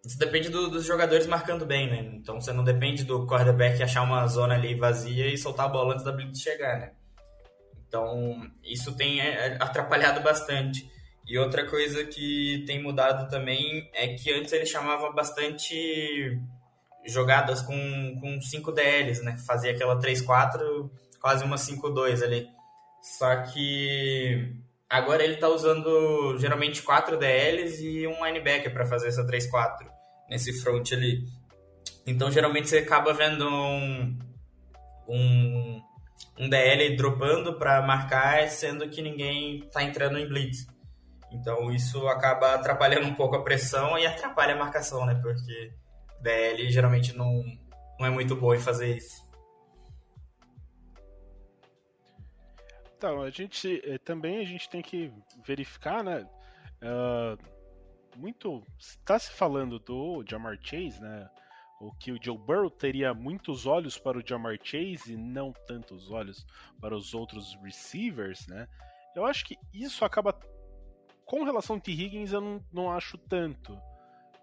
você 0.03 0.17
depende 0.17 0.49
do, 0.49 0.67
dos 0.67 0.85
jogadores 0.85 1.27
marcando 1.27 1.65
bem, 1.65 1.89
né? 1.89 2.11
Então 2.15 2.41
você 2.41 2.51
não 2.51 2.63
depende 2.63 3.03
do 3.03 3.27
quarterback 3.27 3.81
achar 3.83 4.01
uma 4.01 4.25
zona 4.27 4.55
ali 4.55 4.73
vazia 4.73 5.27
e 5.27 5.37
soltar 5.37 5.67
a 5.67 5.69
bola 5.69 5.93
antes 5.93 6.03
da 6.05 6.11
blitz 6.11 6.39
chegar, 6.39 6.79
né? 6.79 6.91
Então 7.87 8.49
isso 8.63 8.95
tem 8.95 9.21
é, 9.21 9.57
atrapalhado 9.59 10.21
bastante. 10.21 10.89
E 11.27 11.37
outra 11.37 11.67
coisa 11.69 12.03
que 12.03 12.63
tem 12.65 12.81
mudado 12.81 13.29
também 13.29 13.89
é 13.93 14.15
que 14.15 14.33
antes 14.33 14.51
ele 14.53 14.65
chamava 14.65 15.11
bastante 15.11 16.39
jogadas 17.05 17.61
com, 17.61 18.19
com 18.19 18.41
5 18.41 18.71
DLs, 18.71 19.23
né? 19.23 19.37
Fazia 19.45 19.71
aquela 19.71 19.99
3-4, 19.99 20.89
quase 21.19 21.43
uma 21.43 21.55
5-2 21.55 22.23
ali. 22.23 22.47
Só 23.01 23.35
que 23.43 24.53
agora 24.89 25.23
ele 25.23 25.37
tá 25.37 25.47
usando 25.47 26.37
geralmente 26.37 26.81
4 26.83 27.17
DLs 27.17 27.83
e 27.83 28.07
um 28.07 28.25
linebacker 28.25 28.71
para 28.71 28.85
fazer 28.85 29.07
essa 29.07 29.25
3-4 29.25 29.87
nesse 30.29 30.53
front 30.61 30.91
ali. 30.91 31.25
Então 32.05 32.31
geralmente 32.31 32.69
você 32.69 32.79
acaba 32.79 33.13
vendo 33.13 33.47
um, 33.47 34.19
um, 35.07 35.81
um 36.39 36.49
DL 36.49 36.95
dropando 36.95 37.57
para 37.57 37.81
marcar, 37.81 38.47
sendo 38.49 38.87
que 38.89 39.01
ninguém 39.01 39.61
tá 39.71 39.83
entrando 39.83 40.17
em 40.17 40.27
blitz. 40.27 40.67
Então 41.31 41.71
isso 41.71 42.07
acaba 42.07 42.55
atrapalhando 42.55 43.07
um 43.07 43.13
pouco 43.13 43.35
a 43.35 43.43
pressão 43.43 43.97
e 43.97 44.05
atrapalha 44.05 44.53
a 44.53 44.57
marcação, 44.57 45.05
né? 45.05 45.19
Porque 45.21 45.71
DL 46.21 46.69
geralmente 46.71 47.15
não, 47.15 47.43
não 47.99 48.05
é 48.05 48.09
muito 48.09 48.35
bom 48.35 48.53
em 48.53 48.59
fazer 48.59 48.97
isso. 48.97 49.29
Então, 52.97 53.21
a 53.21 53.31
gente 53.31 53.81
eh, 53.83 53.97
também 53.97 54.37
a 54.37 54.45
gente 54.45 54.69
tem 54.69 54.81
que 54.81 55.11
verificar, 55.43 56.03
né? 56.03 56.23
Uh, 56.83 57.35
muito 58.15 58.63
está 58.77 59.17
se 59.17 59.31
falando 59.31 59.79
do 59.79 60.23
Jamar 60.29 60.57
Chase, 60.61 61.01
né? 61.01 61.27
O 61.79 61.91
que 61.93 62.11
o 62.11 62.19
Joe 62.21 62.37
Burrow 62.37 62.69
teria 62.69 63.11
muitos 63.11 63.65
olhos 63.65 63.97
para 63.97 64.19
o 64.19 64.23
Jamar 64.23 64.55
Chase 64.63 65.13
e 65.13 65.17
não 65.17 65.51
tantos 65.51 66.11
olhos 66.11 66.45
para 66.79 66.95
os 66.95 67.15
outros 67.15 67.57
receivers, 67.63 68.45
né? 68.45 68.67
Eu 69.15 69.25
acho 69.25 69.45
que 69.45 69.57
isso 69.73 70.05
acaba 70.05 70.39
com 71.25 71.43
relação 71.43 71.77
ao 71.77 71.81
T. 71.81 71.91
Higgins 71.91 72.33
eu 72.33 72.41
não, 72.41 72.63
não 72.71 72.91
acho 72.91 73.17
tanto 73.17 73.75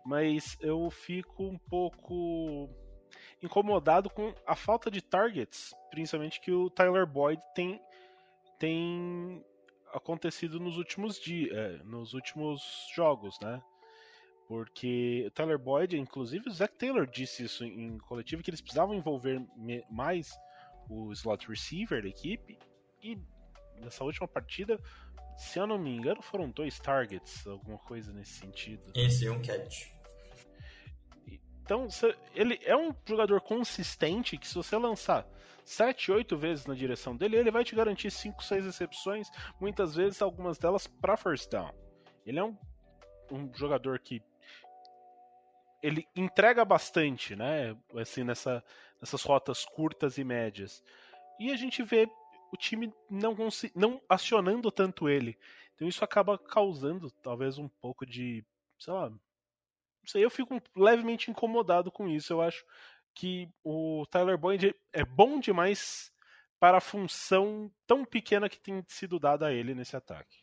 mas 0.08 0.56
eu 0.62 0.90
fico 0.90 1.44
um 1.44 1.58
pouco 1.58 2.70
incomodado 3.42 4.08
com 4.08 4.34
a 4.46 4.56
falta 4.56 4.90
de 4.90 5.02
targets, 5.02 5.74
principalmente 5.90 6.40
que 6.40 6.50
o 6.50 6.70
Tyler 6.70 7.06
Boyd 7.06 7.38
tem, 7.54 7.78
tem 8.58 9.44
acontecido 9.92 10.58
nos 10.58 10.78
últimos 10.78 11.20
dias, 11.20 11.54
é, 11.54 11.82
nos 11.84 12.14
últimos 12.14 12.62
jogos, 12.96 13.38
né? 13.42 13.62
Porque 14.46 15.24
o 15.26 15.30
Tyler 15.30 15.58
Boyd, 15.58 15.98
inclusive 15.98 16.48
o 16.48 16.52
Zach 16.52 16.74
Taylor 16.78 17.06
disse 17.06 17.44
isso 17.44 17.62
em 17.62 17.98
coletivo 17.98 18.42
que 18.42 18.48
eles 18.48 18.62
precisavam 18.62 18.94
envolver 18.94 19.46
mais 19.90 20.30
o 20.88 21.12
slot 21.12 21.46
receiver 21.46 22.00
da 22.00 22.08
equipe 22.08 22.58
e 23.02 23.18
nessa 23.78 24.02
última 24.04 24.26
partida 24.26 24.80
se 25.38 25.56
eu 25.56 25.68
não 25.68 25.78
me 25.78 25.94
engano, 25.94 26.20
foram 26.20 26.50
dois 26.50 26.80
targets, 26.80 27.46
alguma 27.46 27.78
coisa 27.78 28.12
nesse 28.12 28.32
sentido. 28.32 28.90
Esse 28.94 29.26
e 29.26 29.30
um 29.30 29.40
catch. 29.40 29.97
Então, 31.68 31.86
ele 32.34 32.58
é 32.62 32.74
um 32.74 32.94
jogador 33.06 33.42
consistente 33.42 34.38
que 34.38 34.48
se 34.48 34.54
você 34.54 34.74
lançar 34.78 35.26
7, 35.66 36.10
8 36.10 36.34
vezes 36.34 36.64
na 36.64 36.72
direção 36.72 37.14
dele, 37.14 37.36
ele 37.36 37.50
vai 37.50 37.62
te 37.62 37.76
garantir 37.76 38.10
5, 38.10 38.42
6 38.42 38.64
recepções, 38.64 39.28
muitas 39.60 39.94
vezes 39.94 40.22
algumas 40.22 40.56
delas 40.56 40.86
para 40.86 41.14
first 41.14 41.50
down. 41.50 41.70
Ele 42.24 42.38
é 42.38 42.42
um, 42.42 42.56
um 43.30 43.54
jogador 43.54 43.98
que 43.98 44.22
ele 45.82 46.08
entrega 46.16 46.64
bastante, 46.64 47.36
né? 47.36 47.76
Assim, 47.94 48.24
nessa, 48.24 48.64
nessas 48.98 49.22
rotas 49.22 49.66
curtas 49.66 50.16
e 50.16 50.24
médias. 50.24 50.82
E 51.38 51.52
a 51.52 51.56
gente 51.56 51.82
vê 51.82 52.08
o 52.50 52.56
time 52.56 52.90
não, 53.10 53.36
não 53.74 54.00
acionando 54.08 54.72
tanto 54.72 55.06
ele. 55.06 55.38
Então 55.74 55.86
isso 55.86 56.02
acaba 56.02 56.38
causando 56.38 57.10
talvez 57.22 57.58
um 57.58 57.68
pouco 57.68 58.06
de, 58.06 58.42
sei 58.78 58.94
lá, 58.94 59.12
sei, 60.08 60.24
eu 60.24 60.30
fico 60.30 60.60
levemente 60.76 61.30
incomodado 61.30 61.90
com 61.90 62.08
isso. 62.08 62.32
Eu 62.32 62.40
acho 62.40 62.64
que 63.14 63.48
o 63.64 64.06
Tyler 64.10 64.38
Boyd 64.38 64.74
é 64.92 65.04
bom 65.04 65.40
demais 65.40 66.10
para 66.58 66.78
a 66.78 66.80
função 66.80 67.70
tão 67.86 68.04
pequena 68.04 68.48
que 68.48 68.60
tem 68.60 68.84
sido 68.88 69.18
dada 69.18 69.46
a 69.46 69.52
ele 69.52 69.74
nesse 69.74 69.96
ataque. 69.96 70.38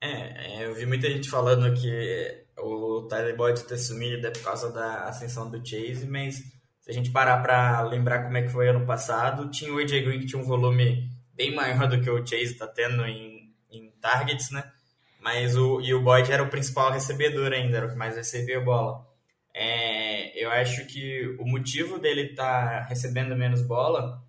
É, 0.00 0.66
eu 0.66 0.74
vi 0.74 0.84
muita 0.84 1.08
gente 1.08 1.30
falando 1.30 1.72
que 1.80 2.46
o 2.58 3.06
Tyler 3.08 3.36
Boyd 3.36 3.62
ter 3.64 3.78
sumido 3.78 4.26
é 4.26 4.30
por 4.30 4.42
causa 4.42 4.72
da 4.72 5.04
ascensão 5.04 5.48
do 5.48 5.64
Chase, 5.64 6.06
mas 6.08 6.36
se 6.80 6.90
a 6.90 6.92
gente 6.92 7.12
parar 7.12 7.40
para 7.40 7.82
lembrar 7.82 8.24
como 8.24 8.36
é 8.36 8.42
que 8.42 8.48
foi 8.48 8.68
ano 8.68 8.84
passado, 8.84 9.48
tinha 9.50 9.72
o 9.72 9.78
AJ 9.78 10.02
Green 10.02 10.18
que 10.18 10.26
tinha 10.26 10.42
um 10.42 10.44
volume 10.44 11.08
bem 11.32 11.54
maior 11.54 11.88
do 11.88 12.00
que 12.00 12.10
o 12.10 12.26
Chase 12.26 12.52
está 12.52 12.66
tendo 12.66 13.04
em, 13.06 13.54
em 13.70 13.90
targets, 14.00 14.50
né? 14.50 14.64
Mas 15.22 15.56
o, 15.56 15.80
e 15.80 15.94
o 15.94 16.02
Boyd 16.02 16.32
era 16.32 16.42
o 16.42 16.50
principal 16.50 16.90
recebedor 16.90 17.52
ainda, 17.52 17.76
era 17.76 17.86
o 17.86 17.90
que 17.90 17.96
mais 17.96 18.16
recebia 18.16 18.60
bola. 18.60 19.06
É, 19.54 20.36
eu 20.42 20.50
acho 20.50 20.84
que 20.86 21.36
o 21.38 21.46
motivo 21.46 21.98
dele 22.00 22.32
estar 22.32 22.80
tá 22.80 22.86
recebendo 22.86 23.36
menos 23.36 23.62
bola 23.62 24.20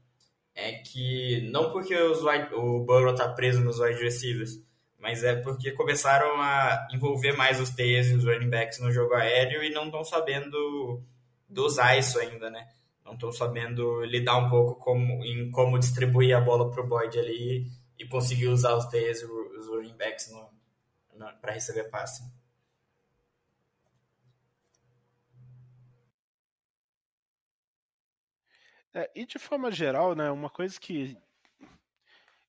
é 0.54 0.74
que 0.74 1.50
não 1.52 1.72
porque 1.72 1.96
os 1.96 2.22
o 2.54 2.86
Burrow 2.86 3.16
tá 3.16 3.28
preso 3.30 3.60
nos 3.62 3.80
wide 3.80 4.04
receivers, 4.04 4.62
mas 5.00 5.24
é 5.24 5.36
porque 5.36 5.72
começaram 5.72 6.40
a 6.40 6.88
envolver 6.94 7.32
mais 7.34 7.60
os 7.60 7.72
TEs 7.72 8.12
e 8.12 8.14
os 8.14 8.24
running 8.24 8.52
backs 8.52 8.80
no 8.80 8.92
jogo 8.92 9.16
aéreo 9.16 9.64
e 9.64 9.72
não 9.72 9.86
estão 9.86 10.04
sabendo 10.04 11.02
dosar 11.50 11.98
isso 11.98 12.20
ainda, 12.20 12.52
né? 12.52 12.68
Não 13.04 13.14
estão 13.14 13.32
sabendo 13.32 14.06
lidar 14.06 14.38
um 14.38 14.50
pouco 14.50 14.76
com, 14.76 14.98
em 15.24 15.50
como 15.50 15.80
distribuir 15.80 16.38
a 16.38 16.42
bola 16.42 16.70
pro 16.70 16.86
Boyd 16.86 17.18
ali 17.18 17.66
e 17.98 18.06
conseguir 18.06 18.48
usar 18.48 18.76
os 18.76 18.86
TEs 18.86 19.22
e 19.22 19.26
os 19.26 19.68
running 19.68 19.98
backs 19.98 20.32
para 21.42 21.52
receber 21.52 21.90
passe. 21.90 22.24
É, 28.96 29.10
e 29.16 29.26
de 29.26 29.40
forma 29.40 29.72
geral, 29.72 30.16
né, 30.16 30.30
uma 30.30 30.50
coisa 30.50 30.80
que 30.80 31.18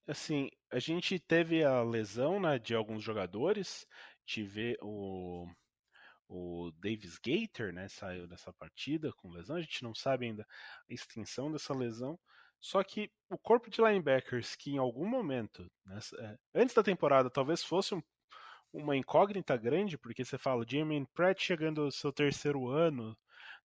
assim, 0.07 0.51
a 0.71 0.79
gente 0.79 1.19
teve 1.19 1.65
a 1.65 1.83
lesão, 1.83 2.39
né, 2.41 2.59
de 2.59 2.75
alguns 2.75 3.03
jogadores, 3.03 3.87
tive 4.27 4.77
o 4.83 5.47
o 6.27 6.73
Davis 6.79 7.19
Gator, 7.19 7.73
né, 7.73 7.87
saiu 7.89 8.27
dessa 8.27 8.53
partida 8.53 9.13
com 9.13 9.31
lesão, 9.31 9.57
a 9.57 9.61
gente 9.61 9.83
não 9.85 9.95
sabe 9.95 10.27
ainda 10.27 10.47
a 10.91 10.93
extensão 10.93 11.53
dessa 11.53 11.75
lesão, 11.75 12.19
só 12.59 12.83
que 12.83 13.11
o 13.29 13.39
corpo 13.39 13.71
de 13.71 13.83
linebackers 13.83 14.57
que 14.57 14.71
em 14.73 14.79
algum 14.79 15.07
momento, 15.07 15.71
nessa, 15.85 16.17
é, 16.17 16.39
antes 16.55 16.75
da 16.75 16.83
temporada, 16.83 17.31
talvez 17.31 17.63
fosse 17.63 17.95
um, 17.95 18.03
uma 18.75 18.97
incógnita 18.97 19.57
grande, 19.57 19.97
porque 19.97 20.25
você 20.25 20.37
fala, 20.37 20.67
Jermaine 20.69 21.07
Pratt 21.15 21.41
chegando 21.41 21.83
ao 21.83 21.93
seu 21.93 22.13
terceiro 22.13 22.69
ano, 22.69 23.17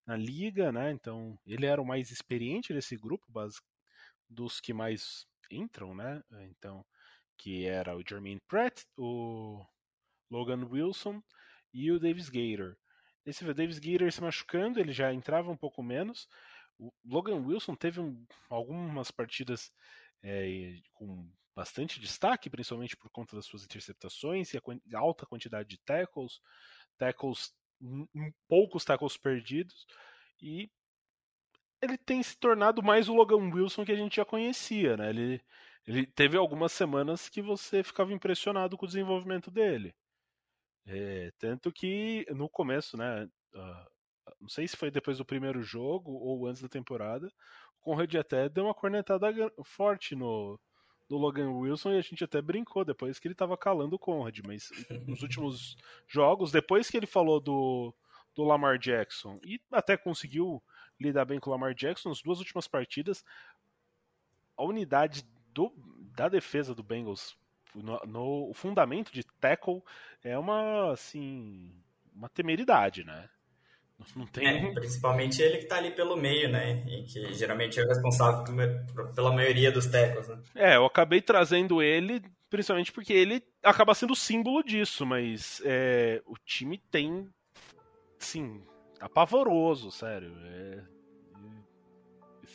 na 0.05 0.15
liga, 0.15 0.71
né? 0.71 0.91
Então 0.91 1.37
ele 1.45 1.65
era 1.65 1.81
o 1.81 1.85
mais 1.85 2.11
experiente 2.11 2.73
desse 2.73 2.95
grupo, 2.95 3.25
dos 4.29 4.61
que 4.61 4.71
mais 4.71 5.25
entram, 5.51 5.95
né? 5.95 6.23
Então 6.51 6.85
que 7.37 7.65
era 7.65 7.95
o 7.97 8.03
Jermaine 8.07 8.41
Pratt, 8.47 8.83
o 8.97 9.65
Logan 10.29 10.67
Wilson 10.69 11.23
e 11.73 11.91
o 11.91 11.99
Davis 11.99 12.29
Gator. 12.29 12.77
Esse 13.25 13.45
Davis 13.53 13.79
Gator 13.79 14.11
se 14.11 14.21
machucando, 14.21 14.79
ele 14.79 14.91
já 14.91 15.13
entrava 15.13 15.51
um 15.51 15.57
pouco 15.57 15.81
menos. 15.81 16.27
O 16.77 16.91
Logan 17.05 17.37
Wilson 17.45 17.75
teve 17.75 17.99
um, 17.99 18.25
algumas 18.49 19.09
partidas 19.09 19.71
é, 20.21 20.75
com 20.93 21.29
bastante 21.55 21.99
destaque, 21.99 22.49
principalmente 22.49 22.95
por 22.95 23.09
conta 23.09 23.35
das 23.35 23.45
suas 23.45 23.63
interceptações 23.63 24.53
e 24.53 24.57
a 24.93 24.99
alta 24.99 25.25
quantidade 25.25 25.69
de 25.69 25.77
tackles, 25.79 26.39
tackles 26.97 27.53
poucos 28.47 28.83
tackles 28.83 29.17
perdidos 29.17 29.85
e 30.41 30.69
ele 31.81 31.97
tem 31.97 32.21
se 32.21 32.37
tornado 32.37 32.83
mais 32.83 33.07
o 33.07 33.13
Logan 33.13 33.49
Wilson 33.53 33.85
que 33.85 33.91
a 33.91 33.95
gente 33.95 34.17
já 34.17 34.25
conhecia, 34.25 34.97
né? 34.97 35.09
Ele, 35.09 35.41
ele 35.87 36.05
teve 36.05 36.37
algumas 36.37 36.73
semanas 36.73 37.29
que 37.29 37.41
você 37.41 37.83
ficava 37.83 38.13
impressionado 38.13 38.77
com 38.77 38.85
o 38.85 38.87
desenvolvimento 38.87 39.49
dele. 39.49 39.95
É, 40.85 41.31
tanto 41.37 41.71
que 41.71 42.25
no 42.31 42.49
começo, 42.49 42.97
né? 42.97 43.25
Uh, 43.53 43.89
não 44.41 44.49
sei 44.49 44.67
se 44.67 44.77
foi 44.77 44.91
depois 44.91 45.17
do 45.17 45.25
primeiro 45.25 45.61
jogo 45.61 46.11
ou 46.11 46.47
antes 46.47 46.61
da 46.61 46.69
temporada, 46.69 47.27
o 47.27 47.81
Conrad 47.81 48.13
até 48.15 48.49
deu 48.49 48.65
uma 48.65 48.73
cornetada 48.73 49.27
forte 49.63 50.15
no, 50.15 50.59
do 51.09 51.17
Logan 51.17 51.49
Wilson 51.49 51.93
e 51.93 51.97
a 51.97 52.01
gente 52.01 52.23
até 52.23 52.39
brincou 52.39 52.85
depois 52.85 53.17
que 53.17 53.27
ele 53.27 53.33
estava 53.33 53.57
calando 53.57 53.95
o 53.95 53.99
Conrad, 53.99 54.39
mas 54.45 54.69
nos 55.07 55.23
últimos 55.23 55.75
jogos, 56.07 56.51
depois 56.51 56.87
que 56.87 56.95
ele 56.95 57.07
falou 57.07 57.39
do, 57.39 57.93
do 58.35 58.43
Lamar 58.43 58.77
Jackson 58.77 59.39
e 59.43 59.59
até 59.71 59.97
conseguiu 59.97 60.61
lidar 61.01 61.25
bem 61.25 61.39
com 61.39 61.49
o 61.49 61.53
Lamar 61.53 61.73
Jackson, 61.73 62.09
nas 62.09 62.21
duas 62.21 62.37
últimas 62.37 62.67
partidas, 62.67 63.25
a 64.55 64.63
unidade 64.63 65.25
do, 65.51 65.73
da 66.15 66.29
defesa 66.29 66.75
do 66.75 66.83
Bengals 66.83 67.35
no, 67.73 67.99
no 68.05 68.49
o 68.49 68.53
fundamento 68.53 69.11
de 69.11 69.23
tackle 69.23 69.81
é 70.23 70.37
uma 70.37 70.91
assim 70.91 71.73
uma 72.13 72.29
temeridade, 72.29 73.03
né? 73.03 73.29
Não 74.15 74.25
tem... 74.25 74.47
É, 74.47 74.73
principalmente 74.73 75.41
ele 75.41 75.57
que 75.57 75.65
tá 75.65 75.77
ali 75.77 75.91
pelo 75.91 76.15
meio, 76.15 76.49
né? 76.49 76.83
E 76.87 77.03
que 77.03 77.33
geralmente 77.33 77.79
é 77.79 77.83
o 77.83 77.87
responsável 77.87 78.43
pela 79.13 79.31
maioria 79.31 79.71
dos 79.71 79.85
tackles, 79.87 80.27
né? 80.27 80.39
É, 80.55 80.75
eu 80.77 80.85
acabei 80.85 81.21
trazendo 81.21 81.81
ele 81.81 82.21
principalmente 82.49 82.91
porque 82.91 83.13
ele 83.13 83.43
acaba 83.63 83.93
sendo 83.93 84.13
o 84.13 84.15
símbolo 84.15 84.63
disso, 84.63 85.05
mas 85.05 85.61
é, 85.63 86.21
o 86.25 86.35
time 86.43 86.77
tem, 86.89 87.29
sim, 88.17 88.61
apavoroso, 88.99 89.91
sério. 89.91 90.35
É, 90.45 90.83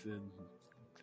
é, 0.06 0.18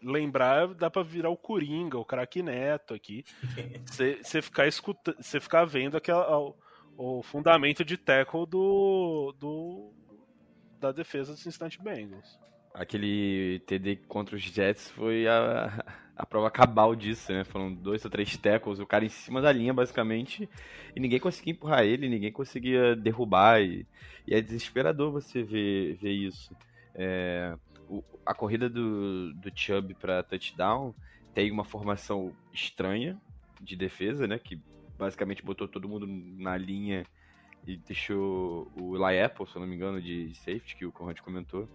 lembrar, 0.03 0.73
dá 0.73 0.89
pra 0.89 1.03
virar 1.03 1.29
o 1.29 1.37
Coringa, 1.37 1.97
o 1.97 2.05
craque 2.05 2.43
Neto 2.43 2.93
aqui. 2.93 3.23
Você 3.85 4.41
ficar 4.41 4.67
escutando, 4.67 5.15
você 5.21 5.39
ficar 5.39 5.65
vendo 5.65 5.95
aquela, 5.95 6.37
o, 6.39 6.55
o 6.97 7.23
fundamento 7.23 7.85
de 7.85 7.97
tackle 7.97 8.45
do, 8.45 9.33
do 9.37 9.93
da 10.81 10.91
defesa 10.91 11.31
do 11.31 11.37
Cincinnati 11.37 11.81
Bengals. 11.81 12.39
Aquele 12.73 13.61
TD 13.67 13.97
contra 14.07 14.35
os 14.35 14.41
Jets 14.41 14.89
foi 14.89 15.27
a, 15.27 15.83
a 16.15 16.25
prova 16.25 16.49
cabal 16.49 16.95
disso, 16.95 17.31
né? 17.31 17.43
Foram 17.43 17.71
dois 17.71 18.03
ou 18.03 18.09
três 18.09 18.35
tackles, 18.35 18.79
o 18.79 18.85
cara 18.87 19.05
em 19.05 19.09
cima 19.09 19.41
da 19.41 19.51
linha, 19.51 19.73
basicamente, 19.73 20.49
e 20.95 20.99
ninguém 20.99 21.19
conseguia 21.19 21.53
empurrar 21.53 21.83
ele, 21.83 22.09
ninguém 22.09 22.31
conseguia 22.31 22.95
derrubar, 22.95 23.61
e, 23.61 23.85
e 24.25 24.33
é 24.33 24.41
desesperador 24.41 25.11
você 25.11 25.43
ver, 25.43 25.95
ver 25.97 26.11
isso. 26.11 26.55
É, 26.95 27.55
o, 27.87 28.03
a 28.25 28.33
corrida 28.33 28.69
do, 28.69 29.33
do 29.33 29.51
Chubb 29.53 29.93
para 29.95 30.23
touchdown 30.23 30.95
tem 31.33 31.51
uma 31.51 31.63
formação 31.63 32.33
estranha 32.53 33.19
de 33.59 33.75
defesa, 33.75 34.25
né? 34.25 34.39
Que 34.39 34.59
basicamente 34.97 35.43
botou 35.43 35.67
todo 35.67 35.89
mundo 35.89 36.07
na 36.07 36.57
linha 36.57 37.05
e 37.65 37.77
deixou 37.77 38.71
o 38.79 38.95
Eli 38.95 39.21
Apple, 39.21 39.47
se 39.47 39.55
eu 39.55 39.59
não 39.59 39.67
me 39.67 39.75
engano, 39.75 40.01
de 40.01 40.33
safety, 40.35 40.75
que 40.75 40.85
o 40.85 40.91
Conrad 40.91 41.19
comentou. 41.19 41.69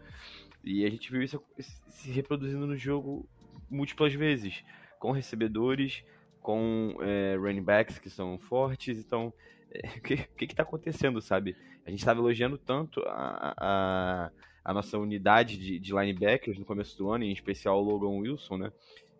E 0.64 0.84
a 0.84 0.90
gente 0.90 1.10
viu 1.10 1.22
isso 1.22 1.40
se 1.58 2.10
reproduzindo 2.10 2.66
no 2.66 2.76
jogo 2.76 3.28
múltiplas 3.70 4.12
vezes, 4.14 4.64
com 4.98 5.12
recebedores, 5.12 6.04
com 6.40 6.96
é, 7.00 7.36
running 7.36 7.62
backs 7.62 7.98
que 7.98 8.10
são 8.10 8.38
fortes. 8.38 8.98
Então, 8.98 9.32
é, 9.70 9.86
o 9.98 10.00
que, 10.00 10.16
que, 10.16 10.46
que 10.48 10.54
tá 10.54 10.62
acontecendo, 10.62 11.20
sabe? 11.20 11.56
A 11.84 11.90
gente 11.90 12.00
estava 12.00 12.20
elogiando 12.20 12.58
tanto 12.58 13.00
a, 13.06 13.54
a, 13.56 14.30
a 14.64 14.74
nossa 14.74 14.98
unidade 14.98 15.56
de, 15.56 15.78
de, 15.78 15.92
linebackers 15.92 16.58
no 16.58 16.64
começo 16.64 16.98
do 16.98 17.10
ano, 17.10 17.24
em 17.24 17.32
especial 17.32 17.78
o 17.78 17.84
Logan 17.84 18.18
Wilson, 18.18 18.56
né? 18.58 18.72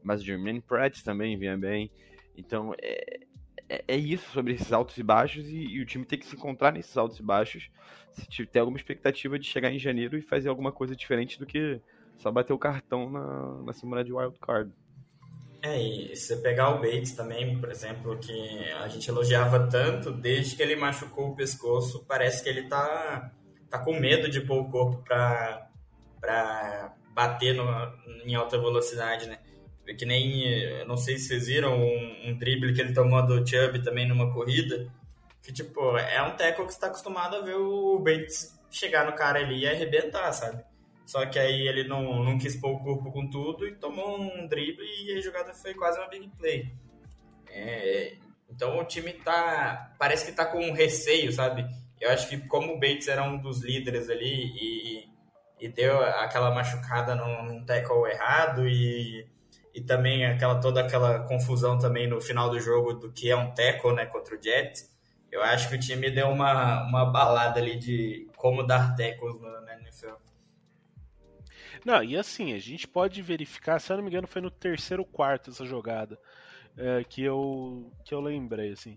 Mas 0.02 0.20
o 0.20 0.24
Jermaine 0.24 0.60
Pratt 0.60 1.02
também 1.02 1.38
vinha 1.38 1.56
bem. 1.56 1.90
Então, 2.36 2.74
é, 2.82 3.20
é, 3.68 3.84
é, 3.88 3.96
isso 3.96 4.30
sobre 4.30 4.54
esses 4.54 4.72
altos 4.72 4.96
e 4.96 5.02
baixos 5.02 5.48
e, 5.48 5.56
e, 5.56 5.80
o 5.80 5.86
time 5.86 6.04
tem 6.04 6.18
que 6.18 6.26
se 6.26 6.36
encontrar 6.36 6.72
nesses 6.72 6.96
altos 6.96 7.18
e 7.18 7.22
baixos 7.22 7.68
se 8.12 8.46
ter 8.46 8.60
alguma 8.60 8.78
expectativa 8.78 9.38
de 9.38 9.46
chegar 9.46 9.70
em 9.70 9.78
janeiro 9.78 10.16
e 10.16 10.22
fazer 10.22 10.48
alguma 10.48 10.72
coisa 10.72 10.96
diferente 10.96 11.38
do 11.38 11.44
que 11.44 11.80
só 12.16 12.30
bater 12.30 12.52
o 12.52 12.58
cartão 12.58 13.10
na, 13.10 13.62
na 13.62 13.72
semana 13.72 14.02
de 14.02 14.12
wild 14.12 14.38
card. 14.40 14.72
É, 15.60 15.80
e 15.80 16.16
se 16.16 16.28
você 16.28 16.36
pegar 16.36 16.70
o 16.70 16.80
Bates 16.80 17.12
também, 17.12 17.58
por 17.58 17.70
exemplo, 17.70 18.16
que 18.18 18.72
a 18.74 18.88
gente 18.88 19.08
elogiava 19.08 19.66
tanto, 19.68 20.12
desde 20.12 20.56
que 20.56 20.62
ele 20.62 20.76
machucou 20.76 21.30
o 21.30 21.36
pescoço, 21.36 22.04
parece 22.06 22.42
que 22.42 22.48
ele 22.48 22.68
tá, 22.68 23.32
tá 23.68 23.78
com 23.78 23.98
medo 23.98 24.30
de 24.30 24.40
pôr 24.40 24.60
o 24.60 24.70
corpo 24.70 25.02
pra 25.02 25.68
bater 27.12 27.54
no, 27.54 27.64
em 28.24 28.34
alta 28.34 28.58
velocidade, 28.58 29.26
né? 29.26 29.38
Que 29.94 30.04
nem, 30.04 30.42
eu 30.48 30.86
não 30.86 30.96
sei 30.96 31.18
se 31.18 31.28
vocês 31.28 31.46
viram 31.46 31.78
um, 31.78 32.28
um 32.30 32.38
drible 32.38 32.74
que 32.74 32.80
ele 32.80 32.92
tomou 32.92 33.24
do 33.24 33.46
Chubb 33.46 33.82
também 33.82 34.08
numa 34.08 34.32
corrida, 34.32 34.90
que 35.42 35.52
tipo, 35.52 35.96
é 35.96 36.20
um 36.22 36.36
tackle 36.36 36.66
que 36.66 36.72
está 36.72 36.88
acostumado 36.88 37.36
a 37.36 37.40
ver 37.40 37.54
o 37.54 37.98
Bates 38.00 38.58
chegar 38.70 39.06
no 39.06 39.14
cara 39.14 39.38
ali 39.38 39.60
e 39.60 39.68
arrebentar, 39.68 40.32
sabe? 40.32 40.64
Só 41.04 41.24
que 41.26 41.38
aí 41.38 41.68
ele 41.68 41.84
não, 41.84 42.24
não 42.24 42.36
quis 42.36 42.56
pôr 42.56 42.72
o 42.72 42.80
corpo 42.80 43.12
com 43.12 43.30
tudo 43.30 43.66
e 43.66 43.76
tomou 43.76 44.20
um 44.20 44.48
drible 44.48 44.84
e 44.84 45.16
a 45.16 45.20
jogada 45.20 45.54
foi 45.54 45.72
quase 45.72 45.98
uma 46.00 46.08
big 46.08 46.28
play. 46.36 46.72
É, 47.48 48.16
então 48.50 48.76
o 48.78 48.84
time 48.84 49.12
tá. 49.12 49.94
Parece 49.98 50.26
que 50.26 50.32
tá 50.32 50.44
com 50.44 50.72
receio, 50.72 51.32
sabe? 51.32 51.64
Eu 52.00 52.10
acho 52.10 52.28
que 52.28 52.38
como 52.48 52.74
o 52.74 52.80
Bates 52.80 53.06
era 53.06 53.22
um 53.22 53.38
dos 53.38 53.62
líderes 53.62 54.10
ali 54.10 54.52
e, 54.56 55.08
e 55.60 55.68
deu 55.68 56.02
aquela 56.02 56.52
machucada 56.52 57.14
num, 57.14 57.44
num 57.44 57.64
tackle 57.64 58.10
errado 58.10 58.68
e 58.68 59.26
e 59.76 59.82
também 59.82 60.24
aquela 60.24 60.58
toda 60.58 60.80
aquela 60.80 61.20
confusão 61.20 61.78
também 61.78 62.08
no 62.08 62.18
final 62.18 62.48
do 62.48 62.58
jogo 62.58 62.94
do 62.94 63.12
que 63.12 63.30
é 63.30 63.36
um 63.36 63.52
tackle, 63.52 63.92
né, 63.94 64.06
contra 64.06 64.34
o 64.34 64.42
Jets. 64.42 64.90
Eu 65.30 65.42
acho 65.42 65.68
que 65.68 65.74
o 65.74 65.78
time 65.78 66.10
deu 66.10 66.28
uma, 66.30 66.82
uma 66.88 67.04
balada 67.04 67.60
ali 67.60 67.78
de 67.78 68.26
como 68.38 68.62
dar 68.62 68.96
tackles 68.96 69.38
na 69.38 69.74
NFL. 69.74 70.14
Não, 71.84 72.02
e 72.02 72.16
assim, 72.16 72.54
a 72.54 72.58
gente 72.58 72.88
pode 72.88 73.20
verificar, 73.20 73.78
se 73.78 73.92
eu 73.92 73.98
não 73.98 74.04
me 74.04 74.08
engano, 74.08 74.26
foi 74.26 74.40
no 74.40 74.50
terceiro 74.50 75.04
quarto 75.04 75.50
essa 75.50 75.66
jogada 75.66 76.18
é, 76.74 77.04
que, 77.04 77.22
eu, 77.22 77.92
que 78.02 78.14
eu 78.14 78.20
lembrei, 78.20 78.72
assim. 78.72 78.96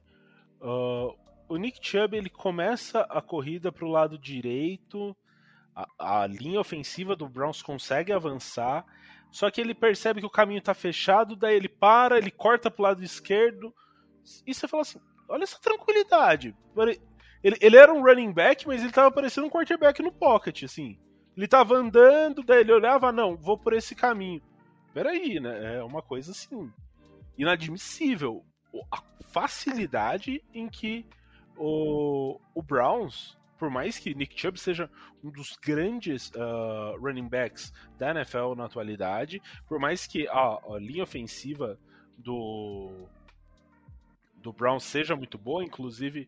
Uh, 0.62 1.14
o 1.50 1.58
Nick 1.58 1.86
Chubb 1.86 2.16
ele 2.16 2.30
começa 2.30 3.02
a 3.02 3.22
corrida 3.22 3.70
para 3.70 3.86
o 3.86 3.92
lado 3.92 4.18
direito, 4.18 5.14
a, 5.76 6.22
a, 6.22 6.28
linha 6.28 6.60
ofensiva 6.62 7.18
do 7.18 7.28
Browns 7.28 7.62
consegue 7.62 8.14
avançar, 8.14 8.86
só 9.32 9.50
que 9.52 9.62
ele 9.62 9.74
percebe 9.74 10.20
que 10.20 10.26
o 10.26 10.32
caminho 10.32 10.60
está 10.60 10.74
fechado, 10.74 11.36
daí 11.36 11.56
ele 11.56 11.70
para, 11.70 12.18
ele 12.18 12.32
corta 12.32 12.72
para 12.72 12.82
o 12.82 12.84
lado 12.84 13.04
esquerdo, 13.04 13.74
e 14.46 14.54
você 14.54 14.68
fala 14.68 14.82
assim: 14.82 15.00
olha 15.28 15.44
essa 15.44 15.60
tranquilidade. 15.60 16.56
Ele, 17.44 17.58
ele 17.62 17.78
era 17.78 17.94
um 17.94 18.04
running 18.04 18.34
back, 18.34 18.68
mas 18.68 18.82
ele 18.82 18.90
estava 18.90 19.12
parecendo 19.12 19.48
um 19.48 19.50
quarterback 19.50 20.02
no 20.02 20.12
pocket, 20.12 20.64
assim. 20.64 21.00
Ele 21.36 21.46
estava 21.46 21.76
andando, 21.76 22.44
daí 22.44 22.62
ele 22.62 22.74
olhava, 22.74 23.12
não, 23.12 23.38
vou 23.38 23.58
por 23.58 23.74
esse 23.74 23.96
caminho. 23.96 24.42
Peraí, 24.94 25.40
né? 25.40 25.78
É 25.78 25.84
uma 25.84 26.02
coisa 26.02 26.32
assim, 26.32 26.70
inadmissível. 27.38 28.44
A 28.92 29.02
facilidade 29.32 30.44
em 30.54 30.68
que 30.68 31.06
o, 31.56 32.40
o 32.54 32.62
Browns, 32.62 33.38
por 33.60 33.70
mais 33.70 34.00
que 34.00 34.16
Nick 34.16 34.40
Chubb 34.40 34.58
seja 34.58 34.90
um 35.22 35.30
dos 35.30 35.58
grandes 35.62 36.32
uh, 36.32 36.98
running 36.98 37.28
backs 37.28 37.74
da 37.98 38.12
NFL 38.12 38.56
na 38.56 38.66
atualidade, 38.66 39.42
por 39.68 39.78
mais 39.78 40.08
que 40.08 40.28
a, 40.30 40.58
a 40.74 40.80
linha 40.80 41.04
ofensiva 41.04 41.78
do, 42.18 43.06
do 44.38 44.54
Browns 44.54 44.84
seja 44.84 45.16
muito 45.16 45.38
boa, 45.38 45.64
inclusive 45.64 46.28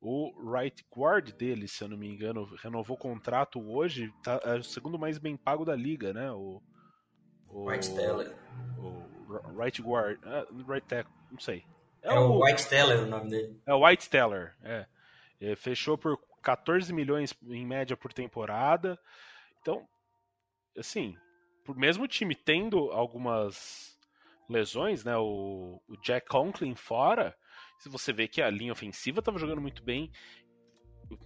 o 0.00 0.32
right 0.52 0.84
guard 0.94 1.32
dele, 1.32 1.66
se 1.66 1.82
eu 1.82 1.88
não 1.88 1.96
me 1.96 2.08
engano, 2.08 2.48
renovou 2.62 2.96
o 2.96 3.00
contrato 3.00 3.60
hoje, 3.60 4.12
tá, 4.22 4.40
é 4.44 4.54
o 4.54 4.62
segundo 4.62 4.96
mais 4.96 5.18
bem 5.18 5.36
pago 5.36 5.64
da 5.64 5.74
liga, 5.74 6.12
né? 6.12 6.30
O, 6.30 6.62
o 7.50 7.68
White 7.68 7.92
Teller. 7.94 8.36
O 8.78 9.58
right 9.58 9.82
guard, 9.82 10.18
uh, 10.24 10.70
right 10.70 10.86
tackle, 10.86 11.12
não 11.30 11.40
sei. 11.40 11.64
É, 12.02 12.14
é 12.14 12.18
o, 12.18 12.44
White 12.44 12.68
Teller 12.68 13.02
o 13.02 13.06
nome 13.06 13.28
dele. 13.30 13.60
É 13.66 13.74
o 13.74 13.84
White 13.84 14.08
Teller, 14.08 14.54
é. 14.62 14.86
Ele 15.40 15.56
fechou 15.56 15.98
por 15.98 16.18
14 16.42 16.92
milhões 16.92 17.34
em 17.48 17.66
média 17.66 17.96
por 17.96 18.12
temporada. 18.12 18.98
Então, 19.60 19.86
assim, 20.76 21.16
mesmo 21.76 22.04
o 22.04 22.08
time 22.08 22.34
tendo 22.34 22.90
algumas 22.90 23.98
lesões, 24.48 25.04
né? 25.04 25.16
O, 25.16 25.80
o 25.88 25.96
Jack 26.02 26.26
Conklin 26.28 26.74
fora, 26.74 27.36
se 27.78 27.88
você 27.88 28.12
vê 28.12 28.26
que 28.26 28.40
a 28.40 28.50
linha 28.50 28.72
ofensiva 28.72 29.18
estava 29.18 29.38
jogando 29.38 29.60
muito 29.60 29.82
bem, 29.82 30.10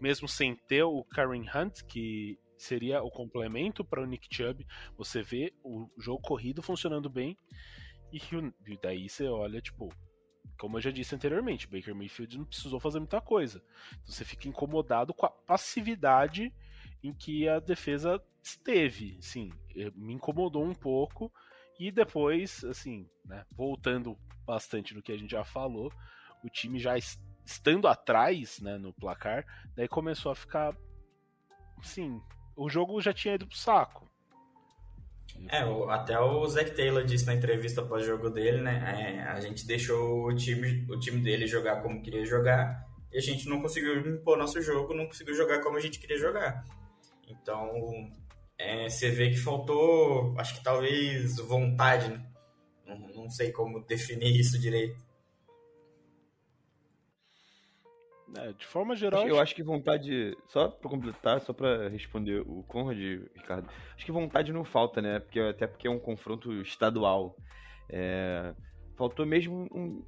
mesmo 0.01 0.29
sem 0.29 0.55
ter 0.55 0.83
o 0.83 1.05
Karen 1.05 1.45
Hunt, 1.55 1.83
que 1.89 2.39
seria 2.57 3.03
o 3.03 3.11
complemento 3.11 3.85
para 3.85 4.03
o 4.03 4.07
Nick 4.07 4.29
Chubb, 4.31 4.65
você 4.97 5.23
vê 5.23 5.53
o 5.65 5.89
jogo 5.99 6.23
corrido 6.23 6.63
funcionando 6.63 7.11
bem. 7.11 7.37
E 8.13 8.21
daí 8.81 9.09
você 9.09 9.27
olha, 9.27 9.61
tipo, 9.61 9.89
como 10.59 10.77
eu 10.77 10.81
já 10.81 10.91
disse 10.91 11.15
anteriormente, 11.15 11.67
Baker 11.67 11.95
Mayfield 11.95 12.39
não 12.39 12.45
precisou 12.45 12.79
fazer 12.79 12.99
muita 12.99 13.21
coisa. 13.21 13.63
Então 14.03 14.15
você 14.15 14.25
fica 14.25 14.49
incomodado 14.49 15.13
com 15.13 15.27
a 15.27 15.31
passividade 15.31 16.53
em 17.03 17.13
que 17.13 17.49
a 17.49 17.59
defesa 17.59 18.23
esteve. 18.43 19.19
Sim, 19.21 19.53
eh, 19.77 19.91
me 19.95 20.15
incomodou 20.15 20.65
um 20.65 20.75
pouco. 20.75 21.33
E 21.79 21.91
depois, 21.91 22.63
assim, 22.65 23.09
né, 23.25 23.45
voltando 23.51 24.17
bastante 24.47 24.95
no 24.95 25.03
que 25.03 25.13
a 25.13 25.17
gente 25.17 25.31
já 25.31 25.45
falou, 25.45 25.93
o 26.45 26.49
time 26.49 26.79
já 26.79 26.97
estando 27.45 27.89
atrás 27.89 28.61
né, 28.61 28.79
no 28.79 28.93
placar, 28.93 29.45
daí 29.75 29.89
começou 29.89 30.31
a 30.31 30.35
ficar. 30.35 30.77
Assim, 31.79 32.21
o 32.55 32.69
jogo 32.69 33.01
já 33.01 33.13
tinha 33.13 33.35
ido 33.35 33.47
pro 33.47 33.57
saco. 33.57 34.12
É, 35.49 35.65
o, 35.65 35.91
até 35.91 36.19
o 36.19 36.47
Zac 36.49 36.71
Taylor 36.73 37.05
disse 37.05 37.27
na 37.27 37.35
entrevista 37.35 37.83
pós-jogo 37.83 38.31
dele, 38.31 38.61
né? 38.61 38.83
É, 38.97 39.23
a 39.23 39.41
gente 39.41 39.67
deixou 39.67 40.27
o 40.27 40.35
time, 40.35 40.87
o 40.89 40.99
time 40.99 41.21
dele 41.21 41.47
jogar 41.47 41.83
como 41.83 42.03
queria 42.03 42.25
jogar 42.25 42.87
e 43.13 43.19
a 43.19 43.21
gente 43.21 43.49
não 43.49 43.61
conseguiu 43.61 43.99
impor 43.99 44.39
nosso 44.39 44.61
jogo, 44.63 44.95
não 44.95 45.07
conseguiu 45.07 45.35
jogar 45.35 45.61
como 45.61 45.77
a 45.77 45.81
gente 45.81 45.99
queria 45.99 46.17
jogar. 46.17 46.65
Então, 47.29 47.71
é, 48.59 48.89
você 48.89 49.11
vê 49.11 49.31
que 49.31 49.37
faltou, 49.37 50.35
acho 50.39 50.55
que 50.55 50.65
talvez 50.65 51.37
vontade, 51.37 52.09
né? 52.09 52.25
não, 52.87 52.99
não 53.25 53.31
sei 53.31 53.53
como 53.53 53.85
definir 53.85 54.39
isso 54.39 54.59
direito. 54.59 54.97
É, 58.37 58.53
de 58.53 58.67
forma 58.67 58.97
geral. 58.97 59.27
Eu 59.29 59.39
acho 59.39 59.55
que 59.55 59.63
vontade. 59.63 60.37
Só 60.47 60.69
pra 60.69 60.91
completar, 60.91 61.41
só 61.41 61.53
pra 61.53 61.89
responder 61.89 62.41
o 62.47 62.63
Conrad, 62.63 62.99
Ricardo. 63.35 63.69
Acho 63.95 64.05
que 64.05 64.13
vontade 64.13 64.53
não 64.53 64.65
falta, 64.65 65.03
né? 65.03 65.21
Porque, 65.21 65.41
até 65.41 65.67
porque 65.67 65.87
é 65.87 65.91
um 65.91 65.99
confronto 65.99 66.53
estadual. 66.63 67.37
É, 67.91 68.55
faltou 68.97 69.27
mesmo 69.27 69.69
um, 69.71 70.03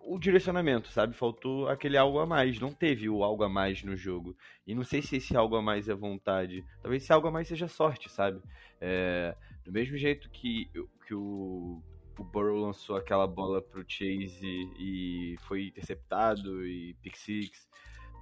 o 0.00 0.18
direcionamento, 0.18 0.88
sabe? 0.88 1.14
Faltou 1.14 1.68
aquele 1.68 1.96
algo 1.96 2.18
a 2.18 2.26
mais. 2.26 2.58
Não 2.58 2.72
teve 2.72 3.08
o 3.08 3.22
algo 3.22 3.44
a 3.44 3.48
mais 3.48 3.82
no 3.84 3.96
jogo. 3.96 4.36
E 4.66 4.74
não 4.74 4.82
sei 4.82 5.00
se 5.00 5.16
esse 5.16 5.36
algo 5.36 5.54
a 5.54 5.62
mais 5.62 5.88
é 5.88 5.94
vontade. 5.94 6.64
Talvez 6.82 7.02
esse 7.02 7.12
algo 7.12 7.28
a 7.28 7.30
mais 7.30 7.46
seja 7.46 7.68
sorte, 7.68 8.10
sabe? 8.10 8.40
É, 8.80 9.36
do 9.64 9.70
mesmo 9.70 9.96
jeito 9.96 10.28
que, 10.30 10.68
que 11.06 11.14
o 11.14 11.80
o 12.18 12.24
Burrow 12.24 12.56
lançou 12.56 12.96
aquela 12.96 13.26
bola 13.26 13.62
pro 13.62 13.84
Chase 13.86 14.70
e 14.78 15.36
foi 15.40 15.68
interceptado 15.68 16.66
e 16.66 16.94
pick 17.02 17.16
six. 17.16 17.68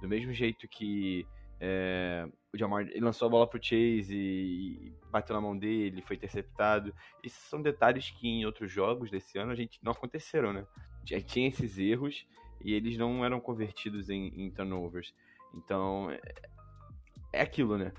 Do 0.01 0.07
mesmo 0.07 0.31
jeito 0.31 0.67
que 0.67 1.25
é, 1.59 2.27
o 2.53 2.57
Jamar 2.57 2.83
ele 2.83 2.99
lançou 2.99 3.27
a 3.27 3.31
bola 3.31 3.47
pro 3.47 3.61
Chase 3.61 4.15
e, 4.15 4.93
bateu 5.09 5.35
na 5.35 5.41
mão 5.41 5.57
dele, 5.57 6.01
foi 6.01 6.15
interceptado. 6.15 6.93
Esses 7.23 7.39
são 7.39 7.61
detalhes 7.61 8.11
que 8.11 8.27
em 8.27 8.45
outros 8.45 8.71
jogos 8.71 9.09
desse 9.09 9.37
ano 9.37 9.51
a 9.51 9.55
gente 9.55 9.79
não 9.81 9.91
aconteceram, 9.91 10.53
né? 10.53 10.65
Tinha 11.25 11.47
esses 11.47 11.77
erros 11.77 12.27
e 12.63 12.73
eles 12.73 12.97
não 12.97 13.25
eram 13.25 13.39
convertidos 13.39 14.09
em, 14.09 14.27
em 14.39 14.51
turnovers. 14.51 15.13
Então 15.53 16.11
é, 16.11 16.19
é 17.33 17.41
aquilo, 17.41 17.77
né? 17.77 17.91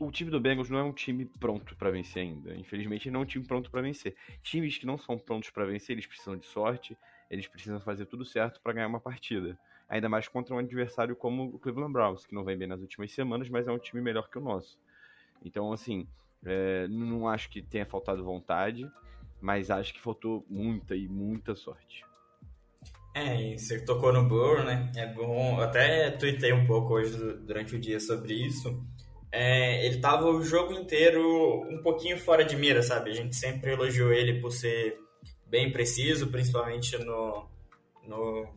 O, 0.00 0.10
time 0.10 0.30
do 0.30 0.40
Bengals 0.40 0.70
não 0.70 0.78
é 0.78 0.82
um 0.82 0.92
time 0.92 1.26
pronto 1.26 1.76
para 1.76 1.90
vencer 1.90 2.22
ainda. 2.22 2.54
Infelizmente, 2.54 3.10
não 3.10 3.20
é 3.20 3.22
um 3.22 3.26
time 3.26 3.44
pronto 3.44 3.70
para 3.70 3.82
vencer. 3.82 4.16
Times 4.42 4.78
que 4.78 4.86
não 4.86 4.96
são 4.96 5.18
prontos 5.18 5.50
para 5.50 5.66
vencer, 5.66 5.94
eles 5.94 6.06
precisam 6.06 6.36
de 6.36 6.46
sorte, 6.46 6.96
eles 7.30 7.46
precisam 7.46 7.78
fazer 7.80 8.06
tudo 8.06 8.24
certo 8.24 8.60
para 8.62 8.72
ganhar 8.72 8.86
uma 8.86 9.00
partida. 9.00 9.58
Ainda 9.88 10.08
mais 10.08 10.26
contra 10.26 10.54
um 10.54 10.58
adversário 10.58 11.14
como 11.14 11.54
o 11.54 11.58
Cleveland 11.58 11.92
Browns, 11.92 12.24
que 12.24 12.34
não 12.34 12.44
vem 12.44 12.56
bem 12.56 12.66
nas 12.66 12.80
últimas 12.80 13.12
semanas, 13.12 13.48
mas 13.50 13.68
é 13.68 13.72
um 13.72 13.78
time 13.78 14.02
melhor 14.02 14.30
que 14.30 14.38
o 14.38 14.40
nosso. 14.40 14.78
Então, 15.44 15.70
assim, 15.70 16.08
é, 16.44 16.88
não 16.88 17.28
acho 17.28 17.50
que 17.50 17.60
tenha 17.60 17.84
faltado 17.84 18.24
vontade, 18.24 18.90
mas 19.40 19.70
acho 19.70 19.92
que 19.92 20.00
faltou 20.00 20.46
muita 20.48 20.96
e 20.96 21.06
muita 21.08 21.54
sorte. 21.54 22.04
É, 23.14 23.52
e 23.52 23.58
você 23.58 23.84
tocou 23.84 24.12
no 24.12 24.26
Burrow, 24.26 24.64
né? 24.64 24.90
É 24.96 25.06
bom. 25.06 25.58
Eu 25.58 25.64
até 25.64 26.10
tuitei 26.10 26.52
um 26.52 26.66
pouco 26.66 26.94
hoje 26.94 27.16
durante 27.46 27.74
o 27.74 27.78
dia 27.78 28.00
sobre 28.00 28.34
isso 28.34 28.82
é, 29.32 29.84
ele 29.86 30.00
tava 30.00 30.28
o 30.28 30.42
jogo 30.42 30.72
inteiro 30.72 31.22
um 31.68 31.82
pouquinho 31.82 32.18
fora 32.18 32.44
de 32.44 32.56
mira, 32.56 32.82
sabe? 32.82 33.10
A 33.10 33.14
gente 33.14 33.36
sempre 33.36 33.72
elogiou 33.72 34.12
ele 34.12 34.40
por 34.40 34.52
ser 34.52 34.98
bem 35.46 35.70
preciso, 35.72 36.28
principalmente 36.28 36.96
no, 36.98 37.48
no, 38.06 38.48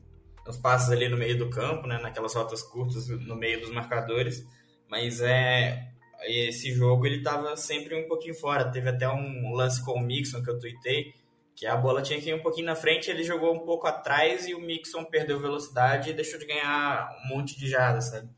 nos 0.45 0.57
passos 0.57 0.91
ali 0.91 1.09
no 1.09 1.17
meio 1.17 1.38
do 1.38 1.49
campo, 1.49 1.88
né? 1.88 1.99
Naquelas 2.01 2.34
rotas 2.34 2.61
curtas 2.61 3.07
no 3.09 3.36
meio 3.36 3.59
dos 3.61 3.72
marcadores. 3.72 4.45
Mas 4.89 5.22
é 5.22 5.89
esse 6.24 6.74
jogo 6.74 7.05
ele 7.05 7.22
tava 7.22 7.55
sempre 7.55 7.95
um 7.95 8.07
pouquinho 8.07 8.36
fora. 8.36 8.72
Teve 8.72 8.89
até 8.89 9.07
um 9.07 9.53
lance 9.53 9.84
com 9.84 9.93
o 9.93 10.01
Mixon 10.01 10.43
que 10.43 10.49
eu 10.49 10.59
tuitei, 10.59 11.13
que 11.55 11.65
a 11.65 11.76
bola 11.76 12.01
tinha 12.01 12.20
que 12.22 12.30
ir 12.30 12.34
um 12.34 12.41
pouquinho 12.41 12.67
na 12.67 12.76
frente, 12.76 13.09
ele 13.09 13.24
jogou 13.24 13.53
um 13.53 13.65
pouco 13.65 13.86
atrás 13.88 14.47
e 14.47 14.53
o 14.53 14.61
Mixon 14.61 15.03
perdeu 15.05 15.39
velocidade 15.39 16.09
e 16.09 16.13
deixou 16.13 16.39
de 16.39 16.45
ganhar 16.45 17.09
um 17.24 17.36
monte 17.36 17.57
de 17.57 17.67
jardas, 17.67 18.09
sabe? 18.09 18.30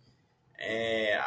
É, 0.58 1.20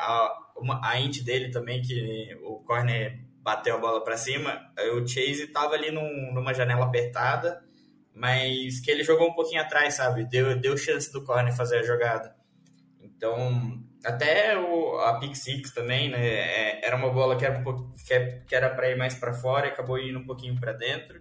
uma, 0.57 0.80
a 0.86 0.98
int 1.00 1.22
dele 1.22 1.50
também, 1.50 1.82
que 1.82 2.36
o 2.42 2.61
corner 2.61 3.20
bateu 3.42 3.76
a 3.76 3.78
bola 3.78 4.02
para 4.02 4.16
cima, 4.16 4.72
o 4.96 5.07
Chase 5.07 5.48
tava 5.48 5.74
ali 5.74 5.90
num, 5.90 6.32
numa 6.32 6.55
janela 6.55 6.86
apertada, 6.86 7.62
mas 8.14 8.80
que 8.80 8.90
ele 8.90 9.05
jogou 9.05 9.28
um 9.28 9.34
pouquinho 9.34 9.61
atrás, 9.61 9.94
sabe? 9.94 10.24
Deu, 10.24 10.59
deu 10.59 10.76
chance 10.76 11.12
do 11.12 11.24
corner 11.24 11.55
fazer 11.55 11.78
a 11.78 11.82
jogada. 11.82 12.34
Então, 13.02 13.82
até 14.05 14.57
o, 14.59 14.98
a 14.98 15.18
pick 15.18 15.34
six 15.34 15.72
também, 15.72 16.11
né? 16.11 16.26
É, 16.26 16.86
era 16.86 16.96
uma 16.96 17.11
bola 17.11 17.36
que 17.36 17.44
era, 17.44 17.62
que 18.46 18.55
era 18.55 18.70
para 18.70 18.90
ir 18.90 18.96
mais 18.96 19.14
para 19.14 19.34
fora 19.34 19.68
acabou 19.68 19.98
indo 19.98 20.18
um 20.18 20.26
pouquinho 20.26 20.59
para 20.59 20.72
dentro. 20.72 21.20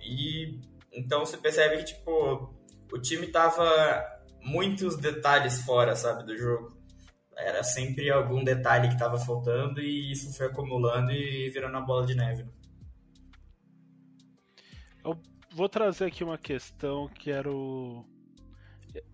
E 0.00 0.60
então 0.92 1.20
você 1.20 1.36
percebe 1.36 1.78
que 1.78 1.84
tipo 1.94 2.54
o 2.92 2.98
time 2.98 3.26
tava 3.26 4.04
muitos 4.42 4.96
detalhes 4.96 5.60
fora, 5.62 5.94
sabe, 5.94 6.24
do 6.24 6.36
jogo 6.36 6.79
era 7.40 7.62
sempre 7.62 8.10
algum 8.10 8.42
detalhe 8.44 8.88
que 8.88 8.94
estava 8.94 9.18
faltando 9.18 9.80
e 9.80 10.12
isso 10.12 10.32
foi 10.36 10.46
acumulando 10.46 11.12
e 11.12 11.48
virando 11.50 11.76
a 11.76 11.80
bola 11.80 12.06
de 12.06 12.14
neve. 12.14 12.44
Eu 15.04 15.18
vou 15.52 15.68
trazer 15.68 16.06
aqui 16.06 16.22
uma 16.22 16.38
questão 16.38 17.08
que 17.08 17.30
era 17.30 17.50
o. 17.50 18.04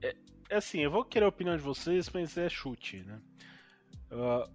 É, 0.03 0.17
é 0.51 0.57
assim, 0.57 0.81
eu 0.81 0.91
vou 0.91 1.05
querer 1.05 1.25
a 1.25 1.29
opinião 1.29 1.57
de 1.57 1.63
vocês, 1.63 2.11
mas 2.11 2.37
é 2.37 2.49
chute, 2.49 3.03
né? 3.05 3.21
Uh, 4.11 4.51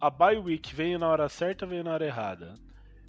a 0.00 0.10
bye 0.10 0.38
week 0.38 0.74
veio 0.74 0.98
na 0.98 1.08
hora 1.08 1.28
certa 1.28 1.66
veio 1.66 1.84
na 1.84 1.92
hora 1.92 2.06
errada? 2.06 2.54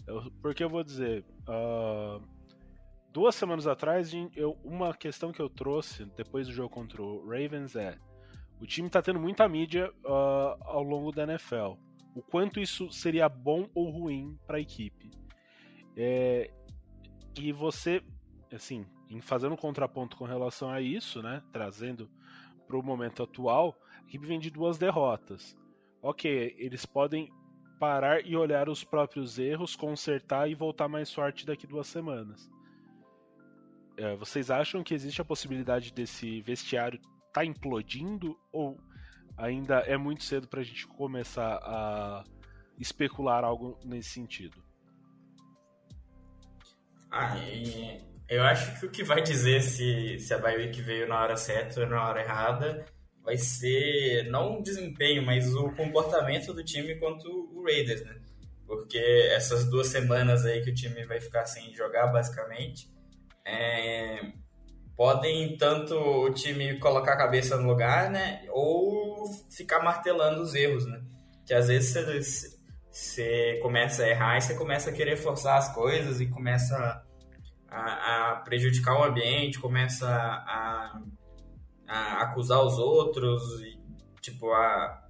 Eu, 0.08 0.32
porque 0.42 0.64
eu 0.64 0.70
vou 0.70 0.84
dizer. 0.84 1.26
Uh, 1.48 2.22
duas 3.12 3.36
semanas 3.36 3.66
atrás, 3.66 4.12
eu, 4.36 4.58
uma 4.64 4.94
questão 4.94 5.32
que 5.32 5.42
eu 5.42 5.50
trouxe 5.50 6.06
depois 6.18 6.48
do 6.48 6.54
jogo 6.54 6.70
contra 6.70 7.02
o 7.02 7.26
Ravens 7.26 7.76
é: 7.76 7.98
o 8.60 8.66
time 8.66 8.88
está 8.88 9.02
tendo 9.02 9.20
muita 9.20 9.48
mídia 9.48 9.92
uh, 10.04 10.58
ao 10.62 10.84
longo 10.84 11.12
da 11.12 11.24
NFL. 11.24 11.74
O 12.16 12.22
quanto 12.22 12.60
isso 12.60 12.92
seria 12.92 13.28
bom 13.28 13.70
ou 13.74 13.90
ruim 13.90 14.38
para 14.48 14.58
a 14.58 14.62
equipe. 14.62 15.12
É, 15.98 16.50
e 17.38 17.52
você, 17.52 18.02
assim, 18.54 18.86
fazendo 19.22 19.54
um 19.54 19.58
contraponto 19.58 20.16
com 20.16 20.24
relação 20.24 20.70
a 20.70 20.80
isso, 20.80 21.22
né, 21.22 21.44
trazendo 21.52 22.10
para 22.68 22.78
o 22.78 22.84
momento 22.84 23.24
atual, 23.24 23.78
a 24.04 24.08
equipe 24.08 24.26
vem 24.26 24.40
de 24.40 24.50
duas 24.50 24.78
derrotas. 24.78 25.56
Ok, 26.02 26.56
eles 26.58 26.86
podem 26.86 27.30
parar 27.80 28.26
e 28.26 28.36
olhar 28.36 28.70
os 28.70 28.84
próprios 28.84 29.38
erros, 29.38 29.76
consertar 29.76 30.50
e 30.50 30.56
voltar 30.56 30.88
mais 30.88 31.12
forte 31.12 31.46
daqui 31.46 31.68
duas 31.68 31.88
semanas. 31.88 32.50
É, 33.98 34.16
vocês 34.16 34.50
acham 34.50 34.84
que 34.84 34.94
existe 34.94 35.22
a 35.22 35.26
possibilidade 35.26 35.94
desse 35.94 36.42
vestiário 36.42 37.00
tá 37.36 37.44
implodindo 37.44 38.40
ou 38.50 38.80
ainda 39.38 39.80
é 39.80 39.98
muito 39.98 40.24
cedo 40.24 40.48
para 40.48 40.62
a 40.62 40.64
gente 40.64 40.88
começar 40.88 41.60
a 41.62 42.24
especular 42.80 43.44
algo 43.44 43.78
nesse 43.84 44.12
sentido? 44.12 44.64
Ah, 47.12 47.36
eu 48.30 48.42
acho 48.42 48.80
que 48.80 48.86
o 48.86 48.90
que 48.90 49.04
vai 49.04 49.22
dizer 49.22 49.62
se, 49.62 50.18
se 50.18 50.34
a 50.34 50.38
Bioweek 50.38 50.82
veio 50.82 51.10
na 51.10 51.20
hora 51.20 51.36
certa 51.36 51.82
ou 51.82 51.88
na 51.88 52.08
hora 52.08 52.22
errada 52.22 52.86
vai 53.22 53.38
ser 53.38 54.30
não 54.30 54.60
o 54.60 54.64
desempenho, 54.64 55.26
mas 55.26 55.54
o 55.54 55.72
comportamento 55.72 56.54
do 56.54 56.64
time 56.64 56.96
contra 56.96 57.30
o 57.30 57.64
Raiders, 57.66 58.02
né? 58.06 58.16
Porque 58.66 58.98
essas 59.32 59.70
duas 59.70 59.88
semanas 59.88 60.46
aí 60.46 60.62
que 60.62 60.70
o 60.70 60.74
time 60.74 61.06
vai 61.06 61.20
ficar 61.20 61.46
sem 61.46 61.74
jogar, 61.74 62.08
basicamente, 62.08 62.90
é, 63.44 64.32
podem 64.96 65.58
tanto 65.58 65.96
o 65.96 66.34
time 66.34 66.80
colocar 66.80 67.14
a 67.14 67.18
cabeça 67.18 67.58
no 67.58 67.68
lugar, 67.68 68.10
né? 68.10 68.46
Ou 68.50 69.26
ficar 69.52 69.84
martelando 69.84 70.42
os 70.42 70.56
erros, 70.56 70.86
né? 70.86 71.02
Que 71.46 71.54
às 71.54 71.68
vezes 71.68 72.58
você 72.92 73.60
começa 73.62 74.04
a 74.04 74.10
errar 74.10 74.38
e 74.38 74.42
você 74.42 74.56
começa 74.56 74.90
a 74.90 74.94
querer 74.94 75.18
forçar 75.18 75.58
as 75.58 75.74
coisas 75.74 76.22
e 76.22 76.28
começa 76.28 77.04
a, 77.68 78.32
a 78.32 78.36
prejudicar 78.38 79.00
o 79.00 79.04
ambiente, 79.04 79.60
começa 79.60 80.08
a, 80.08 81.02
a, 81.88 82.22
acusar 82.24 82.64
os 82.64 82.80
outros, 82.80 83.44
e, 83.62 83.78
tipo, 84.22 84.50
a, 84.52 85.04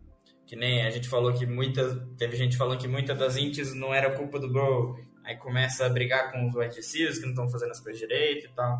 que 0.47 0.55
nem 0.55 0.83
a 0.83 0.89
gente 0.89 1.07
falou 1.07 1.31
que 1.31 1.45
muitas, 1.45 1.95
teve 2.17 2.35
gente 2.35 2.57
falando 2.57 2.79
que 2.79 2.87
muitas 2.87 3.17
das 3.17 3.37
ints 3.37 3.73
não 3.75 3.93
era 3.93 4.15
culpa 4.17 4.39
do 4.39 4.51
Bro, 4.51 4.99
aí 5.23 5.35
começa 5.37 5.85
a 5.85 5.89
brigar 5.89 6.31
com 6.31 6.47
os 6.47 6.55
receivers 6.75 7.19
que 7.19 7.25
não 7.25 7.31
estão 7.31 7.49
fazendo 7.49 7.71
as 7.71 7.79
coisas 7.79 7.99
direito 7.99 8.47
e 8.47 8.49
tal. 8.49 8.79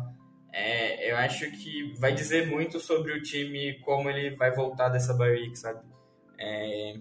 É, 0.58 1.12
eu 1.12 1.18
acho 1.18 1.50
que 1.50 1.92
vai 1.98 2.14
dizer 2.14 2.46
muito 2.46 2.80
sobre 2.80 3.12
o 3.12 3.22
time, 3.22 3.78
como 3.80 4.08
ele 4.08 4.30
vai 4.30 4.50
voltar 4.50 4.88
dessa 4.88 5.12
bye 5.12 5.54
sabe? 5.54 5.86
É, 6.40 6.94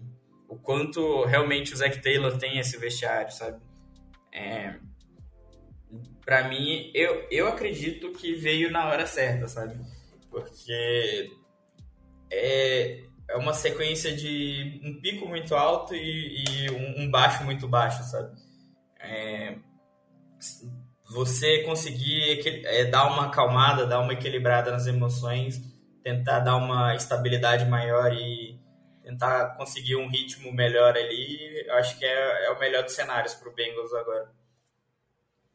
o 0.50 0.58
quanto 0.58 1.24
realmente 1.24 1.74
o 1.74 1.78
Zac 1.78 2.02
Taylor 2.02 2.38
tem 2.38 2.60
esse 2.60 2.78
vestiário, 2.78 3.32
sabe? 3.32 3.62
É, 4.30 4.76
para 6.26 6.50
mim, 6.50 6.92
eu, 6.94 7.26
eu 7.32 7.48
acredito 7.48 8.12
que 8.12 8.34
veio 8.34 8.70
na 8.70 8.90
hora 8.90 9.08
certa, 9.08 9.48
sabe? 9.48 9.80
Porque 10.30 11.32
é, 12.30 13.04
é 13.30 13.38
uma 13.38 13.54
sequência 13.54 14.14
de 14.14 14.82
um 14.84 15.00
pico 15.00 15.30
muito 15.30 15.56
alto 15.56 15.96
e, 15.96 16.44
e 16.44 16.72
um, 16.72 17.04
um, 17.04 17.10
baixo 17.10 17.46
muito 17.46 17.70
baixo, 17.70 18.04
sabe? 18.04 18.36
É, 19.00 19.56
você 21.16 21.64
conseguir 21.64 22.42
é, 22.66 22.84
dar 22.84 23.08
uma 23.08 23.28
acalmada, 23.28 23.88
dar 23.88 24.02
uma 24.02 24.12
equilibrada 24.12 24.70
nas 24.70 24.86
emoções, 24.86 25.62
tentar 26.04 26.42
dar 26.42 26.58
uma 26.58 26.94
estabilidade 26.94 27.66
maior 27.66 28.12
e 28.14 28.60
tentar 29.02 29.56
conseguir 29.56 29.96
um 29.96 30.10
ritmo 30.10 30.52
melhor 30.52 30.98
ali, 30.98 31.66
acho 31.72 31.98
que 31.98 32.06
é, 32.06 32.48
é 32.48 32.52
o 32.52 32.60
melhor 32.60 32.84
dos 32.84 32.94
cenários 32.94 33.34
para 33.34 33.50
o 33.50 33.54
Bengals 33.54 33.94
agora. 33.94 34.30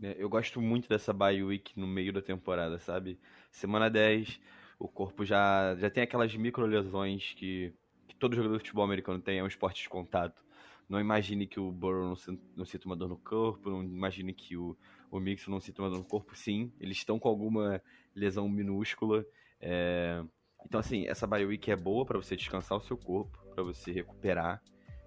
É, 0.02 0.16
eu 0.18 0.30
gosto 0.30 0.62
muito 0.62 0.88
dessa 0.88 1.12
bye 1.12 1.42
week 1.42 1.78
no 1.78 1.86
meio 1.86 2.12
da 2.12 2.22
temporada, 2.22 2.78
sabe? 2.78 3.20
Semana 3.50 3.90
10, 3.90 4.40
o 4.78 4.88
corpo 4.88 5.26
já, 5.26 5.76
já 5.76 5.90
tem 5.90 6.02
aquelas 6.02 6.34
micro 6.34 6.64
lesões 6.64 7.34
que, 7.34 7.74
que 8.08 8.16
todo 8.16 8.34
jogador 8.34 8.54
de 8.54 8.60
futebol 8.60 8.84
americano 8.84 9.20
tem, 9.20 9.38
é 9.38 9.42
um 9.42 9.48
esporte 9.48 9.82
de 9.82 9.90
contato. 9.90 10.42
Não 10.88 10.98
imagine 10.98 11.46
que 11.46 11.60
o 11.60 11.70
Burrow 11.70 12.08
não, 12.08 12.38
não 12.56 12.64
sinta 12.64 12.86
uma 12.86 12.96
dor 12.96 13.08
no 13.08 13.18
corpo, 13.18 13.68
não 13.68 13.82
imagine 13.82 14.32
que 14.32 14.56
o, 14.56 14.76
o 15.10 15.18
Mixon 15.18 15.50
não 15.50 15.60
dor 15.74 15.98
no 15.98 16.04
corpo, 16.04 16.36
sim. 16.36 16.72
Eles 16.80 16.98
estão 16.98 17.18
com 17.18 17.28
alguma 17.28 17.82
lesão 18.14 18.48
minúscula. 18.48 19.24
É... 19.60 20.22
Então, 20.64 20.78
assim, 20.78 21.06
essa 21.06 21.26
bye 21.26 21.44
week 21.44 21.70
é 21.70 21.76
boa 21.76 22.04
para 22.04 22.18
você 22.18 22.36
descansar 22.36 22.76
o 22.76 22.82
seu 22.82 22.96
corpo, 22.96 23.38
para 23.54 23.62
você 23.62 23.90
recuperar 23.90 24.62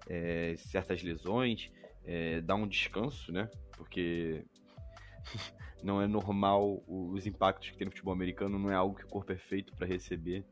é, 0.08 0.54
certas 0.56 1.02
lesões, 1.02 1.70
é, 2.04 2.40
dar 2.40 2.56
um 2.56 2.66
descanso, 2.66 3.32
né? 3.32 3.48
Porque 3.76 4.44
não 5.82 6.02
é 6.02 6.06
normal 6.06 6.82
os 6.86 7.26
impactos 7.26 7.70
que 7.70 7.76
tem 7.76 7.84
no 7.84 7.92
futebol 7.92 8.12
americano, 8.12 8.58
não 8.58 8.70
é 8.70 8.74
algo 8.74 8.96
que 8.96 9.04
o 9.04 9.08
corpo 9.08 9.32
é 9.32 9.36
feito 9.36 9.74
para 9.76 9.86
receber. 9.86 10.44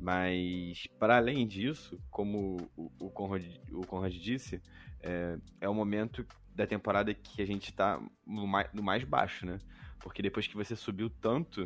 Mas, 0.00 0.86
para 0.98 1.18
além 1.18 1.46
disso, 1.46 2.00
como 2.10 2.56
o 2.76 3.10
Conrad, 3.10 3.44
o 3.70 3.86
Conrad 3.86 4.14
disse, 4.14 4.60
é, 5.02 5.38
é 5.60 5.68
o 5.68 5.74
momento 5.74 6.26
da 6.54 6.66
temporada 6.66 7.12
que 7.14 7.40
a 7.40 7.46
gente 7.46 7.70
está 7.70 8.00
no 8.26 8.46
mais, 8.46 8.72
no 8.72 8.82
mais 8.82 9.04
baixo, 9.04 9.46
né? 9.46 9.58
Porque 10.00 10.22
depois 10.22 10.46
que 10.46 10.56
você 10.56 10.74
subiu 10.74 11.10
tanto 11.10 11.64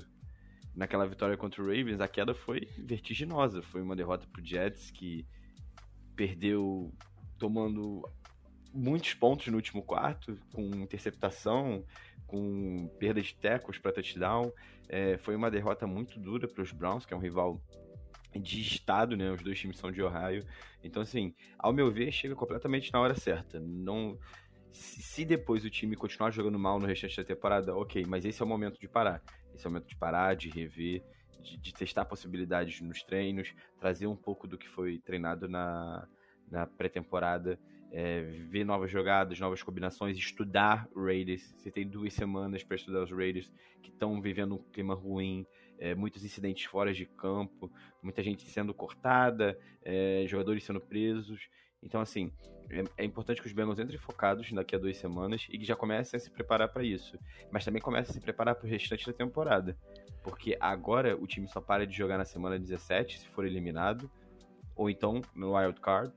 naquela 0.74 1.06
vitória 1.06 1.36
contra 1.36 1.62
o 1.62 1.66
Ravens, 1.66 2.00
a 2.00 2.08
queda 2.08 2.34
foi 2.34 2.68
vertiginosa. 2.78 3.62
Foi 3.62 3.80
uma 3.80 3.94
derrota 3.94 4.26
pro 4.26 4.44
Jets 4.44 4.90
que 4.90 5.26
perdeu 6.16 6.92
tomando 7.38 8.02
muitos 8.72 9.14
pontos 9.14 9.46
no 9.46 9.56
último 9.56 9.82
quarto, 9.82 10.36
com 10.52 10.62
interceptação, 10.62 11.84
com 12.26 12.88
perda 12.98 13.22
de 13.22 13.34
tecos 13.34 13.78
para 13.78 13.92
touchdown. 13.92 14.52
É, 14.88 15.16
foi 15.18 15.36
uma 15.36 15.50
derrota 15.50 15.86
muito 15.86 16.18
dura 16.18 16.48
para 16.48 16.62
os 16.62 16.72
Browns, 16.72 17.06
que 17.06 17.14
é 17.14 17.16
um 17.16 17.20
rival 17.20 17.62
de 18.34 18.60
estado, 18.60 19.16
né? 19.16 19.30
Os 19.30 19.42
dois 19.42 19.58
times 19.58 19.78
são 19.78 19.92
de 19.92 20.02
Ohio. 20.02 20.44
Então, 20.82 21.02
assim, 21.02 21.34
ao 21.58 21.72
meu 21.72 21.90
ver, 21.92 22.10
chega 22.12 22.34
completamente 22.34 22.92
na 22.92 23.00
hora 23.00 23.14
certa. 23.14 23.60
Não, 23.60 24.18
se 24.74 25.24
depois 25.24 25.64
o 25.64 25.70
time 25.70 25.96
continuar 25.96 26.30
jogando 26.30 26.58
mal 26.58 26.78
no 26.78 26.86
restante 26.86 27.16
da 27.16 27.24
temporada, 27.24 27.74
ok, 27.74 28.04
mas 28.06 28.24
esse 28.24 28.42
é 28.42 28.44
o 28.44 28.48
momento 28.48 28.78
de 28.78 28.88
parar. 28.88 29.22
Esse 29.54 29.66
é 29.66 29.68
o 29.68 29.72
momento 29.72 29.88
de 29.88 29.96
parar, 29.96 30.34
de 30.34 30.50
rever, 30.50 31.02
de, 31.40 31.56
de 31.56 31.72
testar 31.72 32.04
possibilidades 32.04 32.80
nos 32.80 33.02
treinos, 33.02 33.54
trazer 33.78 34.06
um 34.06 34.16
pouco 34.16 34.48
do 34.48 34.58
que 34.58 34.68
foi 34.68 34.98
treinado 34.98 35.48
na, 35.48 36.08
na 36.50 36.66
pré-temporada 36.66 37.58
é, 37.94 38.22
ver 38.22 38.64
novas 38.64 38.90
jogadas, 38.90 39.38
novas 39.38 39.62
combinações, 39.62 40.18
estudar 40.18 40.88
Raiders. 40.96 41.54
Você 41.56 41.70
tem 41.70 41.86
duas 41.86 42.12
semanas 42.12 42.64
para 42.64 42.74
estudar 42.74 43.04
os 43.04 43.10
Raiders 43.12 43.48
que 43.80 43.90
estão 43.90 44.20
vivendo 44.20 44.56
um 44.56 44.62
clima 44.72 44.94
ruim, 44.94 45.46
é, 45.78 45.94
muitos 45.94 46.24
incidentes 46.24 46.64
fora 46.64 46.92
de 46.92 47.06
campo, 47.06 47.70
muita 48.02 48.20
gente 48.20 48.50
sendo 48.50 48.74
cortada, 48.74 49.56
é, 49.80 50.24
jogadores 50.26 50.64
sendo 50.64 50.80
presos. 50.80 51.48
Então, 51.84 52.00
assim, 52.00 52.32
é, 52.70 53.02
é, 53.02 53.04
importante 53.04 53.40
que 53.40 53.46
os 53.46 53.52
Bengals 53.52 53.78
entrem 53.78 53.98
focados 53.98 54.50
daqui 54.52 54.74
a 54.74 54.78
duas 54.78 54.96
semanas 54.96 55.46
e 55.50 55.58
que 55.58 55.64
já 55.64 55.76
comecem 55.76 56.16
a 56.16 56.20
se 56.20 56.30
preparar 56.30 56.68
para 56.68 56.82
isso. 56.82 57.18
Mas 57.50 57.64
também 57.64 57.80
comecem 57.80 58.10
a 58.10 58.14
se 58.14 58.20
preparar 58.20 58.54
para 58.54 58.66
o 58.66 58.70
restante 58.70 59.06
da 59.06 59.12
temporada. 59.12 59.76
Porque 60.22 60.56
agora 60.58 61.16
o 61.16 61.26
time 61.26 61.46
só 61.46 61.60
para 61.60 61.86
de 61.86 61.94
jogar 61.94 62.16
na 62.16 62.24
semana 62.24 62.58
17, 62.58 63.20
se 63.20 63.28
for 63.28 63.44
eliminado, 63.44 64.10
ou 64.74 64.88
então 64.88 65.20
no 65.34 65.56
wild 65.56 65.80
card, 65.80 66.12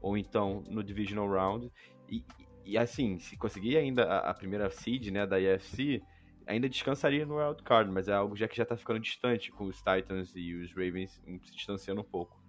ou 0.00 0.16
então 0.16 0.64
no 0.68 0.82
Divisional 0.82 1.28
Round. 1.28 1.70
E, 2.08 2.24
e 2.64 2.78
assim, 2.78 3.18
se 3.18 3.36
conseguir 3.36 3.76
ainda 3.76 4.04
a, 4.04 4.30
a, 4.30 4.34
primeira 4.34 4.70
seed 4.70 5.08
né, 5.08 5.26
da 5.26 5.38
IFC, 5.38 6.02
ainda 6.46 6.68
descansaria 6.68 7.26
no 7.26 7.36
Wild 7.36 7.62
Card, 7.62 7.90
mas 7.90 8.08
é 8.08 8.12
algo 8.12 8.34
já 8.34 8.48
que 8.48 8.56
já 8.56 8.64
tá 8.64 8.76
ficando 8.76 8.98
distante, 8.98 9.52
com 9.52 9.64
os 9.64 9.76
Titans 9.76 10.32
e 10.34 10.54
os 10.54 10.70
Ravens 10.72 11.20
se 11.42 11.54
distanciando 11.54 12.00
um 12.00 12.04
pouco. 12.04 12.39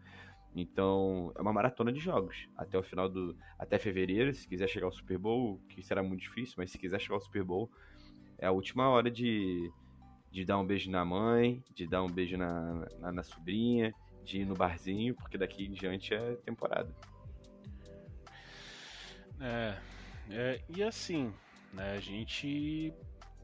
Então, 0.55 1.31
é 1.35 1.41
uma 1.41 1.53
maratona 1.53 1.91
de 1.91 1.99
jogos. 1.99 2.47
Até 2.57 2.77
o 2.77 2.83
final 2.83 3.07
do. 3.07 3.37
Até 3.57 3.77
fevereiro, 3.77 4.33
se 4.33 4.47
quiser 4.47 4.67
chegar 4.67 4.85
ao 4.85 4.91
Super 4.91 5.17
Bowl, 5.17 5.61
que 5.69 5.81
será 5.81 6.03
muito 6.03 6.21
difícil, 6.21 6.55
mas 6.57 6.71
se 6.71 6.77
quiser 6.77 6.99
chegar 6.99 7.15
ao 7.15 7.21
Super 7.21 7.43
Bowl, 7.43 7.71
é 8.37 8.47
a 8.47 8.51
última 8.51 8.89
hora 8.89 9.09
de, 9.09 9.71
de 10.29 10.43
dar 10.43 10.57
um 10.57 10.65
beijo 10.65 10.91
na 10.91 11.05
mãe, 11.05 11.63
de 11.73 11.87
dar 11.87 12.03
um 12.03 12.09
beijo 12.09 12.37
na, 12.37 12.85
na, 12.99 13.11
na 13.11 13.23
sobrinha, 13.23 13.93
de 14.23 14.41
ir 14.41 14.45
no 14.45 14.55
barzinho, 14.55 15.15
porque 15.15 15.37
daqui 15.37 15.65
em 15.65 15.71
diante 15.71 16.13
é 16.13 16.35
temporada. 16.37 16.93
É, 19.39 19.77
é, 20.29 20.61
e 20.69 20.83
assim, 20.83 21.33
né, 21.73 21.93
a 21.93 21.99
gente 21.99 22.93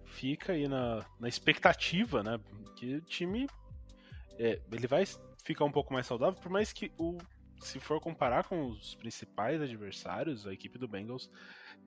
fica 0.05 0.53
aí 0.53 0.67
na, 0.67 1.05
na 1.19 1.27
expectativa, 1.27 2.21
né, 2.21 2.39
que 2.75 2.95
o 2.95 3.01
time 3.01 3.47
é, 4.37 4.59
ele 4.71 4.87
vai 4.87 5.03
ficar 5.47 5.63
um 5.63 5.71
pouco 5.71 5.93
mais 5.93 6.05
saudável, 6.05 6.39
por 6.39 6.51
mais 6.51 6.73
que 6.73 6.91
o 6.97 7.17
se 7.59 7.79
for 7.79 7.99
comparar 7.99 8.43
com 8.43 8.67
os 8.67 8.93
principais 8.95 9.59
adversários, 9.61 10.45
a 10.45 10.53
equipe 10.53 10.77
do 10.77 10.87
Bengals 10.87 11.27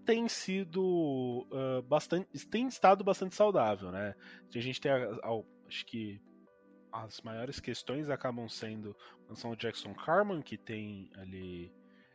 tem 0.04 0.26
sido 0.28 1.46
uh, 1.52 1.82
bastante. 1.82 2.26
tem 2.46 2.66
estado 2.66 3.04
bastante 3.04 3.36
saudável, 3.36 3.92
né? 3.92 4.14
A 4.52 4.58
gente 4.58 4.80
tem, 4.80 4.90
acho 5.68 5.86
que 5.86 6.20
as 6.90 7.20
maiores 7.20 7.60
questões 7.60 8.08
acabam 8.08 8.48
sendo 8.48 8.96
são 9.34 9.52
o 9.52 9.56
Jackson 9.56 9.94
Carman, 9.94 10.42
que 10.42 10.56
tem 10.56 11.10
ali. 11.14 11.72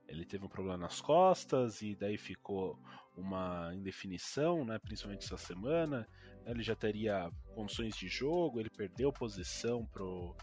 Ele 0.07 0.25
teve 0.25 0.45
um 0.45 0.49
problema 0.49 0.77
nas 0.77 0.99
costas 0.99 1.81
e 1.81 1.95
daí 1.95 2.17
ficou 2.17 2.77
uma 3.15 3.71
indefinição, 3.73 4.65
né, 4.65 4.77
principalmente 4.77 5.25
essa 5.25 5.37
semana. 5.37 6.07
Ele 6.45 6.61
já 6.61 6.75
teria 6.75 7.31
condições 7.55 7.95
de 7.95 8.07
jogo, 8.07 8.59
ele 8.59 8.69
perdeu 8.69 9.11
posição 9.11 9.83
pro, 9.85 10.35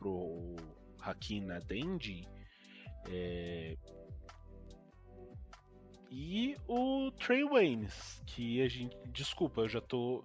pro 0.00 0.56
Hakim 0.98 1.42
Nadendi. 1.42 2.26
É... 3.08 3.76
E 6.10 6.56
o 6.66 7.12
Trey 7.12 7.44
Waynes, 7.44 8.20
que 8.26 8.60
a 8.62 8.68
gente. 8.68 8.96
Desculpa, 9.12 9.60
eu 9.60 9.68
já 9.68 9.80
tô. 9.80 10.24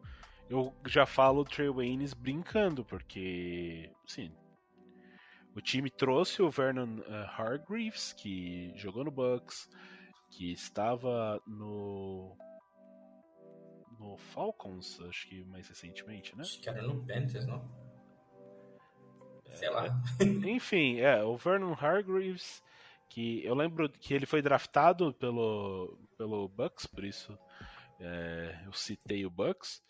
Eu 0.49 0.73
já 0.87 1.05
falo 1.05 1.45
Trey 1.45 1.69
Waynes 1.69 2.13
brincando, 2.13 2.83
porque. 2.83 3.91
Sim. 4.07 4.35
O 5.55 5.61
time 5.61 5.89
trouxe 5.89 6.41
o 6.41 6.49
Vernon 6.49 6.99
uh, 6.99 7.13
Hargreaves, 7.37 8.13
que 8.13 8.73
jogou 8.75 9.05
no 9.05 9.11
Bucks, 9.11 9.69
que 10.31 10.51
estava 10.51 11.39
no. 11.45 12.35
No 13.99 14.17
Falcons, 14.17 14.99
acho 15.01 15.27
que 15.29 15.45
mais 15.45 15.69
recentemente, 15.69 16.35
né? 16.35 16.41
Acho 16.41 16.59
que 16.59 16.67
era 16.67 16.81
no 16.81 17.05
Panthers, 17.05 17.45
não? 17.45 17.84
Sei 19.51 19.69
lá. 19.69 19.87
Enfim, 20.45 20.99
é, 20.99 21.23
o 21.23 21.37
Vernon 21.37 21.73
Hargreaves, 21.73 22.63
que 23.09 23.43
eu 23.45 23.55
lembro 23.55 23.89
que 23.89 24.13
ele 24.13 24.25
foi 24.25 24.41
draftado 24.41 25.13
pelo, 25.13 25.97
pelo 26.17 26.47
Bucks, 26.49 26.85
por 26.85 27.03
isso 27.03 27.37
é, 27.99 28.59
eu 28.65 28.73
citei 28.73 29.25
o 29.25 29.29
Bucks. 29.29 29.81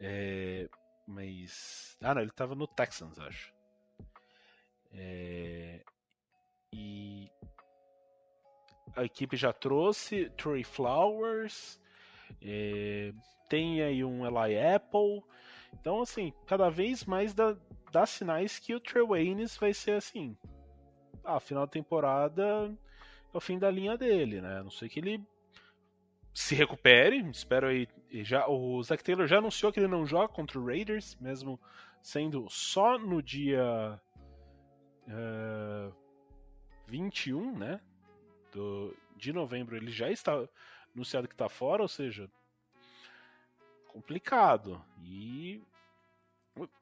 É, 0.00 0.68
mas. 1.06 1.96
Ah, 2.00 2.14
não, 2.14 2.22
ele 2.22 2.30
estava 2.30 2.54
no 2.54 2.66
Texans, 2.66 3.18
acho. 3.18 3.54
É, 4.92 5.82
e 6.72 7.30
a 8.96 9.04
equipe 9.04 9.36
já 9.36 9.52
trouxe 9.52 10.30
Trey 10.30 10.64
Flowers, 10.64 11.78
é, 12.42 13.12
tem 13.48 13.82
aí 13.82 14.04
um 14.04 14.26
Eli 14.26 14.58
Apple. 14.58 15.22
Então, 15.72 16.00
assim, 16.02 16.32
cada 16.46 16.70
vez 16.70 17.04
mais 17.04 17.34
dá, 17.34 17.56
dá 17.90 18.06
sinais 18.06 18.58
que 18.58 18.74
o 18.74 18.80
Trey 18.80 19.04
Waynes 19.04 19.56
vai 19.56 19.72
ser 19.74 19.92
assim. 19.92 20.36
Ah, 21.24 21.40
final 21.40 21.66
da 21.66 21.70
temporada 21.70 22.74
é 23.32 23.36
o 23.36 23.40
fim 23.40 23.58
da 23.58 23.70
linha 23.70 23.96
dele, 23.96 24.40
né? 24.40 24.58
A 24.58 24.62
não 24.62 24.70
sei 24.70 24.88
que 24.88 25.00
ele 25.00 25.22
se 26.32 26.54
recupere. 26.54 27.18
Espero 27.30 27.66
aí. 27.66 27.88
Já, 28.24 28.48
o 28.48 28.82
Zach 28.82 29.02
Taylor 29.02 29.26
já 29.26 29.38
anunciou 29.38 29.72
que 29.72 29.80
ele 29.80 29.88
não 29.88 30.06
joga 30.06 30.28
contra 30.28 30.58
o 30.58 30.64
Raiders, 30.64 31.16
mesmo 31.20 31.60
sendo 32.02 32.48
só 32.48 32.98
no 32.98 33.22
dia 33.22 34.00
uh, 35.08 35.10
eh, 35.10 35.92
21, 36.86 37.58
né? 37.58 37.80
Do, 38.52 38.96
de 39.16 39.32
novembro 39.32 39.76
ele 39.76 39.90
já 39.90 40.10
está 40.10 40.48
anunciado 40.94 41.28
que 41.28 41.34
está 41.34 41.48
fora, 41.48 41.82
ou 41.82 41.88
seja, 41.88 42.30
complicado. 43.88 44.82
E 45.02 45.62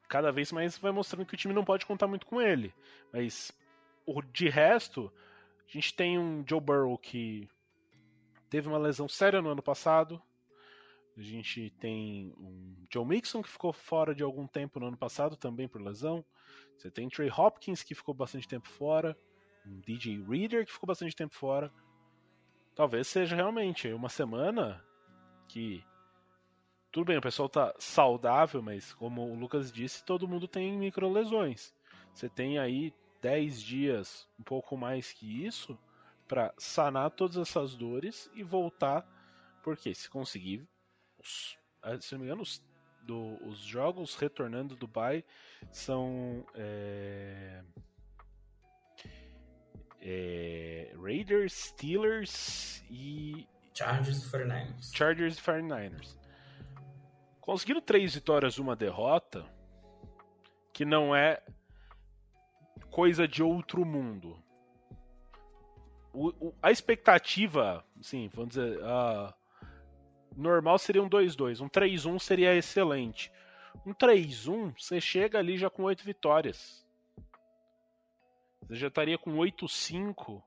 cada 0.08 0.30
vez 0.30 0.52
mais 0.52 0.78
vai 0.78 0.92
mostrando 0.92 1.26
que 1.26 1.34
o 1.34 1.36
time 1.36 1.54
não 1.54 1.64
pode 1.64 1.86
contar 1.86 2.06
muito 2.06 2.26
com 2.26 2.40
ele. 2.40 2.74
Mas 3.12 3.52
de 4.32 4.48
resto, 4.48 5.12
a 5.68 5.72
gente 5.72 5.94
tem 5.94 6.18
um 6.18 6.44
Joe 6.46 6.60
Burrow 6.60 6.96
que 6.96 7.48
teve 8.48 8.68
uma 8.68 8.78
lesão 8.78 9.08
séria 9.08 9.42
no 9.42 9.50
ano 9.50 9.62
passado. 9.62 10.22
A 11.16 11.22
gente 11.22 11.70
tem 11.80 12.32
um 12.38 12.86
Joe 12.92 13.04
Mixon 13.04 13.42
que 13.42 13.48
ficou 13.48 13.72
fora 13.72 14.14
de 14.14 14.22
algum 14.22 14.46
tempo 14.46 14.78
no 14.78 14.86
ano 14.86 14.96
passado 14.96 15.36
também 15.36 15.66
por 15.66 15.80
lesão. 15.80 16.24
Você 16.76 16.90
tem 16.90 17.08
Trey 17.08 17.30
Hopkins 17.30 17.82
que 17.82 17.94
ficou 17.94 18.14
bastante 18.14 18.46
tempo 18.46 18.68
fora. 18.68 19.16
Um 19.66 19.80
DJ 19.80 20.22
Reader 20.22 20.64
que 20.64 20.72
ficou 20.72 20.86
bastante 20.86 21.16
tempo 21.16 21.34
fora. 21.34 21.72
Talvez 22.74 23.08
seja 23.08 23.34
realmente 23.34 23.90
uma 23.92 24.10
semana 24.10 24.84
que 25.48 25.82
tudo 26.90 27.06
bem, 27.06 27.18
o 27.18 27.22
pessoal 27.22 27.48
tá 27.48 27.74
saudável, 27.78 28.62
mas 28.62 28.92
como 28.94 29.30
o 29.30 29.34
Lucas 29.34 29.70
disse, 29.70 30.04
todo 30.04 30.28
mundo 30.28 30.48
tem 30.48 30.76
micro 30.76 31.10
lesões. 31.10 31.74
Você 32.14 32.28
tem 32.28 32.58
aí 32.58 32.94
10 33.20 33.62
dias, 33.62 34.28
um 34.38 34.42
pouco 34.42 34.76
mais 34.76 35.12
que 35.12 35.44
isso, 35.44 35.78
para 36.26 36.54
sanar 36.58 37.10
todas 37.10 37.36
essas 37.36 37.74
dores 37.74 38.30
e 38.34 38.42
voltar, 38.42 39.06
porque 39.62 39.94
se 39.94 40.08
conseguir, 40.08 40.66
ah, 41.82 42.00
se 42.00 42.12
não 42.12 42.20
me 42.20 42.26
engano, 42.26 42.42
os, 42.42 42.62
do, 43.02 43.36
os 43.46 43.58
jogos 43.58 44.16
retornando 44.16 44.74
do 44.74 44.86
Dubai 44.86 45.24
são 45.70 46.46
é, 46.54 47.62
é, 50.00 50.94
Raiders, 50.96 51.52
Steelers 51.52 52.84
e 52.90 53.46
Chargers 53.74 54.22
e 54.22 54.30
49ers. 54.30 54.96
Chargers 54.96 55.38
e 55.38 55.42
49ers. 55.42 56.25
Conseguindo 57.46 57.80
três 57.80 58.12
vitórias, 58.12 58.58
uma 58.58 58.74
derrota, 58.74 59.46
que 60.72 60.84
não 60.84 61.14
é 61.14 61.40
coisa 62.90 63.28
de 63.28 63.40
outro 63.40 63.84
mundo. 63.84 64.36
O, 66.12 66.48
o, 66.48 66.54
a 66.60 66.72
expectativa, 66.72 67.84
sim, 68.02 68.28
vamos 68.34 68.56
dizer, 68.56 68.80
normal 70.36 70.76
seria 70.76 71.00
um 71.00 71.08
2-2. 71.08 71.60
Um 71.60 71.68
3-1 71.68 72.18
seria 72.18 72.52
excelente. 72.52 73.30
Um 73.86 73.94
3-1, 73.94 74.74
você 74.76 75.00
chega 75.00 75.38
ali 75.38 75.56
já 75.56 75.70
com 75.70 75.84
oito 75.84 76.02
vitórias. 76.02 76.84
Você 78.62 78.74
já 78.74 78.88
estaria 78.88 79.16
com 79.16 79.36
8-5, 79.36 80.42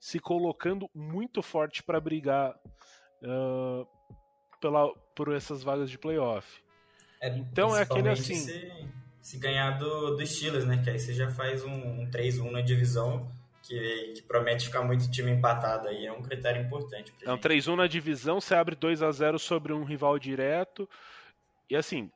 se 0.00 0.18
colocando 0.18 0.88
muito 0.94 1.42
forte 1.42 1.82
para 1.82 2.00
brigar 2.00 2.58
uh, 3.22 3.97
pela, 4.60 4.92
por 5.14 5.32
essas 5.34 5.62
vagas 5.62 5.90
de 5.90 5.98
playoff. 5.98 6.62
É, 7.20 7.28
então 7.28 7.76
é 7.76 7.82
aquele 7.82 8.08
assim. 8.08 8.34
Se, 8.34 8.88
se 9.20 9.38
ganhar 9.38 9.78
do, 9.78 10.16
do 10.16 10.26
Steelers, 10.26 10.64
né? 10.64 10.80
Que 10.82 10.90
aí 10.90 10.98
você 10.98 11.12
já 11.12 11.30
faz 11.30 11.64
um, 11.64 11.72
um 11.72 12.10
3-1 12.10 12.50
na 12.50 12.60
divisão. 12.60 13.30
Que, 13.62 14.12
que, 14.14 14.22
promete 14.22 14.66
ficar 14.66 14.82
muito 14.82 15.10
time 15.10 15.30
empatado 15.30 15.88
aí, 15.88 16.06
é 16.06 16.12
um 16.12 16.22
critério 16.22 16.62
importante. 16.62 17.12
Pra 17.12 17.28
Não, 17.28 17.36
3-1 17.36 17.76
na 17.76 17.86
divisão, 17.86 18.40
você 18.40 18.54
abre 18.54 18.74
2 18.74 19.02
a 19.02 19.10
0 19.10 19.38
sobre 19.38 19.74
um 19.74 19.84
rival 19.84 20.18
direto. 20.18 20.88
E 21.68 21.76
assim, 21.76 22.10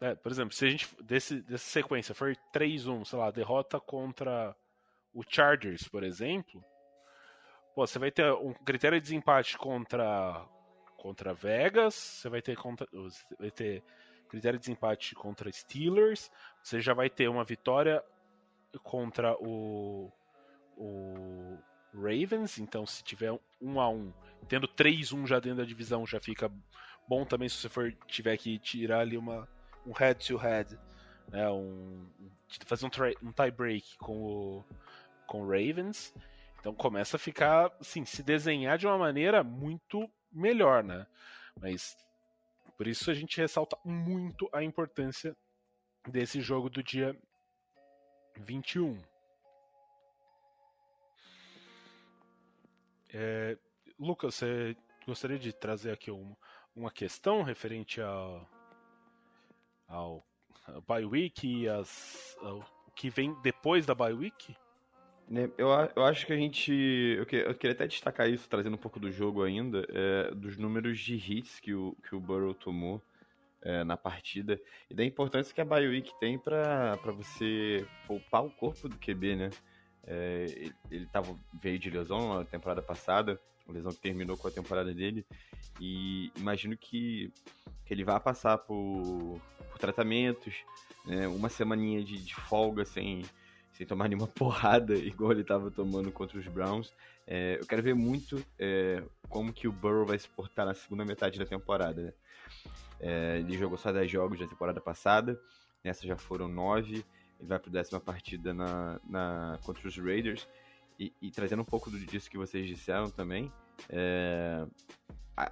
né, 0.00 0.14
por 0.14 0.32
exemplo, 0.32 0.54
se 0.54 0.64
a 0.64 0.70
gente 0.70 0.88
desse, 1.02 1.42
dessa 1.42 1.64
sequência 1.64 2.14
for 2.14 2.34
3-1, 2.54 3.04
sei 3.04 3.18
lá, 3.18 3.30
derrota 3.30 3.78
contra 3.78 4.56
o 5.12 5.22
Chargers, 5.28 5.86
por 5.88 6.02
exemplo, 6.02 6.64
pô, 7.74 7.86
você 7.86 7.98
vai 7.98 8.10
ter 8.10 8.32
um 8.32 8.54
critério 8.54 8.98
de 8.98 9.08
desempate 9.08 9.58
contra 9.58 10.46
contra 10.98 11.32
Vegas, 11.32 11.94
você 11.94 12.28
vai 12.28 12.42
ter, 12.42 12.56
contra, 12.56 12.86
vai 13.38 13.50
ter 13.50 13.82
critério 14.28 14.58
de 14.58 14.64
desempate 14.64 15.14
contra 15.14 15.50
Steelers, 15.50 16.30
você 16.62 16.80
já 16.80 16.92
vai 16.92 17.08
ter 17.08 17.28
uma 17.28 17.44
vitória 17.44 18.04
contra 18.82 19.34
o, 19.40 20.12
o 20.76 21.56
Ravens, 21.94 22.58
então 22.58 22.84
se 22.84 23.02
tiver 23.02 23.32
um 23.60 23.80
a 23.80 23.88
um, 23.88 24.12
tendo 24.46 24.68
3-1 24.68 25.26
já 25.26 25.40
dentro 25.40 25.58
da 25.58 25.64
divisão, 25.64 26.06
já 26.06 26.20
fica 26.20 26.52
bom 27.08 27.24
também 27.24 27.48
se 27.48 27.56
você 27.56 27.68
for 27.70 27.92
tiver 28.06 28.36
que 28.36 28.58
tirar 28.58 29.00
ali 29.00 29.16
uma, 29.16 29.48
um 29.86 29.92
head 29.92 30.26
to 30.26 30.36
head, 30.36 30.78
né, 31.28 31.48
um, 31.48 32.06
fazer 32.66 32.84
um, 32.84 32.90
um 33.26 33.32
tie 33.32 33.50
break 33.50 33.96
com 33.98 34.22
o 34.22 34.64
com 35.28 35.42
o 35.42 35.46
Ravens. 35.46 36.12
Então 36.58 36.74
começa 36.74 37.16
a 37.16 37.20
ficar, 37.20 37.70
assim, 37.78 38.04
se 38.04 38.22
desenhar 38.22 38.76
de 38.76 38.86
uma 38.86 38.98
maneira 38.98 39.44
muito 39.44 40.10
melhor, 40.38 40.82
né? 40.84 41.06
Mas 41.60 41.96
por 42.76 42.86
isso 42.86 43.10
a 43.10 43.14
gente 43.14 43.40
ressalta 43.40 43.76
muito 43.84 44.48
a 44.52 44.62
importância 44.62 45.36
desse 46.06 46.40
jogo 46.40 46.70
do 46.70 46.82
dia 46.82 47.16
21. 48.36 49.02
É, 53.12 53.58
Lucas, 53.98 54.34
você 54.34 54.76
gostaria 55.06 55.38
de 55.38 55.52
trazer 55.52 55.90
aqui 55.90 56.10
uma, 56.10 56.36
uma 56.76 56.90
questão 56.90 57.42
referente 57.42 58.00
ao, 58.00 58.48
ao, 59.88 60.24
ao 60.66 60.82
bye 60.82 61.04
week 61.04 61.46
e 61.46 61.68
as, 61.68 62.36
ao, 62.42 62.58
o 62.86 62.90
que 62.94 63.10
vem 63.10 63.34
depois 63.42 63.86
da 63.86 63.94
bye 63.94 64.12
week? 64.12 64.54
Né, 65.28 65.50
eu, 65.58 65.68
eu 65.94 66.04
acho 66.04 66.26
que 66.26 66.32
a 66.32 66.36
gente. 66.36 66.72
Eu, 66.72 67.26
que, 67.26 67.36
eu 67.36 67.54
queria 67.54 67.74
até 67.74 67.86
destacar 67.86 68.30
isso, 68.30 68.48
trazendo 68.48 68.74
um 68.74 68.78
pouco 68.78 68.98
do 68.98 69.12
jogo 69.12 69.42
ainda, 69.42 69.86
é, 69.90 70.34
dos 70.34 70.56
números 70.56 70.98
de 70.98 71.16
hits 71.16 71.60
que 71.60 71.74
o, 71.74 71.94
que 72.08 72.14
o 72.14 72.20
Burrow 72.20 72.54
tomou 72.54 73.02
é, 73.60 73.84
na 73.84 73.96
partida 73.96 74.58
e 74.88 74.94
da 74.94 75.04
importância 75.04 75.54
que 75.54 75.60
a 75.60 75.64
BioWeek 75.64 76.18
tem 76.18 76.38
para 76.38 76.96
você 77.12 77.86
poupar 78.06 78.44
o 78.44 78.50
corpo 78.50 78.88
do 78.88 78.96
QB, 78.96 79.36
né? 79.36 79.50
É, 80.06 80.46
ele, 80.48 80.74
ele 80.90 81.06
tava, 81.06 81.38
veio 81.60 81.78
de 81.78 81.90
lesão 81.90 82.38
na 82.38 82.44
temporada 82.46 82.80
passada, 82.80 83.38
lesão 83.68 83.92
que 83.92 84.00
terminou 84.00 84.36
com 84.36 84.48
a 84.48 84.50
temporada 84.50 84.94
dele. 84.94 85.26
E 85.78 86.32
imagino 86.36 86.74
que, 86.74 87.30
que 87.84 87.92
ele 87.92 88.04
vai 88.04 88.18
passar 88.18 88.56
por, 88.56 89.38
por 89.70 89.78
tratamentos, 89.78 90.54
né? 91.04 91.28
uma 91.28 91.50
semaninha 91.50 92.02
de, 92.02 92.16
de 92.16 92.34
folga 92.34 92.86
sem, 92.86 93.22
sem 93.78 93.86
tomar 93.86 94.08
nenhuma 94.08 94.26
porrada, 94.34 94.94
igual 94.96 95.30
ele 95.30 95.42
estava 95.42 95.70
tomando 95.70 96.10
contra 96.10 96.36
os 96.36 96.46
Browns. 96.48 96.92
É, 97.24 97.58
eu 97.60 97.66
quero 97.66 97.82
ver 97.82 97.94
muito 97.94 98.44
é, 98.58 99.02
como 99.28 99.52
que 99.52 99.68
o 99.68 99.72
Burrow 99.72 100.04
vai 100.04 100.18
se 100.18 100.28
portar 100.28 100.66
na 100.66 100.74
segunda 100.74 101.04
metade 101.04 101.38
da 101.38 101.46
temporada. 101.46 102.02
Né? 102.02 102.12
É, 103.00 103.38
ele 103.38 103.56
jogou 103.56 103.78
só 103.78 103.92
10 103.92 104.10
jogos 104.10 104.40
da 104.40 104.48
temporada 104.48 104.80
passada, 104.80 105.40
nessa 105.84 106.04
já 106.04 106.16
foram 106.16 106.48
9. 106.48 107.04
Ele 107.38 107.48
vai 107.48 107.58
para 107.60 107.70
a 107.70 107.72
décima 107.72 108.00
partida 108.00 108.52
na, 108.52 109.00
na, 109.08 109.58
contra 109.62 109.86
os 109.86 109.96
Raiders. 109.96 110.48
E, 110.98 111.12
e, 111.22 111.30
trazendo 111.30 111.62
um 111.62 111.64
pouco 111.64 111.88
disso 111.92 112.28
que 112.28 112.36
vocês 112.36 112.66
disseram 112.66 113.08
também, 113.08 113.52
é, 113.88 114.66
a, 115.36 115.48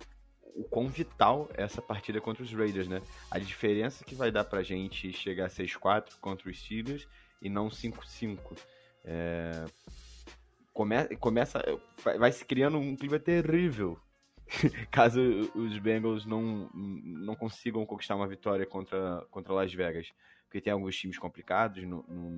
o 0.57 0.64
quão 0.64 0.89
vital 0.89 1.49
é 1.55 1.62
essa 1.62 1.81
partida 1.81 2.20
contra 2.20 2.43
os 2.43 2.53
Raiders, 2.53 2.89
né? 2.89 3.01
A 3.31 3.39
diferença 3.39 4.05
que 4.05 4.16
vai 4.16 4.33
dar 4.33 4.43
pra 4.43 4.64
gente 4.64 5.12
chegar 5.12 5.47
a 5.47 5.49
6-4 5.49 6.18
contra 6.20 6.51
os 6.51 6.59
Steelers 6.59 7.07
e 7.41 7.49
não 7.49 7.68
5-5. 7.68 8.39
É, 9.05 9.64
come, 10.72 11.16
começa, 11.16 11.62
vai 12.18 12.32
se 12.32 12.45
criando 12.45 12.78
um 12.78 12.97
clima 12.97 13.18
terrível 13.18 14.01
caso 14.91 15.20
os 15.55 15.78
Bengals 15.78 16.24
não, 16.24 16.70
não 16.72 17.34
consigam 17.34 17.84
conquistar 17.84 18.16
uma 18.16 18.28
vitória 18.28 18.66
contra, 18.66 19.26
contra 19.30 19.53
Las 19.53 19.72
Vegas. 19.72 20.12
Porque 20.45 20.61
tem 20.61 20.72
alguns 20.72 20.97
times 20.97 21.18
complicados 21.18 21.82
no, 21.84 22.05
no, 22.09 22.30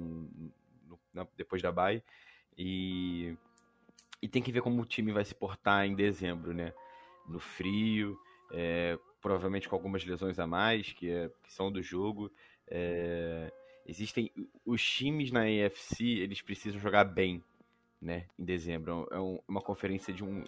no, 0.86 1.01
no, 1.12 1.28
depois 1.36 1.61
da 1.61 1.70
bye. 1.70 2.03
E, 2.57 3.36
e 4.22 4.28
tem 4.28 4.42
que 4.42 4.51
ver 4.51 4.62
como 4.62 4.82
o 4.82 4.86
time 4.86 5.12
vai 5.12 5.24
se 5.24 5.34
portar 5.34 5.84
em 5.86 5.94
dezembro, 5.94 6.55
né? 6.55 6.72
No 7.28 7.38
frio, 7.38 8.18
é, 8.53 8.99
provavelmente 9.20 9.68
com 9.68 9.76
algumas 9.76 10.05
lesões 10.05 10.38
a 10.38 10.46
mais, 10.46 10.92
que, 10.92 11.11
é, 11.11 11.30
que 11.42 11.53
são 11.53 11.70
do 11.70 11.82
jogo. 11.82 12.32
É, 12.66 13.53
existem 13.89 14.30
os 14.64 14.82
times 14.82 15.32
na 15.32 15.41
AFC, 15.41 16.05
eles 16.05 16.43
precisam 16.43 16.78
jogar 16.78 17.05
bem, 17.05 17.43
né? 18.01 18.26
Em 18.39 18.45
dezembro. 18.45 19.09
É 19.11 19.18
um, 19.18 19.41
uma 19.49 19.62
conferência 19.62 20.12
de 20.12 20.22
um 20.22 20.45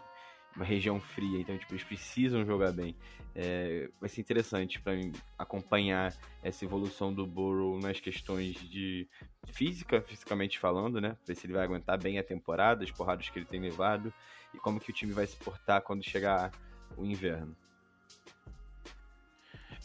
uma 0.55 0.64
região 0.64 1.01
fria, 1.01 1.41
então 1.41 1.57
tipo, 1.57 1.72
eles 1.72 1.84
precisam 1.84 2.45
jogar 2.45 2.72
bem. 2.72 2.97
É, 3.34 3.88
vai 4.01 4.09
ser 4.09 4.20
interessante 4.20 4.80
para 4.80 4.93
acompanhar 5.38 6.12
essa 6.43 6.64
evolução 6.64 7.14
do 7.14 7.26
Burrow 7.26 7.78
nas 7.78 8.01
questões 8.01 8.55
de 8.68 9.09
física, 9.47 10.03
fisicamente 10.03 10.59
falando, 10.59 11.01
né? 11.01 11.16
Ver 11.26 11.36
se 11.36 11.47
ele 11.47 11.53
vai 11.53 11.64
aguentar 11.64 11.99
bem 11.99 12.18
a 12.18 12.24
temporada, 12.24 12.82
as 12.82 12.91
porradas 12.91 13.28
que 13.28 13.38
ele 13.38 13.47
tem 13.47 13.61
levado 13.61 14.12
e 14.53 14.59
como 14.59 14.80
que 14.80 14.91
o 14.91 14.95
time 14.95 15.12
vai 15.12 15.26
se 15.26 15.36
portar 15.36 15.82
quando 15.82 16.03
chegar 16.03 16.51
o 16.97 17.05
inverno. 17.05 17.57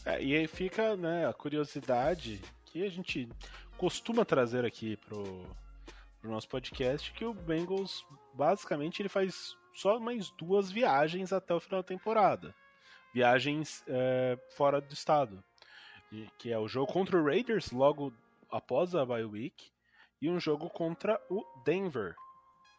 É, 0.04 0.22
e 0.22 0.36
aí 0.36 0.46
fica 0.46 0.96
né, 0.96 1.26
a 1.26 1.32
curiosidade 1.32 2.40
que 2.76 2.84
a 2.84 2.90
gente 2.90 3.28
costuma 3.76 4.24
trazer 4.24 4.64
aqui 4.64 4.96
pro, 4.96 5.42
pro 6.20 6.30
nosso 6.30 6.48
podcast, 6.48 7.10
que 7.12 7.24
o 7.24 7.32
Bengals 7.32 8.04
basicamente 8.34 9.00
ele 9.00 9.08
faz 9.08 9.56
só 9.74 9.98
mais 9.98 10.30
duas 10.32 10.70
viagens 10.70 11.32
até 11.32 11.54
o 11.54 11.60
final 11.60 11.82
da 11.82 11.88
temporada. 11.88 12.54
Viagens 13.14 13.82
é, 13.88 14.38
fora 14.56 14.80
do 14.80 14.92
estado. 14.92 15.42
Que 16.38 16.52
é 16.52 16.58
o 16.58 16.68
jogo 16.68 16.92
contra 16.92 17.18
o 17.18 17.24
Raiders 17.24 17.70
logo 17.72 18.12
após 18.50 18.94
a 18.94 19.04
bye 19.04 19.24
week 19.24 19.70
e 20.20 20.30
um 20.30 20.38
jogo 20.38 20.68
contra 20.70 21.20
o 21.28 21.44
Denver 21.64 22.14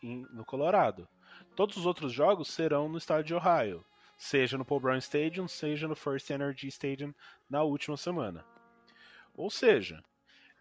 em, 0.01 0.25
no 0.31 0.45
Colorado. 0.45 1.07
Todos 1.55 1.75
os 1.77 1.85
outros 1.85 2.13
jogos 2.13 2.49
serão 2.49 2.87
no 2.87 2.97
estado 2.97 3.23
de 3.23 3.33
Ohio, 3.33 3.83
seja 4.17 4.57
no 4.57 4.65
Paul 4.65 4.79
Brown 4.79 4.97
Stadium, 4.97 5.47
seja 5.47 5.87
no 5.87 5.95
First 5.95 6.29
Energy 6.29 6.67
Stadium 6.67 7.13
na 7.49 7.63
última 7.63 7.97
semana. 7.97 8.45
Ou 9.37 9.51
seja, 9.51 10.03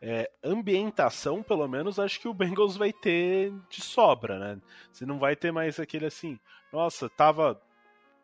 é, 0.03 0.31
ambientação, 0.45 1.43
pelo 1.43 1.67
menos, 1.67 1.99
acho 1.99 2.21
que 2.21 2.29
o 2.29 2.35
Bengals 2.35 2.77
vai 2.77 2.93
ter 2.93 3.51
de 3.71 3.81
sobra, 3.81 4.39
né? 4.39 4.61
Você 4.93 5.07
não 5.07 5.19
vai 5.19 5.35
ter 5.35 5.51
mais 5.51 5.81
aquele 5.81 6.07
assim, 6.07 6.39
nossa, 6.71 7.09
tava. 7.09 7.61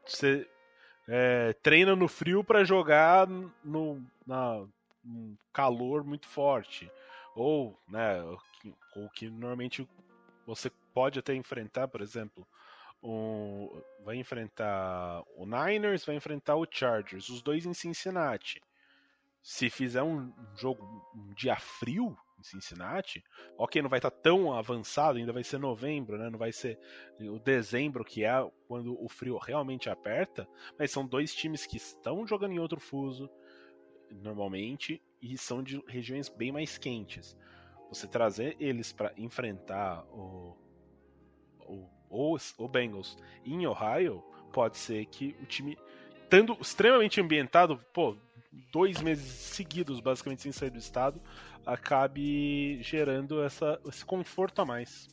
Você 0.04 0.46
é, 1.08 1.54
treina 1.62 1.96
no 1.96 2.06
frio 2.06 2.44
para 2.44 2.64
jogar 2.64 3.26
no 3.64 4.04
na, 4.26 4.64
calor 5.52 6.04
muito 6.04 6.28
forte. 6.28 6.90
Ou, 7.34 7.78
né, 7.88 8.22
o 8.94 9.08
que 9.08 9.30
normalmente 9.30 9.88
você 10.46 10.70
pode 10.92 11.18
até 11.18 11.34
enfrentar, 11.34 11.88
por 11.88 12.02
exemplo, 12.02 12.46
um, 13.02 13.82
vai 14.04 14.16
enfrentar 14.16 15.22
o 15.34 15.46
Niners, 15.46 16.04
vai 16.04 16.14
enfrentar 16.16 16.56
o 16.56 16.66
Chargers, 16.70 17.30
os 17.30 17.40
dois 17.40 17.64
em 17.64 17.72
Cincinnati 17.72 18.60
se 19.42 19.68
fizer 19.68 20.02
um 20.02 20.32
jogo 20.54 20.84
um 21.14 21.34
dia 21.34 21.56
frio 21.56 22.16
em 22.38 22.42
Cincinnati, 22.42 23.22
ok, 23.58 23.82
não 23.82 23.88
vai 23.88 23.98
estar 23.98 24.10
tá 24.10 24.16
tão 24.16 24.52
avançado, 24.52 25.18
ainda 25.18 25.32
vai 25.32 25.44
ser 25.44 25.58
novembro, 25.58 26.16
né? 26.16 26.30
Não 26.30 26.38
vai 26.38 26.52
ser 26.52 26.78
o 27.20 27.38
dezembro 27.38 28.04
que 28.04 28.24
é 28.24 28.32
quando 28.66 29.00
o 29.02 29.08
frio 29.08 29.38
realmente 29.38 29.90
aperta, 29.90 30.48
mas 30.78 30.90
são 30.90 31.06
dois 31.06 31.34
times 31.34 31.66
que 31.66 31.76
estão 31.76 32.26
jogando 32.26 32.52
em 32.52 32.58
outro 32.58 32.80
fuso 32.80 33.30
normalmente 34.10 35.02
e 35.20 35.38
são 35.38 35.62
de 35.62 35.82
regiões 35.86 36.28
bem 36.28 36.52
mais 36.52 36.78
quentes. 36.78 37.36
Você 37.88 38.06
trazer 38.06 38.56
eles 38.58 38.92
para 38.92 39.12
enfrentar 39.16 40.04
o, 40.06 40.56
o, 42.10 42.36
o 42.58 42.68
Bengals 42.68 43.16
em 43.44 43.66
Ohio 43.66 44.22
pode 44.52 44.76
ser 44.76 45.06
que 45.06 45.36
o 45.40 45.46
time 45.46 45.76
estando 46.22 46.56
extremamente 46.60 47.20
ambientado, 47.20 47.78
pô, 47.92 48.16
dois 48.70 49.00
meses 49.00 49.24
seguidos, 49.24 50.00
basicamente, 50.00 50.42
sem 50.42 50.52
sair 50.52 50.70
do 50.70 50.78
estado, 50.78 51.20
acabe 51.64 52.82
gerando 52.82 53.42
essa, 53.42 53.80
esse 53.86 54.04
conforto 54.04 54.60
a 54.60 54.64
mais. 54.64 55.08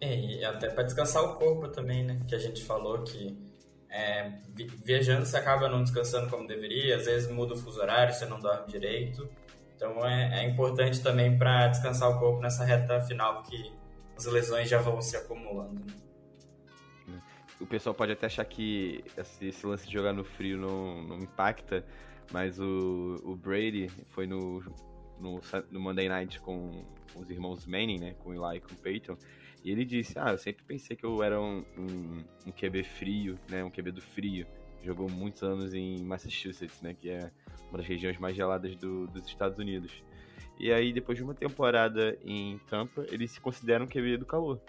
É, 0.00 0.14
e 0.14 0.44
até 0.44 0.68
para 0.68 0.84
descansar 0.84 1.22
o 1.24 1.36
corpo 1.36 1.68
também, 1.68 2.04
né? 2.04 2.20
Que 2.28 2.34
a 2.34 2.38
gente 2.38 2.64
falou 2.64 3.02
que 3.02 3.36
é, 3.90 4.40
viajando 4.84 5.24
você 5.24 5.36
acaba 5.36 5.68
não 5.68 5.82
descansando 5.82 6.28
como 6.28 6.46
deveria, 6.46 6.96
às 6.96 7.06
vezes 7.06 7.30
muda 7.30 7.54
o 7.54 7.56
fuso 7.56 7.80
horário, 7.80 8.12
você 8.12 8.26
não 8.26 8.38
dorme 8.38 8.66
direito. 8.66 9.28
Então 9.74 10.06
é, 10.06 10.40
é 10.40 10.48
importante 10.48 11.02
também 11.02 11.38
para 11.38 11.68
descansar 11.68 12.10
o 12.10 12.18
corpo 12.18 12.40
nessa 12.40 12.64
reta 12.64 13.00
final, 13.00 13.42
que 13.42 13.72
as 14.16 14.24
lesões 14.26 14.68
já 14.68 14.78
vão 14.78 15.00
se 15.00 15.16
acumulando. 15.16 15.80
Né? 15.80 16.05
O 17.60 17.66
pessoal 17.66 17.94
pode 17.94 18.12
até 18.12 18.26
achar 18.26 18.44
que 18.44 19.02
esse, 19.16 19.66
lance 19.66 19.86
de 19.86 19.92
jogar 19.92 20.12
no 20.12 20.24
frio 20.24 20.58
não, 20.58 21.02
não 21.02 21.18
impacta, 21.18 21.84
mas 22.32 22.58
o, 22.58 23.20
o 23.24 23.34
Brady 23.34 23.88
foi 24.08 24.26
no, 24.26 24.60
no, 25.18 25.40
no 25.70 25.80
Monday 25.80 26.08
Night 26.08 26.40
com, 26.40 26.84
com, 27.12 27.20
os 27.20 27.30
irmãos 27.30 27.66
Manning, 27.66 27.98
né? 27.98 28.14
Com 28.18 28.30
o 28.30 28.34
Eli 28.34 28.58
e 28.58 28.60
com 28.60 28.72
o 28.72 28.76
Peyton. 28.76 29.16
E 29.64 29.70
ele 29.70 29.84
disse, 29.84 30.18
ah, 30.18 30.30
eu 30.30 30.38
sempre 30.38 30.64
pensei 30.64 30.96
que 30.96 31.04
eu 31.04 31.22
era 31.22 31.40
um, 31.40 31.64
um, 31.76 32.24
um 32.46 32.52
QB 32.52 32.84
frio, 32.84 33.38
né? 33.48 33.64
Um 33.64 33.70
QB 33.70 33.92
do 33.92 34.02
frio. 34.02 34.46
Jogou 34.82 35.10
muitos 35.10 35.42
anos 35.42 35.74
em 35.74 36.04
Massachusetts, 36.04 36.80
né? 36.82 36.94
Que 36.94 37.10
é 37.10 37.30
uma 37.70 37.78
das 37.78 37.86
regiões 37.86 38.18
mais 38.18 38.36
geladas 38.36 38.76
do, 38.76 39.06
dos 39.08 39.26
Estados 39.26 39.58
Unidos. 39.58 40.02
E 40.58 40.72
aí, 40.72 40.92
depois 40.92 41.18
de 41.18 41.24
uma 41.24 41.34
temporada 41.34 42.18
em 42.24 42.58
Tampa, 42.68 43.04
ele 43.10 43.26
se 43.26 43.40
considera 43.40 43.82
um 43.82 43.86
QB 43.86 44.18
do 44.18 44.26
calor 44.26 44.60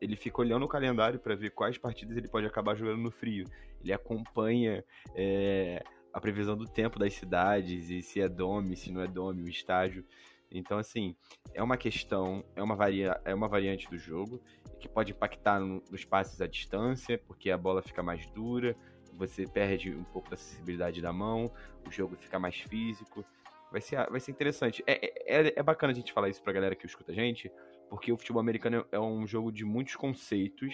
ele 0.00 0.16
fica 0.16 0.40
olhando 0.40 0.64
o 0.64 0.68
calendário 0.68 1.18
para 1.18 1.34
ver 1.34 1.50
quais 1.50 1.78
partidas 1.78 2.16
ele 2.16 2.28
pode 2.28 2.46
acabar 2.46 2.74
jogando 2.74 3.02
no 3.02 3.10
frio. 3.10 3.46
Ele 3.80 3.92
acompanha 3.92 4.84
é, 5.14 5.82
a 6.12 6.20
previsão 6.20 6.56
do 6.56 6.66
tempo 6.66 6.98
das 6.98 7.14
cidades 7.14 7.90
e 7.90 8.02
se 8.02 8.20
é 8.20 8.28
dome, 8.28 8.76
se 8.76 8.92
não 8.92 9.00
é 9.00 9.06
dome, 9.06 9.42
o 9.42 9.48
estágio. 9.48 10.04
Então, 10.50 10.78
assim, 10.78 11.16
é 11.52 11.62
uma 11.62 11.76
questão, 11.76 12.44
é 12.54 12.62
uma, 12.62 12.76
varia, 12.76 13.20
é 13.24 13.34
uma 13.34 13.48
variante 13.48 13.88
do 13.90 13.98
jogo 13.98 14.40
que 14.78 14.88
pode 14.88 15.12
impactar 15.12 15.58
no, 15.58 15.82
nos 15.90 16.04
passes 16.04 16.40
à 16.40 16.46
distância, 16.46 17.18
porque 17.26 17.50
a 17.50 17.58
bola 17.58 17.82
fica 17.82 18.02
mais 18.02 18.26
dura, 18.30 18.76
você 19.12 19.46
perde 19.46 19.90
um 19.90 20.04
pouco 20.04 20.30
da 20.30 20.36
sensibilidade 20.36 21.00
da 21.00 21.12
mão, 21.12 21.50
o 21.86 21.90
jogo 21.90 22.16
fica 22.16 22.38
mais 22.38 22.56
físico. 22.56 23.24
Vai 23.72 23.80
ser, 23.80 24.08
vai 24.08 24.20
ser 24.20 24.30
interessante. 24.30 24.84
É, 24.86 25.40
é, 25.40 25.54
é 25.56 25.62
bacana 25.62 25.92
a 25.92 25.96
gente 25.96 26.12
falar 26.12 26.28
isso 26.28 26.42
pra 26.42 26.52
galera 26.52 26.76
que 26.76 26.86
escuta 26.86 27.10
a 27.10 27.14
gente, 27.14 27.50
porque 27.88 28.12
o 28.12 28.16
futebol 28.16 28.40
americano 28.40 28.86
é 28.90 28.98
um 28.98 29.26
jogo 29.26 29.52
de 29.52 29.64
muitos 29.64 29.96
conceitos 29.96 30.72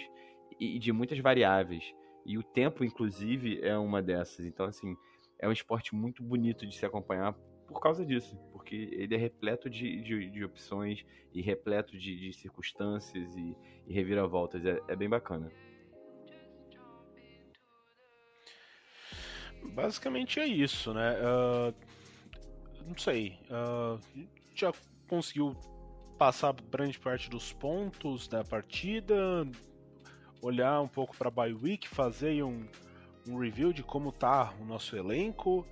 e 0.59 0.77
de 0.79 0.91
muitas 0.91 1.19
variáveis. 1.19 1.93
E 2.25 2.37
o 2.37 2.43
tempo, 2.43 2.83
inclusive, 2.83 3.59
é 3.61 3.77
uma 3.77 4.01
dessas. 4.01 4.45
Então, 4.45 4.65
assim, 4.65 4.95
é 5.39 5.47
um 5.47 5.51
esporte 5.51 5.95
muito 5.95 6.21
bonito 6.21 6.67
de 6.67 6.75
se 6.75 6.85
acompanhar 6.85 7.33
por 7.67 7.79
causa 7.79 8.05
disso, 8.05 8.37
porque 8.51 8.89
ele 8.91 9.15
é 9.15 9.17
repleto 9.17 9.69
de, 9.69 10.01
de, 10.01 10.29
de 10.29 10.43
opções 10.43 11.05
e 11.33 11.41
repleto 11.41 11.97
de, 11.97 12.19
de 12.19 12.33
circunstâncias 12.33 13.35
e, 13.35 13.57
e 13.87 13.93
reviravoltas. 13.93 14.63
É, 14.65 14.79
é, 14.87 14.95
bem 14.95 15.09
bacana. 15.09 15.51
Basicamente 19.73 20.39
é 20.39 20.45
isso, 20.45 20.93
né? 20.93 21.15
Uh, 21.21 21.73
não 22.85 22.97
sei. 22.97 23.39
Uh, 23.49 24.27
já 24.53 24.73
conseguiu 25.07 25.55
passar 26.21 26.53
grande 26.69 26.99
parte 26.99 27.27
dos 27.31 27.51
pontos 27.51 28.27
da 28.27 28.43
partida. 28.43 29.43
olhar 30.39 30.79
um 30.79 30.87
pouco 30.87 31.17
para 31.17 31.31
a 31.35 31.45
week, 31.59 31.89
fazer 31.89 32.43
um, 32.43 32.67
um 33.27 33.39
review 33.39 33.73
de 33.73 33.81
como 33.81 34.11
tá 34.11 34.53
o 34.61 34.63
nosso 34.63 34.95
elenco, 34.95 35.65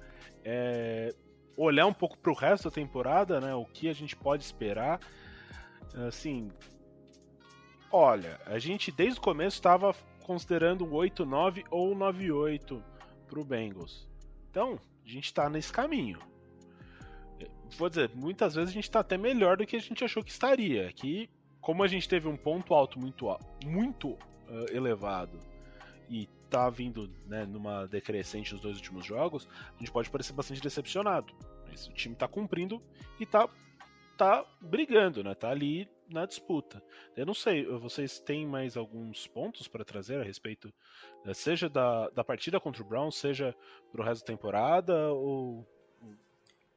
é, 0.43 1.13
olhar 1.55 1.85
um 1.85 1.93
pouco 1.93 2.17
para 2.17 2.31
o 2.31 2.33
resto 2.33 2.63
da 2.67 2.73
temporada, 2.73 3.39
né? 3.39 3.53
O 3.53 3.63
que 3.63 3.87
a 3.87 3.93
gente 3.93 4.15
pode 4.15 4.43
esperar. 4.43 4.99
Assim, 6.07 6.49
olha, 7.91 8.41
a 8.47 8.57
gente 8.57 8.91
desde 8.91 9.19
o 9.19 9.21
começo 9.21 9.57
estava 9.57 9.93
considerando 10.23 10.83
um 10.83 10.89
8-9 10.89 11.63
ou 11.69 11.95
9-8 11.95 12.81
para 13.27 13.39
o 13.39 13.45
Bengals. 13.45 14.09
Então, 14.49 14.79
a 15.05 15.07
gente 15.07 15.25
está 15.25 15.47
nesse 15.47 15.71
caminho. 15.71 16.17
Vou 17.77 17.89
dizer, 17.89 18.11
muitas 18.13 18.55
vezes 18.55 18.69
a 18.69 18.73
gente 18.73 18.85
está 18.85 18.99
até 18.99 19.17
melhor 19.17 19.57
do 19.57 19.65
que 19.65 19.75
a 19.75 19.79
gente 19.79 20.03
achou 20.03 20.23
que 20.23 20.31
estaria. 20.31 20.91
Que, 20.93 21.29
como 21.61 21.83
a 21.83 21.87
gente 21.87 22.07
teve 22.07 22.27
um 22.27 22.37
ponto 22.37 22.73
alto 22.73 22.99
muito, 22.99 23.27
muito 23.65 24.09
uh, 24.09 24.65
elevado 24.71 25.39
e 26.09 26.27
tá 26.49 26.69
vindo 26.69 27.09
né, 27.27 27.45
numa 27.45 27.87
decrescente 27.87 28.53
nos 28.53 28.61
dois 28.61 28.77
últimos 28.77 29.05
jogos, 29.05 29.47
a 29.75 29.79
gente 29.79 29.91
pode 29.91 30.09
parecer 30.09 30.33
bastante 30.33 30.61
decepcionado. 30.61 31.33
Mas 31.67 31.87
o 31.87 31.93
time 31.93 32.15
tá 32.15 32.27
cumprindo 32.27 32.81
e 33.19 33.25
tá, 33.25 33.47
tá 34.17 34.45
brigando, 34.59 35.23
né? 35.23 35.35
Tá 35.35 35.49
ali 35.49 35.87
na 36.09 36.25
disputa. 36.25 36.83
Eu 37.15 37.25
não 37.25 37.33
sei, 37.33 37.65
vocês 37.65 38.19
têm 38.19 38.45
mais 38.45 38.75
alguns 38.75 39.27
pontos 39.27 39.67
para 39.67 39.85
trazer 39.85 40.19
a 40.19 40.23
respeito, 40.23 40.73
eh, 41.25 41.33
seja 41.33 41.69
da, 41.69 42.09
da 42.09 42.23
partida 42.23 42.59
contra 42.59 42.81
o 42.81 42.85
Brown, 42.85 43.11
seja 43.11 43.55
pro 43.91 44.03
resto 44.03 44.21
da 44.21 44.33
temporada, 44.33 45.11
ou. 45.11 45.67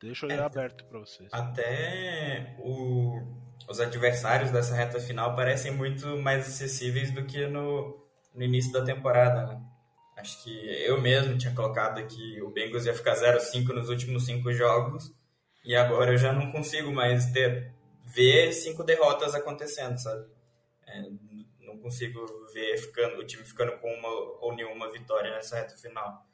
Deixa 0.03 0.27
eu 0.27 0.31
é, 0.31 0.39
aberto 0.41 0.85
para 0.85 0.99
vocês. 0.99 1.29
Até 1.33 2.57
o, 2.59 3.21
os 3.69 3.81
adversários 3.81 4.51
dessa 4.51 4.75
reta 4.75 4.99
final 4.99 5.37
parecem 5.37 5.73
muito 5.73 6.19
mais 6.19 6.49
acessíveis 6.49 7.13
do 7.13 7.25
que 7.25 7.47
no, 7.47 8.05
no 8.35 8.43
início 8.43 8.73
da 8.73 8.85
temporada, 8.85 9.47
né? 9.47 9.63
Acho 10.17 10.43
que 10.43 10.85
eu 10.85 11.01
mesmo 11.01 11.39
tinha 11.39 11.55
colocado 11.55 12.07
que 12.07 12.41
o 12.43 12.51
Bengals 12.51 12.87
ia 12.87 12.95
ficar 12.95 13.15
0-5 13.15 13.69
nos 13.69 13.89
últimos 13.89 14.25
cinco 14.25 14.53
jogos 14.53 15.13
e 15.65 15.75
agora 15.75 16.13
eu 16.13 16.19
já 16.19 16.33
não 16.33 16.51
consigo 16.53 16.93
mais 16.93 17.27
ter 17.33 17.73
ver 18.05 18.53
cinco 18.53 18.85
derrotas 18.85 19.35
acontecendo, 19.35 19.99
sabe? 19.99 20.27
É, 20.87 21.03
não 21.61 21.79
consigo 21.79 22.21
ver 22.53 22.77
ficando, 22.79 23.19
o 23.21 23.27
time 23.27 23.45
ficando 23.45 23.73
com 23.79 23.89
uma 23.89 24.09
ou 24.41 24.55
nenhuma 24.55 24.91
vitória 24.91 25.31
nessa 25.31 25.57
reta 25.57 25.77
final. 25.77 26.27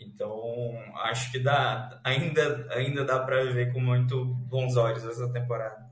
Então, 0.00 0.74
acho 0.96 1.30
que 1.30 1.38
dá, 1.38 2.00
ainda, 2.02 2.66
ainda 2.72 3.04
dá 3.04 3.18
para 3.20 3.44
ver 3.44 3.72
com 3.72 3.80
muito 3.80 4.24
bons 4.24 4.76
olhos 4.76 5.04
essa 5.04 5.30
temporada. 5.32 5.90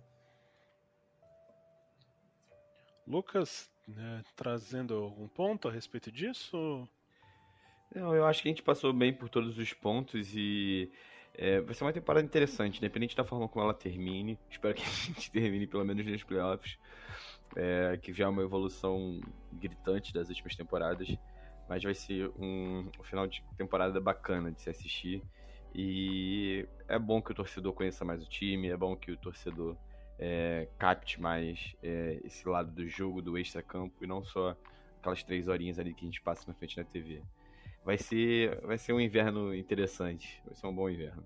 Lucas, 3.06 3.70
né, 3.86 4.22
trazendo 4.36 4.94
algum 4.94 5.28
ponto 5.28 5.68
a 5.68 5.72
respeito 5.72 6.12
disso? 6.12 6.88
Não, 7.94 8.14
eu 8.14 8.26
acho 8.26 8.42
que 8.42 8.48
a 8.48 8.52
gente 8.52 8.62
passou 8.62 8.92
bem 8.92 9.12
por 9.12 9.28
todos 9.28 9.56
os 9.56 9.72
pontos 9.72 10.34
e 10.34 10.90
é, 11.34 11.60
vai 11.60 11.74
ser 11.74 11.84
uma 11.84 11.92
temporada 11.92 12.24
interessante, 12.24 12.78
independente 12.78 13.16
da 13.16 13.24
forma 13.24 13.48
como 13.48 13.64
ela 13.64 13.72
termine. 13.72 14.38
Espero 14.50 14.74
que 14.74 14.82
a 14.82 14.86
gente 14.86 15.30
termine 15.32 15.66
pelo 15.66 15.84
menos 15.84 16.04
nos 16.04 16.22
playoffs, 16.22 16.78
é, 17.56 17.96
que 17.96 18.12
já 18.12 18.24
é 18.24 18.28
uma 18.28 18.42
evolução 18.42 19.20
gritante 19.52 20.12
das 20.12 20.28
últimas 20.28 20.54
temporadas. 20.54 21.08
Mas 21.68 21.82
vai 21.82 21.94
ser 21.94 22.30
um, 22.38 22.90
um 22.98 23.02
final 23.02 23.26
de 23.26 23.42
temporada 23.56 24.00
bacana 24.00 24.50
de 24.50 24.60
se 24.60 24.70
assistir. 24.70 25.22
E 25.74 26.66
é 26.88 26.98
bom 26.98 27.20
que 27.20 27.32
o 27.32 27.34
torcedor 27.34 27.72
conheça 27.72 28.04
mais 28.04 28.22
o 28.22 28.28
time, 28.28 28.68
é 28.68 28.76
bom 28.76 28.96
que 28.96 29.12
o 29.12 29.16
torcedor 29.16 29.76
é, 30.18 30.66
capte 30.78 31.20
mais 31.20 31.76
é, 31.82 32.20
esse 32.24 32.48
lado 32.48 32.70
do 32.72 32.88
jogo, 32.88 33.20
do 33.20 33.36
extra-campo, 33.36 34.02
e 34.02 34.06
não 34.06 34.24
só 34.24 34.56
aquelas 34.98 35.22
três 35.22 35.46
horinhas 35.46 35.78
ali 35.78 35.92
que 35.92 36.04
a 36.04 36.08
gente 36.08 36.22
passa 36.22 36.44
na 36.48 36.54
frente 36.54 36.76
da 36.76 36.84
TV 36.84 37.22
vai 37.88 37.96
ser, 37.96 38.60
vai 38.60 38.76
ser 38.76 38.92
um 38.92 39.00
inverno 39.00 39.54
interessante. 39.54 40.42
Vai 40.44 40.54
ser 40.54 40.66
um 40.66 40.74
bom 40.74 40.90
inverno. 40.90 41.24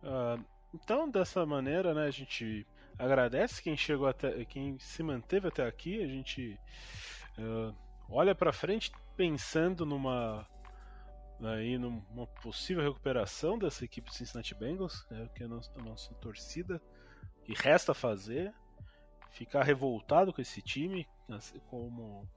Uh, 0.00 0.44
então, 0.72 1.10
dessa 1.10 1.44
maneira, 1.44 1.92
né, 1.92 2.06
a 2.06 2.10
gente 2.12 2.64
agradece 2.96 3.60
quem 3.60 3.76
chegou 3.76 4.06
até, 4.06 4.44
quem 4.44 4.78
se 4.78 5.02
manteve 5.02 5.48
até 5.48 5.66
aqui. 5.66 6.00
A 6.00 6.06
gente 6.06 6.56
uh, 7.36 7.74
olha 8.12 8.34
para 8.34 8.52
frente 8.52 8.92
pensando 9.16 9.84
numa 9.86 10.46
aí 11.40 11.76
numa 11.76 12.26
possível 12.40 12.84
recuperação 12.84 13.58
dessa 13.58 13.84
equipe 13.84 14.08
do 14.08 14.14
Cincinnati 14.14 14.54
Bengals, 14.54 15.04
né, 15.10 15.28
que 15.34 15.42
é 15.42 15.46
a 15.46 15.48
nossa, 15.48 15.80
a 15.80 15.82
nossa 15.82 16.14
torcida. 16.14 16.80
E 17.48 17.54
resta 17.54 17.92
fazer, 17.92 18.54
ficar 19.32 19.64
revoltado 19.64 20.32
com 20.32 20.40
esse 20.40 20.62
time, 20.62 21.04
assim 21.28 21.58
como 21.68 22.28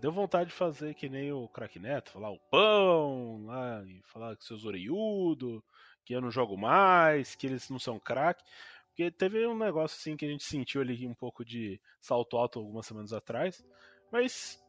Deu 0.00 0.12
vontade 0.12 0.50
de 0.50 0.56
fazer 0.56 0.94
que 0.94 1.08
nem 1.08 1.32
o 1.32 1.48
craque 1.48 1.78
Neto, 1.78 2.10
falar 2.10 2.30
o 2.30 2.38
pão 2.50 3.44
lá, 3.46 3.82
e 3.86 4.02
falar 4.04 4.36
que 4.36 4.44
seus 4.44 4.64
orelhudo, 4.64 5.64
que 6.04 6.14
eu 6.14 6.20
não 6.20 6.30
jogo 6.30 6.56
mais, 6.56 7.34
que 7.34 7.46
eles 7.46 7.70
não 7.70 7.78
são 7.78 7.98
craque. 7.98 8.44
Porque 8.88 9.10
teve 9.10 9.46
um 9.46 9.56
negócio 9.56 9.96
assim 9.96 10.16
que 10.16 10.26
a 10.26 10.28
gente 10.28 10.44
sentiu 10.44 10.82
ali 10.82 11.06
um 11.06 11.14
pouco 11.14 11.44
de 11.44 11.80
salto 12.00 12.36
alto 12.36 12.58
algumas 12.58 12.86
semanas 12.86 13.12
atrás. 13.12 13.64
Mas 14.10 14.62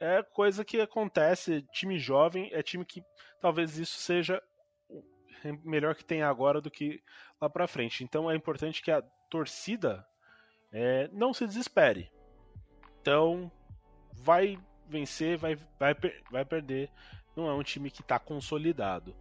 é 0.00 0.22
coisa 0.22 0.64
que 0.64 0.80
acontece. 0.80 1.62
Time 1.72 1.98
jovem 1.98 2.50
é 2.52 2.62
time 2.62 2.84
que 2.84 3.02
talvez 3.40 3.78
isso 3.78 3.98
seja 3.98 4.42
melhor 5.64 5.94
que 5.94 6.04
tem 6.04 6.22
agora 6.22 6.60
do 6.60 6.70
que 6.70 7.02
lá 7.40 7.48
pra 7.48 7.68
frente. 7.68 8.02
Então 8.02 8.30
é 8.30 8.34
importante 8.34 8.82
que 8.82 8.90
a 8.90 9.02
torcida 9.30 10.06
é, 10.72 11.08
não 11.12 11.32
se 11.32 11.46
desespere. 11.46 12.10
Então 13.00 13.50
vai 14.12 14.58
vencer, 14.88 15.36
vai, 15.36 15.56
vai, 15.78 15.94
vai 16.30 16.44
perder. 16.44 16.90
Não 17.36 17.48
é 17.48 17.54
um 17.54 17.62
time 17.62 17.90
que 17.90 18.00
está 18.00 18.18
consolidado. 18.18 19.14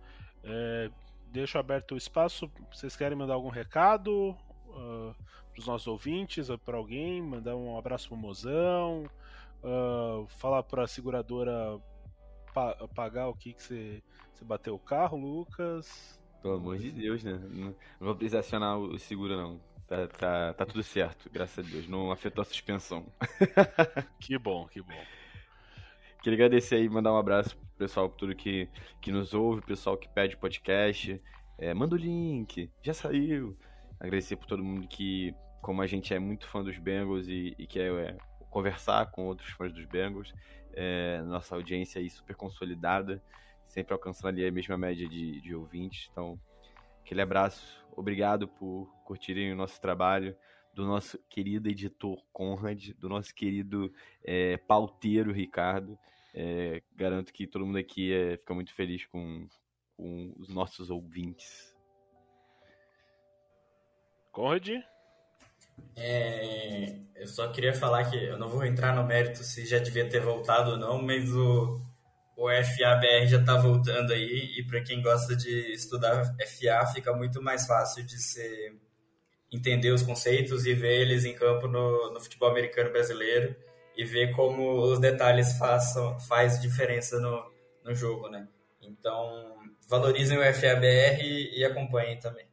É, 0.43 0.89
deixo 1.27 1.57
aberto 1.57 1.93
o 1.93 1.97
espaço. 1.97 2.51
Vocês 2.71 2.95
querem 2.95 3.17
mandar 3.17 3.33
algum 3.33 3.49
recado 3.49 4.37
uh, 4.76 5.09
ah, 5.09 5.15
para 5.51 5.59
os 5.59 5.67
nossos 5.67 5.88
ouvintes, 5.88 6.47
para 6.63 6.78
alguém? 6.78 7.21
Mandar 7.21 7.55
um 7.55 7.78
abraço 7.78 8.09
para 8.09 8.15
o 8.15 8.19
mozão? 8.19 9.09
Uh, 9.63 10.28
falar 10.28 10.63
para 10.63 10.84
a 10.84 10.88
seguradora 10.88 11.80
pa 12.53 12.88
pagar 12.95 13.28
o 13.28 13.34
que, 13.34 13.53
que 13.53 13.63
você, 13.63 14.03
bateu 14.41 14.76
o 14.76 14.80
carro, 14.80 15.17
Lucas? 15.17 16.19
Pelo 16.41 16.55
amor 16.55 16.78
de 16.78 16.91
Deus, 16.91 17.23
né? 17.23 17.39
Não, 17.49 17.76
vou 17.99 18.15
precisar 18.15 18.39
acionar 18.39 18.78
o 18.78 18.97
seguro, 18.99 19.36
não. 19.36 19.59
Tá, 19.88 20.07
tá, 20.07 20.53
tá 20.53 20.65
tudo 20.65 20.82
certo, 20.82 21.30
graças 21.32 21.65
a 21.65 21.69
Deus. 21.69 21.88
Não 21.88 22.11
afetou 22.11 22.41
a 22.41 22.45
suspensão. 22.45 23.05
que 24.19 24.38
bom, 24.38 24.67
que 24.67 24.82
bom. 24.82 25.03
Queria 26.23 26.38
agradecer 26.38 26.76
aí, 26.76 26.89
mandar 26.89 27.13
um 27.13 27.17
abraço 27.17 27.55
pro 27.55 27.67
pessoal, 27.78 28.09
por 28.09 28.17
tudo 28.17 28.36
que, 28.36 28.67
que 28.99 29.11
nos 29.11 29.34
ouve, 29.34 29.61
pessoal 29.61 29.95
que 29.95 30.09
pede 30.09 30.38
podcast. 30.38 31.21
É, 31.57 31.73
manda 31.73 31.95
o 31.95 31.97
link, 31.97 32.71
já 32.82 32.93
saiu. 32.93 33.55
Agradecer 33.99 34.35
por 34.35 34.45
todo 34.45 34.63
mundo 34.63 34.87
que, 34.87 35.33
como 35.61 35.81
a 35.81 35.87
gente 35.87 36.13
é 36.13 36.19
muito 36.19 36.47
fã 36.47 36.63
dos 36.63 36.77
Bengals 36.77 37.27
e, 37.27 37.55
e 37.57 37.65
quer 37.65 37.91
é, 37.93 38.17
conversar 38.49 39.11
com 39.11 39.25
outros 39.25 39.49
fãs 39.51 39.73
dos 39.73 39.85
Bengals, 39.85 40.33
é, 40.73 41.21
nossa 41.23 41.55
audiência 41.55 41.99
aí 41.99 42.09
super 42.09 42.35
consolidada, 42.35 43.21
sempre 43.67 43.93
alcançando 43.93 44.29
ali 44.29 44.45
a 44.45 44.51
mesma 44.51 44.77
média 44.77 45.07
de, 45.07 45.41
de 45.41 45.55
ouvintes. 45.55 46.09
Então, 46.11 46.39
aquele 47.01 47.21
abraço, 47.21 47.85
obrigado 47.95 48.47
por 48.47 48.93
curtirem 49.03 49.51
o 49.51 49.55
nosso 49.55 49.79
trabalho, 49.81 50.35
do 50.73 50.85
nosso 50.85 51.17
querido 51.29 51.69
editor 51.69 52.21
Conrad, 52.33 52.89
do 52.99 53.07
nosso 53.07 53.33
querido 53.33 53.93
é, 54.23 54.57
pauteiro 54.57 55.31
Ricardo. 55.31 55.97
É, 56.33 56.83
garanto 56.93 57.31
que 57.31 57.47
todo 57.47 57.65
mundo 57.65 57.77
aqui 57.77 58.13
é, 58.13 58.35
fica 58.37 58.53
muito 58.53 58.73
feliz 58.73 59.05
com, 59.05 59.47
com 59.95 60.33
os 60.37 60.49
nossos 60.49 60.89
ouvintes. 60.89 61.74
Conrad? 64.36 64.67
É, 65.95 66.93
eu 67.15 67.25
só 67.25 67.47
queria 67.53 67.73
falar 67.73 68.03
que 68.09 68.17
eu 68.17 68.38
não 68.38 68.49
vou 68.49 68.65
entrar 68.65 68.93
no 68.93 69.01
mérito 69.01 69.41
se 69.45 69.65
já 69.65 69.79
devia 69.79 70.09
ter 70.09 70.19
voltado 70.19 70.71
ou 70.71 70.77
não, 70.77 71.01
mas 71.01 71.33
o, 71.33 71.81
o 72.36 72.49
FABR 72.49 73.27
já 73.27 73.39
está 73.39 73.55
voltando 73.55 74.11
aí 74.11 74.55
e 74.57 74.63
para 74.63 74.81
quem 74.81 75.01
gosta 75.01 75.38
de 75.38 75.73
estudar 75.73 76.36
FA 76.38 76.86
fica 76.93 77.13
muito 77.13 77.41
mais 77.41 77.65
fácil 77.65 78.05
de 78.05 78.17
entender 79.49 79.91
os 79.91 80.01
conceitos 80.01 80.65
e 80.65 80.73
ver 80.73 80.99
eles 80.99 81.23
em 81.23 81.33
campo 81.33 81.65
no, 81.65 82.11
no 82.11 82.19
futebol 82.19 82.49
americano 82.49 82.91
brasileiro 82.91 83.55
e 83.95 84.03
ver 84.03 84.36
como 84.36 84.81
os 84.81 84.99
detalhes 84.99 85.57
façam 85.57 86.19
faz 86.19 86.59
diferença 86.59 87.21
no, 87.21 87.41
no 87.86 87.95
jogo, 87.95 88.27
né? 88.27 88.49
Então 88.81 89.55
valorizem 89.88 90.38
o 90.38 90.53
FABR 90.53 91.21
e, 91.21 91.59
e 91.59 91.63
acompanhem 91.63 92.19
também. 92.19 92.45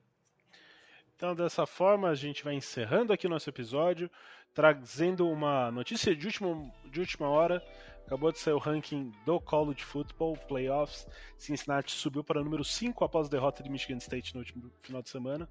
Então 1.23 1.37
dessa 1.37 1.64
forma 1.64 2.09
a 2.09 2.16
gente 2.16 2.43
vai 2.43 2.55
encerrando 2.55 3.12
aqui 3.12 3.29
o 3.29 3.31
nosso 3.31 3.49
episódio, 3.49 4.11
trazendo 4.53 5.31
uma 5.31 5.70
notícia 5.70 6.16
de 6.16 6.27
última, 6.27 6.68
de 6.91 6.99
última 6.99 7.29
hora 7.29 7.62
Acabou 8.05 8.33
de 8.33 8.41
sair 8.41 8.55
o 8.55 8.59
ranking 8.59 9.12
do 9.25 9.39
College 9.41 9.85
Football 9.85 10.37
Playoffs. 10.49 11.07
Cincinnati 11.39 11.93
subiu 11.93 12.25
para 12.25 12.43
número 12.43 12.64
5 12.64 13.05
após 13.05 13.29
a 13.29 13.31
derrota 13.31 13.62
de 13.62 13.70
Michigan 13.70 13.99
State 13.99 14.35
no 14.35 14.41
último 14.41 14.68
final 14.83 15.01
de 15.01 15.11
semana. 15.11 15.49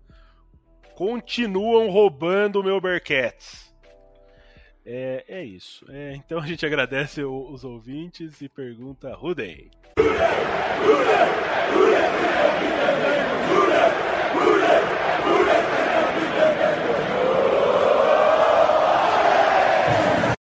Continuam 0.93 1.89
roubando 1.89 2.59
o 2.59 2.63
meu 2.63 2.81
Bearcats. 2.81 3.73
É, 4.85 5.23
é 5.25 5.43
isso. 5.45 5.85
É, 5.89 6.15
então 6.15 6.37
a 6.37 6.45
gente 6.45 6.65
agradece 6.65 7.23
o, 7.23 7.49
os 7.49 7.63
ouvintes 7.63 8.41
e 8.41 8.49
pergunta 8.49 9.15
Rudey. 9.15 9.71
Rudey! 9.97 11.31